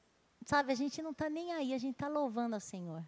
sabe, 0.44 0.72
a 0.72 0.76
gente 0.76 1.02
não 1.02 1.10
está 1.10 1.28
nem 1.28 1.52
aí, 1.52 1.74
a 1.74 1.78
gente 1.78 1.94
está 1.94 2.08
louvando 2.08 2.54
ao 2.54 2.60
Senhor. 2.60 3.02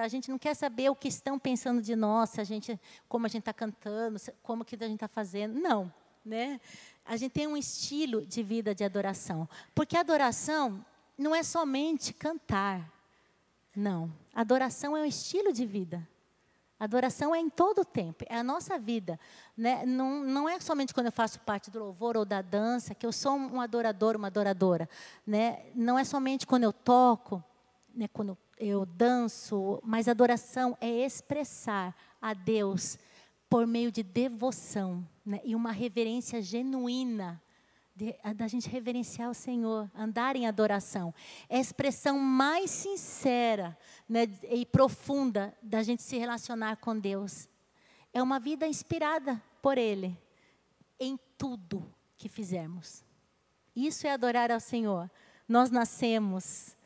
A 0.00 0.08
gente 0.08 0.30
não 0.30 0.38
quer 0.38 0.54
saber 0.54 0.88
o 0.88 0.94
que 0.94 1.08
estão 1.08 1.38
pensando 1.38 1.82
de 1.82 1.94
nós, 1.94 2.38
a 2.38 2.44
gente, 2.44 2.80
como 3.08 3.26
a 3.26 3.28
gente 3.28 3.40
está 3.40 3.52
cantando, 3.52 4.18
como 4.42 4.64
que 4.64 4.76
a 4.76 4.86
gente 4.86 4.94
está 4.94 5.08
fazendo. 5.08 5.60
Não, 5.60 5.92
né? 6.24 6.60
A 7.04 7.16
gente 7.16 7.32
tem 7.32 7.46
um 7.46 7.56
estilo 7.56 8.24
de 8.24 8.42
vida 8.42 8.74
de 8.74 8.84
adoração, 8.84 9.48
porque 9.74 9.96
adoração 9.96 10.84
não 11.18 11.34
é 11.34 11.42
somente 11.42 12.14
cantar, 12.14 12.90
não. 13.74 14.10
Adoração 14.32 14.96
é 14.96 15.02
um 15.02 15.06
estilo 15.06 15.52
de 15.52 15.66
vida. 15.66 16.08
Adoração 16.80 17.34
é 17.34 17.38
em 17.38 17.50
todo 17.50 17.82
o 17.82 17.84
tempo, 17.84 18.24
é 18.26 18.38
a 18.38 18.42
nossa 18.42 18.78
vida. 18.78 19.20
Né? 19.54 19.84
Não, 19.84 20.24
não 20.24 20.48
é 20.48 20.58
somente 20.58 20.94
quando 20.94 21.06
eu 21.06 21.12
faço 21.12 21.38
parte 21.40 21.70
do 21.70 21.78
louvor 21.78 22.16
ou 22.16 22.24
da 22.24 22.40
dança 22.40 22.94
que 22.94 23.04
eu 23.04 23.12
sou 23.12 23.34
um 23.34 23.60
adorador, 23.60 24.16
uma 24.16 24.28
adoradora. 24.28 24.88
Né? 25.26 25.66
Não 25.74 25.98
é 25.98 26.04
somente 26.04 26.46
quando 26.46 26.64
eu 26.64 26.72
toco, 26.72 27.44
né? 27.94 28.08
quando 28.08 28.36
eu 28.58 28.86
danço, 28.86 29.78
mas 29.84 30.08
adoração 30.08 30.74
é 30.80 30.88
expressar 31.04 31.94
a 32.18 32.32
Deus 32.32 32.98
por 33.50 33.66
meio 33.66 33.92
de 33.92 34.02
devoção 34.02 35.06
né? 35.24 35.38
e 35.44 35.54
uma 35.54 35.72
reverência 35.72 36.40
genuína 36.40 37.42
da 38.34 38.46
gente 38.46 38.68
reverenciar 38.68 39.30
o 39.30 39.34
Senhor, 39.34 39.90
andar 39.94 40.36
em 40.36 40.46
adoração. 40.46 41.14
É 41.48 41.56
a 41.56 41.60
expressão 41.60 42.18
mais 42.18 42.70
sincera 42.70 43.76
né, 44.08 44.26
e 44.50 44.64
profunda 44.64 45.54
da 45.62 45.82
gente 45.82 46.02
se 46.02 46.16
relacionar 46.16 46.76
com 46.76 46.98
Deus. 46.98 47.48
É 48.12 48.22
uma 48.22 48.40
vida 48.40 48.66
inspirada 48.66 49.40
por 49.60 49.76
Ele 49.76 50.16
em 50.98 51.18
tudo 51.36 51.92
que 52.16 52.28
fizermos. 52.28 53.04
Isso 53.74 54.06
é 54.06 54.12
adorar 54.12 54.50
ao 54.50 54.60
Senhor. 54.60 55.10
Nós 55.48 55.70
nascemos, 55.70 56.76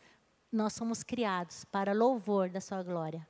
nós 0.50 0.72
somos 0.72 1.02
criados 1.02 1.64
para 1.64 1.92
louvor 1.92 2.48
da 2.48 2.60
Sua 2.60 2.82
glória. 2.82 3.26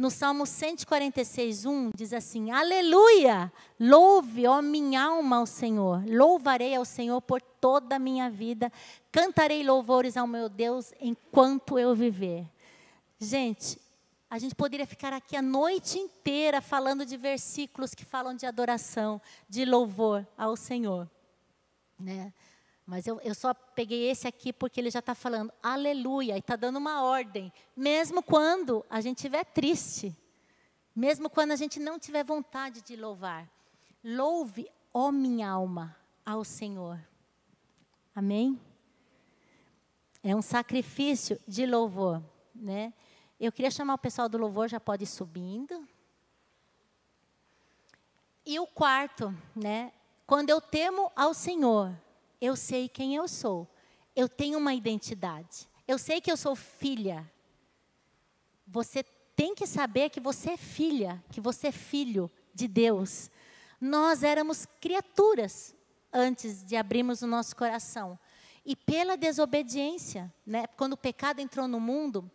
No 0.00 0.08
Salmo 0.08 0.46
146, 0.46 1.66
1 1.66 1.90
diz 1.94 2.14
assim: 2.14 2.50
Aleluia! 2.50 3.52
Louve, 3.78 4.46
ó 4.46 4.62
minha 4.62 5.02
alma, 5.02 5.36
ao 5.36 5.44
Senhor. 5.44 6.02
Louvarei 6.08 6.74
ao 6.74 6.86
Senhor 6.86 7.20
por 7.20 7.42
toda 7.42 7.96
a 7.96 7.98
minha 7.98 8.30
vida. 8.30 8.72
Cantarei 9.12 9.62
louvores 9.62 10.16
ao 10.16 10.26
meu 10.26 10.48
Deus 10.48 10.90
enquanto 11.02 11.78
eu 11.78 11.94
viver. 11.94 12.48
Gente, 13.18 13.78
a 14.30 14.38
gente 14.38 14.54
poderia 14.54 14.86
ficar 14.86 15.12
aqui 15.12 15.36
a 15.36 15.42
noite 15.42 15.98
inteira 15.98 16.62
falando 16.62 17.04
de 17.04 17.18
versículos 17.18 17.94
que 17.94 18.06
falam 18.06 18.34
de 18.34 18.46
adoração, 18.46 19.20
de 19.50 19.66
louvor 19.66 20.26
ao 20.34 20.56
Senhor. 20.56 21.10
Né? 21.98 22.32
Mas 22.90 23.06
eu, 23.06 23.20
eu 23.20 23.36
só 23.36 23.54
peguei 23.54 24.10
esse 24.10 24.26
aqui 24.26 24.52
porque 24.52 24.80
ele 24.80 24.90
já 24.90 24.98
está 24.98 25.14
falando 25.14 25.52
aleluia 25.62 26.34
e 26.34 26.40
está 26.40 26.56
dando 26.56 26.76
uma 26.76 27.04
ordem. 27.04 27.52
Mesmo 27.76 28.20
quando 28.20 28.84
a 28.90 29.00
gente 29.00 29.18
estiver 29.18 29.44
triste, 29.44 30.12
mesmo 30.92 31.30
quando 31.30 31.52
a 31.52 31.56
gente 31.56 31.78
não 31.78 32.00
tiver 32.00 32.24
vontade 32.24 32.82
de 32.82 32.96
louvar. 32.96 33.48
Louve, 34.02 34.68
ó 34.92 35.12
minha 35.12 35.48
alma, 35.48 35.96
ao 36.26 36.42
Senhor. 36.42 37.00
Amém? 38.12 38.60
É 40.20 40.34
um 40.34 40.42
sacrifício 40.42 41.40
de 41.46 41.66
louvor, 41.66 42.20
né? 42.52 42.92
Eu 43.38 43.52
queria 43.52 43.70
chamar 43.70 43.94
o 43.94 43.98
pessoal 43.98 44.28
do 44.28 44.36
louvor, 44.36 44.68
já 44.68 44.80
pode 44.80 45.04
ir 45.04 45.06
subindo. 45.06 45.88
E 48.44 48.58
o 48.58 48.66
quarto, 48.66 49.32
né? 49.54 49.92
Quando 50.26 50.50
eu 50.50 50.60
temo 50.60 51.12
ao 51.14 51.32
Senhor, 51.32 51.96
eu 52.40 52.56
sei 52.56 52.88
quem 52.88 53.14
eu 53.14 53.28
sou. 53.28 53.68
Eu 54.16 54.28
tenho 54.28 54.58
uma 54.58 54.74
identidade. 54.74 55.68
Eu 55.86 55.98
sei 55.98 56.20
que 56.20 56.30
eu 56.30 56.36
sou 56.36 56.56
filha. 56.56 57.30
Você 58.66 59.02
tem 59.36 59.54
que 59.54 59.66
saber 59.66 60.10
que 60.10 60.20
você 60.20 60.50
é 60.50 60.56
filha, 60.56 61.22
que 61.30 61.40
você 61.40 61.68
é 61.68 61.72
filho 61.72 62.30
de 62.54 62.68
Deus. 62.68 63.30
Nós 63.80 64.22
éramos 64.22 64.66
criaturas 64.80 65.74
antes 66.12 66.64
de 66.64 66.76
abrirmos 66.76 67.22
o 67.22 67.26
nosso 67.26 67.56
coração. 67.56 68.18
E 68.64 68.76
pela 68.76 69.16
desobediência, 69.16 70.32
né, 70.46 70.66
quando 70.76 70.92
o 70.92 70.98
pecado 70.98 71.40
entrou 71.40 71.66
no 71.66 71.80
mundo, 71.80 72.30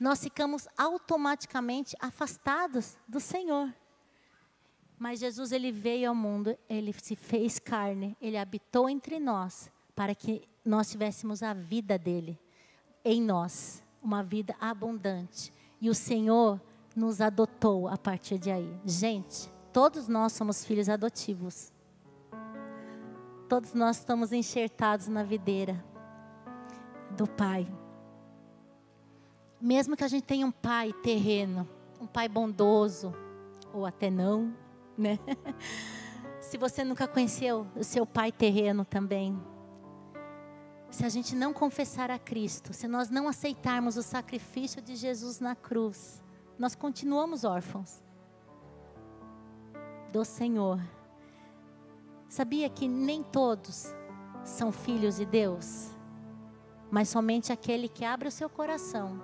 nós 0.00 0.22
ficamos 0.22 0.66
automaticamente 0.76 1.96
afastados 2.00 2.96
do 3.06 3.20
Senhor. 3.20 3.72
Mas 4.98 5.20
Jesus 5.20 5.52
ele 5.52 5.70
veio 5.70 6.08
ao 6.08 6.14
mundo, 6.14 6.56
ele 6.68 6.92
se 6.92 7.14
fez 7.14 7.58
carne, 7.58 8.16
ele 8.20 8.36
habitou 8.36 8.88
entre 8.88 9.20
nós 9.20 9.70
para 9.94 10.14
que 10.14 10.42
nós 10.64 10.90
tivéssemos 10.90 11.42
a 11.42 11.52
vida 11.52 11.98
dele 11.98 12.38
em 13.04 13.22
nós, 13.22 13.82
uma 14.02 14.22
vida 14.22 14.54
abundante. 14.60 15.52
E 15.80 15.88
o 15.88 15.94
Senhor 15.94 16.60
nos 16.94 17.20
adotou 17.20 17.86
a 17.88 17.96
partir 17.96 18.38
de 18.38 18.50
aí. 18.50 18.74
Gente, 18.84 19.50
todos 19.72 20.08
nós 20.08 20.32
somos 20.32 20.64
filhos 20.64 20.88
adotivos. 20.88 21.72
Todos 23.48 23.74
nós 23.74 23.98
estamos 23.98 24.32
enxertados 24.32 25.06
na 25.06 25.22
videira 25.22 25.84
do 27.10 27.28
Pai. 27.28 27.66
Mesmo 29.60 29.96
que 29.96 30.04
a 30.04 30.08
gente 30.08 30.24
tenha 30.24 30.46
um 30.46 30.50
pai 30.50 30.92
terreno, 30.92 31.66
um 32.00 32.06
pai 32.06 32.28
bondoso, 32.28 33.14
ou 33.72 33.86
até 33.86 34.10
não, 34.10 34.52
né? 34.96 35.18
Se 36.40 36.56
você 36.56 36.84
nunca 36.84 37.08
conheceu 37.08 37.66
o 37.74 37.82
seu 37.82 38.06
pai 38.06 38.30
terreno 38.30 38.84
também, 38.84 39.36
se 40.90 41.04
a 41.04 41.08
gente 41.08 41.34
não 41.34 41.52
confessar 41.52 42.10
a 42.10 42.18
Cristo, 42.18 42.72
se 42.72 42.86
nós 42.86 43.10
não 43.10 43.28
aceitarmos 43.28 43.96
o 43.96 44.02
sacrifício 44.02 44.80
de 44.80 44.94
Jesus 44.94 45.40
na 45.40 45.54
cruz, 45.54 46.22
nós 46.58 46.74
continuamos 46.74 47.44
órfãos 47.44 48.02
do 50.12 50.24
Senhor. 50.24 50.80
Sabia 52.28 52.70
que 52.70 52.88
nem 52.88 53.22
todos 53.22 53.92
são 54.44 54.72
filhos 54.72 55.16
de 55.16 55.26
Deus, 55.26 55.90
mas 56.90 57.08
somente 57.08 57.52
aquele 57.52 57.88
que 57.88 58.04
abre 58.04 58.28
o 58.28 58.32
seu 58.32 58.48
coração 58.48 59.20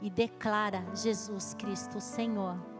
e 0.00 0.08
declara 0.08 0.84
Jesus 0.94 1.54
Cristo 1.54 2.00
Senhor. 2.00 2.77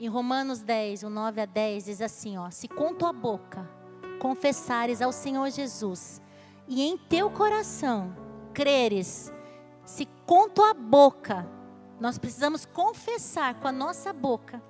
Em 0.00 0.06
Romanos 0.06 0.62
10, 0.62 1.02
o 1.02 1.10
9 1.10 1.40
a 1.40 1.46
10 1.46 1.86
diz 1.86 2.00
assim, 2.00 2.38
ó: 2.38 2.50
Se 2.50 2.68
com 2.68 2.94
tua 2.94 3.12
boca 3.12 3.68
confessares 4.20 5.02
ao 5.02 5.10
Senhor 5.10 5.50
Jesus 5.50 6.20
e 6.68 6.82
em 6.82 6.96
teu 6.96 7.30
coração 7.30 8.14
creres, 8.54 9.32
se 9.84 10.06
com 10.24 10.48
tua 10.48 10.72
boca, 10.72 11.48
nós 11.98 12.16
precisamos 12.16 12.64
confessar 12.64 13.54
com 13.54 13.66
a 13.66 13.72
nossa 13.72 14.12
boca, 14.12 14.62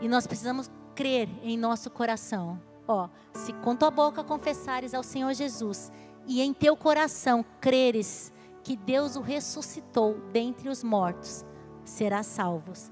e 0.00 0.08
nós 0.08 0.26
precisamos 0.26 0.68
crer 0.94 1.28
em 1.42 1.56
nosso 1.56 1.88
coração. 1.90 2.60
Ó, 2.88 3.08
se 3.32 3.52
com 3.52 3.76
tua 3.76 3.90
boca 3.90 4.24
confessares 4.24 4.92
ao 4.92 5.02
Senhor 5.04 5.32
Jesus 5.34 5.92
e 6.26 6.40
em 6.40 6.52
teu 6.52 6.76
coração 6.76 7.44
creres 7.60 8.32
que 8.64 8.76
Deus 8.76 9.14
o 9.14 9.20
ressuscitou 9.20 10.20
dentre 10.32 10.68
os 10.68 10.82
mortos, 10.82 11.44
serás 11.84 12.26
salvos. 12.26 12.90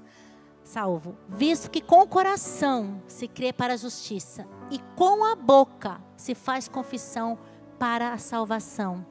Salvo, 0.69 1.17
visto 1.27 1.71
que 1.71 1.81
com 1.81 2.01
o 2.01 2.07
coração 2.07 3.01
se 3.07 3.27
crê 3.27 3.51
para 3.51 3.73
a 3.73 3.75
justiça 3.75 4.45
e 4.69 4.77
com 4.95 5.25
a 5.25 5.33
boca 5.35 5.99
se 6.15 6.35
faz 6.35 6.67
confissão 6.67 7.39
para 7.79 8.13
a 8.13 8.19
salvação. 8.19 9.03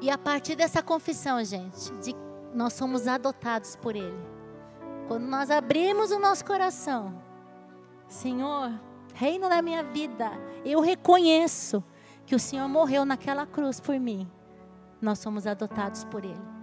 E 0.00 0.10
a 0.10 0.18
partir 0.18 0.56
dessa 0.56 0.82
confissão, 0.82 1.44
gente, 1.44 1.92
de 1.98 2.16
nós 2.52 2.72
somos 2.72 3.06
adotados 3.06 3.76
por 3.76 3.94
Ele. 3.94 4.18
Quando 5.06 5.26
nós 5.26 5.52
abrimos 5.52 6.10
o 6.10 6.18
nosso 6.18 6.44
coração, 6.44 7.22
Senhor, 8.08 8.72
reina 9.14 9.48
na 9.48 9.62
minha 9.62 9.84
vida, 9.84 10.32
eu 10.64 10.80
reconheço 10.80 11.80
que 12.26 12.34
o 12.34 12.40
Senhor 12.40 12.68
morreu 12.68 13.04
naquela 13.04 13.46
cruz 13.46 13.78
por 13.78 14.00
mim. 14.00 14.28
Nós 15.00 15.20
somos 15.20 15.46
adotados 15.46 16.02
por 16.02 16.24
Ele. 16.24 16.53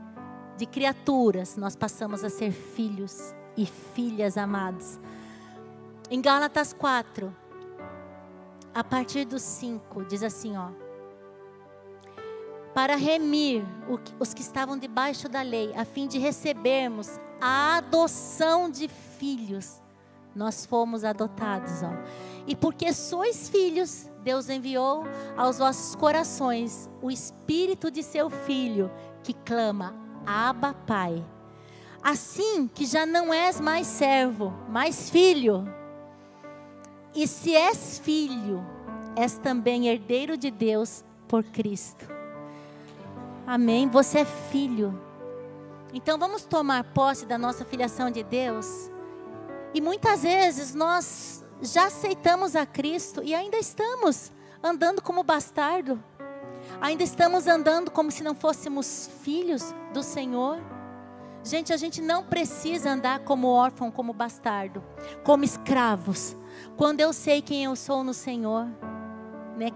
De 0.57 0.65
criaturas, 0.65 1.57
nós 1.57 1.75
passamos 1.75 2.23
a 2.23 2.29
ser 2.29 2.51
filhos 2.51 3.33
e 3.57 3.65
filhas 3.65 4.37
amados. 4.37 4.99
Em 6.09 6.21
Gálatas 6.21 6.73
4, 6.73 7.33
a 8.73 8.83
partir 8.83 9.25
do 9.25 9.39
5, 9.39 10.05
diz 10.05 10.23
assim, 10.23 10.57
ó. 10.57 10.69
Para 12.73 12.95
remir 12.95 13.65
os 14.19 14.33
que 14.33 14.41
estavam 14.41 14.77
debaixo 14.77 15.27
da 15.27 15.41
lei, 15.41 15.73
a 15.75 15.83
fim 15.83 16.07
de 16.07 16.17
recebermos 16.17 17.19
a 17.39 17.77
adoção 17.77 18.69
de 18.69 18.87
filhos, 18.87 19.81
nós 20.33 20.65
fomos 20.65 21.03
adotados, 21.03 21.83
ó. 21.83 21.91
E 22.47 22.55
porque 22.55 22.93
sois 22.93 23.49
filhos, 23.49 24.09
Deus 24.23 24.49
enviou 24.49 25.03
aos 25.35 25.57
vossos 25.57 25.95
corações 25.95 26.89
o 27.01 27.11
espírito 27.11 27.91
de 27.91 28.01
seu 28.03 28.29
filho, 28.29 28.89
que 29.23 29.33
clama: 29.33 29.93
Abba, 30.25 30.73
Pai. 30.85 31.23
Assim 32.01 32.67
que 32.67 32.85
já 32.85 33.05
não 33.05 33.33
és 33.33 33.59
mais 33.59 33.87
servo, 33.87 34.53
mas 34.69 35.09
filho 35.09 35.67
e 37.13 37.27
se 37.27 37.53
és 37.53 37.99
filho, 37.99 38.65
és 39.15 39.37
também 39.37 39.89
herdeiro 39.89 40.37
de 40.37 40.49
Deus 40.49 41.03
por 41.27 41.43
Cristo. 41.43 42.07
Amém? 43.45 43.89
Você 43.89 44.19
é 44.19 44.25
filho. 44.25 44.97
Então 45.93 46.17
vamos 46.17 46.45
tomar 46.45 46.85
posse 46.85 47.25
da 47.25 47.37
nossa 47.37 47.65
filiação 47.65 48.09
de 48.09 48.23
Deus. 48.23 48.89
E 49.73 49.81
muitas 49.81 50.23
vezes 50.23 50.73
nós 50.73 51.43
já 51.61 51.87
aceitamos 51.87 52.55
a 52.55 52.65
Cristo 52.65 53.21
e 53.21 53.35
ainda 53.35 53.57
estamos 53.57 54.31
andando 54.63 55.01
como 55.01 55.21
bastardo. 55.21 56.01
Ainda 56.79 57.03
estamos 57.03 57.47
andando 57.47 57.91
como 57.91 58.11
se 58.11 58.23
não 58.23 58.33
fôssemos 58.33 59.09
filhos 59.21 59.73
do 59.93 60.01
Senhor. 60.01 60.59
Gente, 61.43 61.73
a 61.73 61.77
gente 61.77 62.01
não 62.01 62.23
precisa 62.23 62.91
andar 62.91 63.19
como 63.19 63.47
órfão, 63.47 63.89
como 63.89 64.13
bastardo, 64.13 64.83
como 65.23 65.43
escravos. 65.43 66.35
Quando 66.77 66.99
eu 66.99 67.11
sei 67.13 67.41
quem 67.41 67.63
eu 67.63 67.75
sou 67.75 68.03
no 68.03 68.13
Senhor, 68.13 68.67
né? 69.57 69.71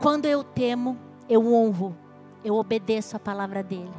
Quando 0.00 0.26
eu 0.26 0.42
temo, 0.42 0.98
eu 1.28 1.52
honro, 1.52 1.96
eu 2.44 2.54
obedeço 2.54 3.16
a 3.16 3.20
palavra 3.20 3.62
dele. 3.62 3.92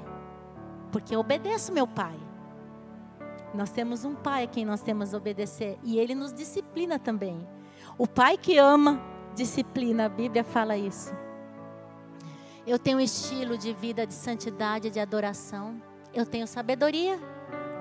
Porque 0.91 1.15
eu 1.15 1.19
obedeço 1.19 1.71
meu 1.71 1.87
pai. 1.87 2.15
Nós 3.53 3.71
temos 3.71 4.05
um 4.05 4.15
pai 4.15 4.43
a 4.43 4.47
quem 4.47 4.65
nós 4.65 4.81
temos 4.81 5.13
a 5.13 5.17
obedecer 5.17 5.77
e 5.83 5.97
ele 5.97 6.13
nos 6.13 6.33
disciplina 6.33 6.99
também. 6.99 7.47
O 7.97 8.07
pai 8.07 8.37
que 8.37 8.57
ama, 8.57 9.01
disciplina, 9.35 10.05
a 10.05 10.09
Bíblia 10.09 10.43
fala 10.43 10.77
isso. 10.77 11.11
Eu 12.67 12.77
tenho 12.77 12.97
um 12.97 13.01
estilo 13.01 13.57
de 13.57 13.73
vida 13.73 14.05
de 14.05 14.13
santidade, 14.13 14.91
de 14.91 14.99
adoração. 14.99 15.81
Eu 16.13 16.25
tenho 16.25 16.45
sabedoria, 16.45 17.17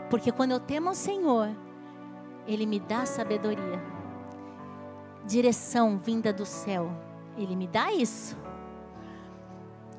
porque 0.09 0.33
quando 0.33 0.53
eu 0.53 0.61
temo 0.61 0.89
ao 0.89 0.95
Senhor, 0.95 1.51
ele 2.47 2.65
me 2.65 2.81
dá 2.81 3.05
sabedoria 3.05 3.97
direção 5.27 5.99
vinda 5.99 6.33
do 6.33 6.47
céu. 6.47 6.91
Ele 7.37 7.57
me 7.57 7.67
dá 7.67 7.93
isso. 7.93 8.37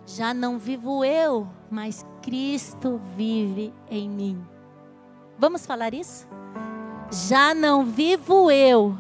Já 0.06 0.34
não 0.34 0.58
vivo 0.58 1.04
eu, 1.04 1.48
mas 1.70 2.06
Cristo 2.22 3.00
vive 3.16 3.74
em 3.92 4.10
mim. 4.10 4.42
Vamos 5.38 5.66
falar 5.66 5.94
isso? 5.94 6.26
Já 7.12 7.54
não 7.54 7.84
vivo 7.84 8.50
eu, 8.50 8.98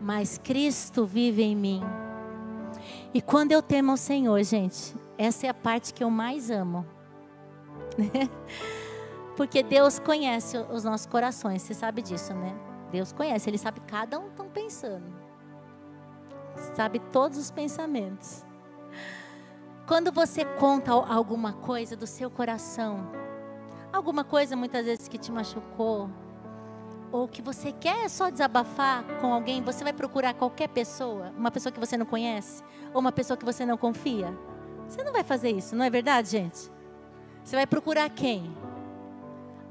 mas 0.00 0.38
Cristo 0.38 1.04
vive 1.04 1.42
em 1.42 1.54
mim. 1.54 1.82
E 3.12 3.20
quando 3.20 3.52
eu 3.52 3.62
temo 3.62 3.92
ao 3.92 3.96
Senhor, 3.96 4.42
gente, 4.42 4.96
essa 5.18 5.46
é 5.46 5.50
a 5.50 5.54
parte 5.54 5.92
que 5.92 6.02
eu 6.02 6.10
mais 6.10 6.50
amo. 6.50 6.86
Porque 9.36 9.62
Deus 9.62 9.98
conhece 9.98 10.56
os 10.56 10.84
nossos 10.84 11.06
corações, 11.06 11.62
você 11.62 11.74
sabe 11.74 12.00
disso, 12.02 12.32
né? 12.34 12.54
Deus 12.90 13.12
conhece, 13.12 13.50
Ele 13.50 13.58
sabe 13.58 13.80
cada 13.80 14.18
um 14.18 14.28
estão 14.28 14.48
pensando 14.48 15.26
sabe 16.74 16.98
todos 16.98 17.38
os 17.38 17.50
pensamentos. 17.50 18.44
Quando 19.86 20.10
você 20.10 20.44
conta 20.44 20.92
alguma 20.92 21.52
coisa 21.52 21.96
do 21.96 22.06
seu 22.06 22.30
coração, 22.30 23.08
alguma 23.92 24.24
coisa 24.24 24.56
muitas 24.56 24.84
vezes 24.84 25.08
que 25.08 25.18
te 25.18 25.30
machucou, 25.30 26.10
ou 27.12 27.28
que 27.28 27.40
você 27.40 27.70
quer 27.70 28.10
só 28.10 28.30
desabafar 28.30 29.04
com 29.20 29.32
alguém, 29.32 29.62
você 29.62 29.84
vai 29.84 29.92
procurar 29.92 30.34
qualquer 30.34 30.68
pessoa, 30.68 31.32
uma 31.36 31.52
pessoa 31.52 31.72
que 31.72 31.78
você 31.78 31.96
não 31.96 32.04
conhece, 32.04 32.64
ou 32.92 33.00
uma 33.00 33.12
pessoa 33.12 33.36
que 33.36 33.44
você 33.44 33.64
não 33.64 33.76
confia. 33.76 34.36
Você 34.88 35.02
não 35.02 35.12
vai 35.12 35.24
fazer 35.24 35.50
isso, 35.50 35.74
não 35.74 35.84
é 35.84 35.90
verdade, 35.90 36.30
gente? 36.30 36.70
Você 37.44 37.56
vai 37.56 37.66
procurar 37.66 38.08
quem? 38.10 38.56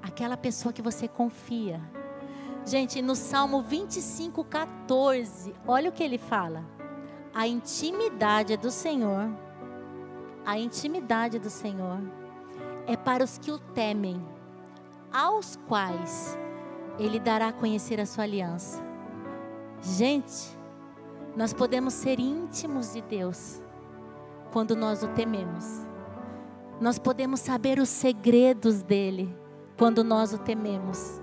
Aquela 0.01 0.37
pessoa 0.37 0.71
que 0.71 0.81
você 0.81 1.07
confia. 1.07 1.81
Gente, 2.65 3.01
no 3.01 3.15
Salmo 3.15 3.61
25, 3.61 4.43
14, 4.43 5.53
olha 5.67 5.89
o 5.89 5.93
que 5.93 6.03
ele 6.03 6.17
fala 6.17 6.75
a 7.35 7.45
intimidade 7.45 8.55
do 8.55 8.71
Senhor, 8.71 9.29
a 10.45 10.57
intimidade 10.57 11.37
do 11.37 11.49
Senhor 11.49 11.99
é 12.87 12.95
para 12.95 13.25
os 13.25 13.37
que 13.37 13.51
o 13.51 13.59
temem, 13.59 14.25
aos 15.11 15.57
quais 15.67 16.39
ele 16.97 17.19
dará 17.19 17.49
a 17.49 17.53
conhecer 17.53 17.99
a 17.99 18.05
sua 18.05 18.23
aliança. 18.23 18.81
Gente, 19.81 20.57
nós 21.35 21.51
podemos 21.51 21.93
ser 21.93 22.21
íntimos 22.21 22.93
de 22.93 23.01
Deus 23.01 23.61
quando 24.55 24.73
nós 24.73 25.03
o 25.03 25.09
tememos. 25.09 25.85
Nós 26.79 26.97
podemos 26.97 27.41
saber 27.41 27.77
os 27.77 27.89
segredos 27.89 28.81
dele 28.81 29.37
quando 29.77 30.01
nós 30.01 30.31
o 30.31 30.37
tememos. 30.37 31.21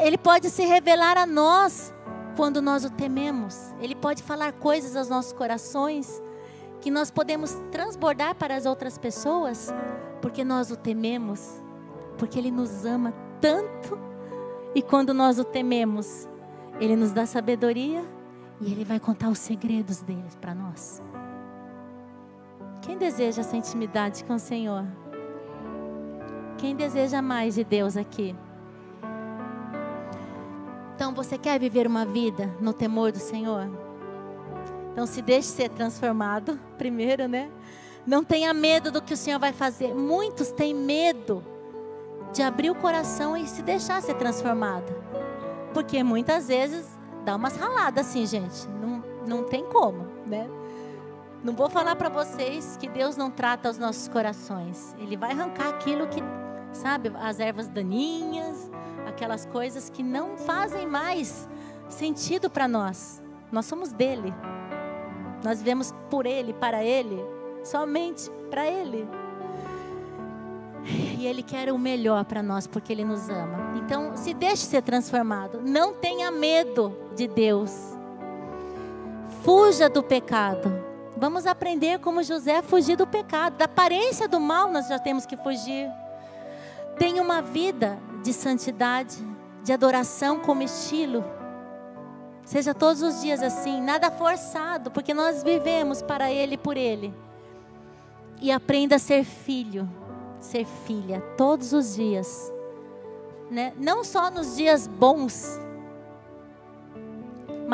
Ele 0.00 0.16
pode 0.16 0.48
se 0.48 0.64
revelar 0.64 1.18
a 1.18 1.26
nós 1.26 1.92
quando 2.36 2.62
nós 2.62 2.84
o 2.84 2.90
tememos. 2.90 3.74
Ele 3.80 3.96
pode 3.96 4.22
falar 4.22 4.52
coisas 4.52 4.94
aos 4.94 5.08
nossos 5.08 5.32
corações 5.32 6.22
que 6.80 6.88
nós 6.88 7.10
podemos 7.10 7.52
transbordar 7.72 8.36
para 8.36 8.54
as 8.54 8.64
outras 8.64 8.96
pessoas, 8.96 9.74
porque 10.22 10.44
nós 10.44 10.70
o 10.70 10.76
tememos, 10.76 11.60
porque 12.16 12.38
Ele 12.38 12.52
nos 12.52 12.84
ama 12.84 13.12
tanto. 13.40 13.98
E 14.72 14.80
quando 14.82 15.12
nós 15.12 15.40
o 15.40 15.44
tememos, 15.44 16.28
Ele 16.78 16.94
nos 16.94 17.10
dá 17.10 17.26
sabedoria 17.26 18.04
e 18.60 18.70
Ele 18.70 18.84
vai 18.84 19.00
contar 19.00 19.30
os 19.30 19.40
segredos 19.40 20.00
dele 20.00 20.28
para 20.40 20.54
nós. 20.54 21.02
Quem 22.84 22.98
deseja 22.98 23.40
essa 23.40 23.56
intimidade 23.56 24.22
com 24.24 24.34
o 24.34 24.38
Senhor? 24.38 24.84
Quem 26.58 26.76
deseja 26.76 27.22
mais 27.22 27.54
de 27.54 27.64
Deus 27.64 27.96
aqui? 27.96 28.36
Então 30.94 31.14
você 31.14 31.38
quer 31.38 31.58
viver 31.58 31.86
uma 31.86 32.04
vida 32.04 32.54
no 32.60 32.74
temor 32.74 33.10
do 33.10 33.18
Senhor? 33.18 33.70
Então 34.92 35.06
se 35.06 35.22
deixe 35.22 35.48
ser 35.48 35.70
transformado 35.70 36.60
primeiro, 36.76 37.26
né? 37.26 37.50
Não 38.06 38.22
tenha 38.22 38.52
medo 38.52 38.92
do 38.92 39.00
que 39.00 39.14
o 39.14 39.16
Senhor 39.16 39.40
vai 39.40 39.54
fazer. 39.54 39.94
Muitos 39.94 40.50
têm 40.50 40.74
medo 40.74 41.42
de 42.34 42.42
abrir 42.42 42.68
o 42.68 42.74
coração 42.74 43.34
e 43.34 43.46
se 43.46 43.62
deixar 43.62 44.02
ser 44.02 44.14
transformado. 44.16 44.94
Porque 45.72 46.04
muitas 46.04 46.48
vezes 46.48 46.86
dá 47.24 47.34
umas 47.34 47.56
raladas 47.56 48.06
assim, 48.06 48.26
gente. 48.26 48.68
Não, 48.68 49.02
não 49.26 49.44
tem 49.44 49.64
como, 49.64 50.06
né? 50.26 50.46
Não 51.44 51.52
vou 51.52 51.68
falar 51.68 51.94
para 51.94 52.08
vocês 52.08 52.78
que 52.80 52.88
Deus 52.88 53.18
não 53.18 53.30
trata 53.30 53.68
os 53.68 53.76
nossos 53.76 54.08
corações. 54.08 54.96
Ele 54.98 55.14
vai 55.14 55.32
arrancar 55.32 55.68
aquilo 55.68 56.06
que, 56.06 56.22
sabe, 56.72 57.12
as 57.20 57.38
ervas 57.38 57.68
daninhas, 57.68 58.70
aquelas 59.06 59.44
coisas 59.44 59.90
que 59.90 60.02
não 60.02 60.38
fazem 60.38 60.86
mais 60.86 61.46
sentido 61.86 62.48
para 62.48 62.66
nós. 62.66 63.22
Nós 63.52 63.66
somos 63.66 63.92
dele. 63.92 64.32
Nós 65.44 65.58
vivemos 65.58 65.92
por 66.08 66.24
ele, 66.24 66.54
para 66.54 66.82
ele, 66.82 67.22
somente 67.62 68.30
para 68.48 68.66
ele. 68.66 69.06
E 71.18 71.26
ele 71.26 71.42
quer 71.42 71.70
o 71.70 71.78
melhor 71.78 72.24
para 72.24 72.42
nós 72.42 72.66
porque 72.66 72.90
ele 72.90 73.04
nos 73.04 73.28
ama. 73.28 73.74
Então, 73.76 74.16
se 74.16 74.32
deixe 74.32 74.64
ser 74.64 74.80
transformado. 74.80 75.60
Não 75.62 75.92
tenha 75.92 76.30
medo 76.30 76.96
de 77.14 77.28
Deus. 77.28 77.70
Fuja 79.42 79.90
do 79.90 80.02
pecado. 80.02 80.93
Vamos 81.16 81.46
aprender 81.46 82.00
como 82.00 82.22
José 82.22 82.60
fugir 82.62 82.96
do 82.96 83.06
pecado. 83.06 83.56
Da 83.56 83.66
aparência 83.66 84.26
do 84.26 84.40
mal 84.40 84.70
nós 84.70 84.88
já 84.88 84.98
temos 84.98 85.24
que 85.24 85.36
fugir. 85.36 85.88
Tenha 86.98 87.22
uma 87.22 87.40
vida 87.40 87.98
de 88.22 88.32
santidade, 88.32 89.16
de 89.62 89.72
adoração 89.72 90.40
como 90.40 90.62
estilo. 90.62 91.24
Seja 92.44 92.74
todos 92.74 93.00
os 93.00 93.22
dias 93.22 93.42
assim, 93.42 93.80
nada 93.80 94.10
forçado, 94.10 94.90
porque 94.90 95.14
nós 95.14 95.42
vivemos 95.42 96.02
para 96.02 96.30
Ele 96.30 96.54
e 96.54 96.58
por 96.58 96.76
Ele. 96.76 97.14
E 98.40 98.52
aprenda 98.52 98.96
a 98.96 98.98
ser 98.98 99.24
filho, 99.24 99.88
ser 100.40 100.66
filha, 100.86 101.20
todos 101.36 101.72
os 101.72 101.94
dias. 101.94 102.52
Né? 103.50 103.72
Não 103.78 104.04
só 104.04 104.30
nos 104.30 104.56
dias 104.56 104.86
bons, 104.86 105.58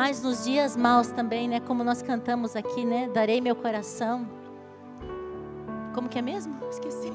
mas 0.01 0.23
nos 0.23 0.45
dias 0.45 0.75
maus 0.75 1.09
também, 1.09 1.47
né? 1.47 1.59
Como 1.59 1.83
nós 1.83 2.01
cantamos 2.01 2.55
aqui, 2.55 2.83
né? 2.83 3.07
Darei 3.13 3.39
meu 3.39 3.55
coração. 3.55 4.27
Como 5.93 6.09
que 6.09 6.17
é 6.17 6.23
mesmo? 6.23 6.57
Esqueci. 6.71 7.11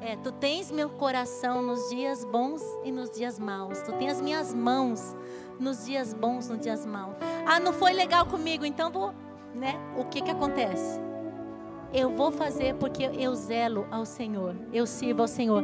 É, 0.00 0.16
tu 0.16 0.32
tens 0.32 0.72
meu 0.72 0.90
coração 0.90 1.62
nos 1.62 1.88
dias 1.88 2.24
bons 2.24 2.60
e 2.82 2.90
nos 2.90 3.12
dias 3.12 3.38
maus. 3.38 3.80
Tu 3.82 3.92
tens 3.92 4.14
as 4.14 4.20
minhas 4.20 4.52
mãos 4.52 5.14
nos 5.60 5.86
dias 5.86 6.12
bons, 6.12 6.48
nos 6.48 6.58
dias 6.58 6.84
maus. 6.84 7.14
Ah, 7.46 7.60
não 7.60 7.72
foi 7.72 7.92
legal 7.92 8.26
comigo, 8.26 8.64
então 8.64 8.90
vou, 8.90 9.14
né? 9.54 9.76
O 9.96 10.04
que 10.06 10.20
que 10.20 10.32
acontece? 10.32 11.00
Eu 11.92 12.10
vou 12.10 12.32
fazer 12.32 12.74
porque 12.74 13.04
eu 13.04 13.36
zelo 13.36 13.86
ao 13.88 14.04
Senhor, 14.04 14.56
eu 14.72 14.84
sirvo 14.84 15.22
ao 15.22 15.28
Senhor. 15.28 15.62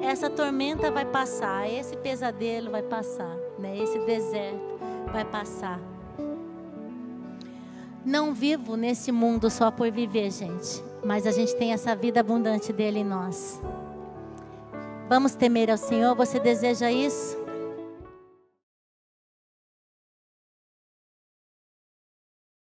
Essa 0.00 0.30
tormenta 0.30 0.88
vai 0.88 1.04
passar, 1.04 1.68
esse 1.68 1.96
pesadelo 1.96 2.70
vai 2.70 2.82
passar, 2.82 3.36
né? 3.64 3.78
Esse 3.78 3.98
deserto 4.00 4.78
vai 5.12 5.24
passar. 5.24 5.80
Não 8.04 8.34
vivo 8.34 8.76
nesse 8.76 9.10
mundo 9.10 9.48
só 9.48 9.70
por 9.70 9.90
viver, 9.90 10.30
gente 10.30 10.94
mas 11.04 11.26
a 11.26 11.30
gente 11.30 11.54
tem 11.54 11.72
essa 11.72 11.94
vida 11.94 12.20
abundante 12.20 12.72
dele 12.72 13.00
em 13.00 13.04
nós. 13.04 13.60
Vamos 15.08 15.34
temer 15.34 15.70
ao 15.70 15.76
Senhor, 15.76 16.14
você 16.14 16.40
deseja 16.40 16.90
isso? 16.90 17.43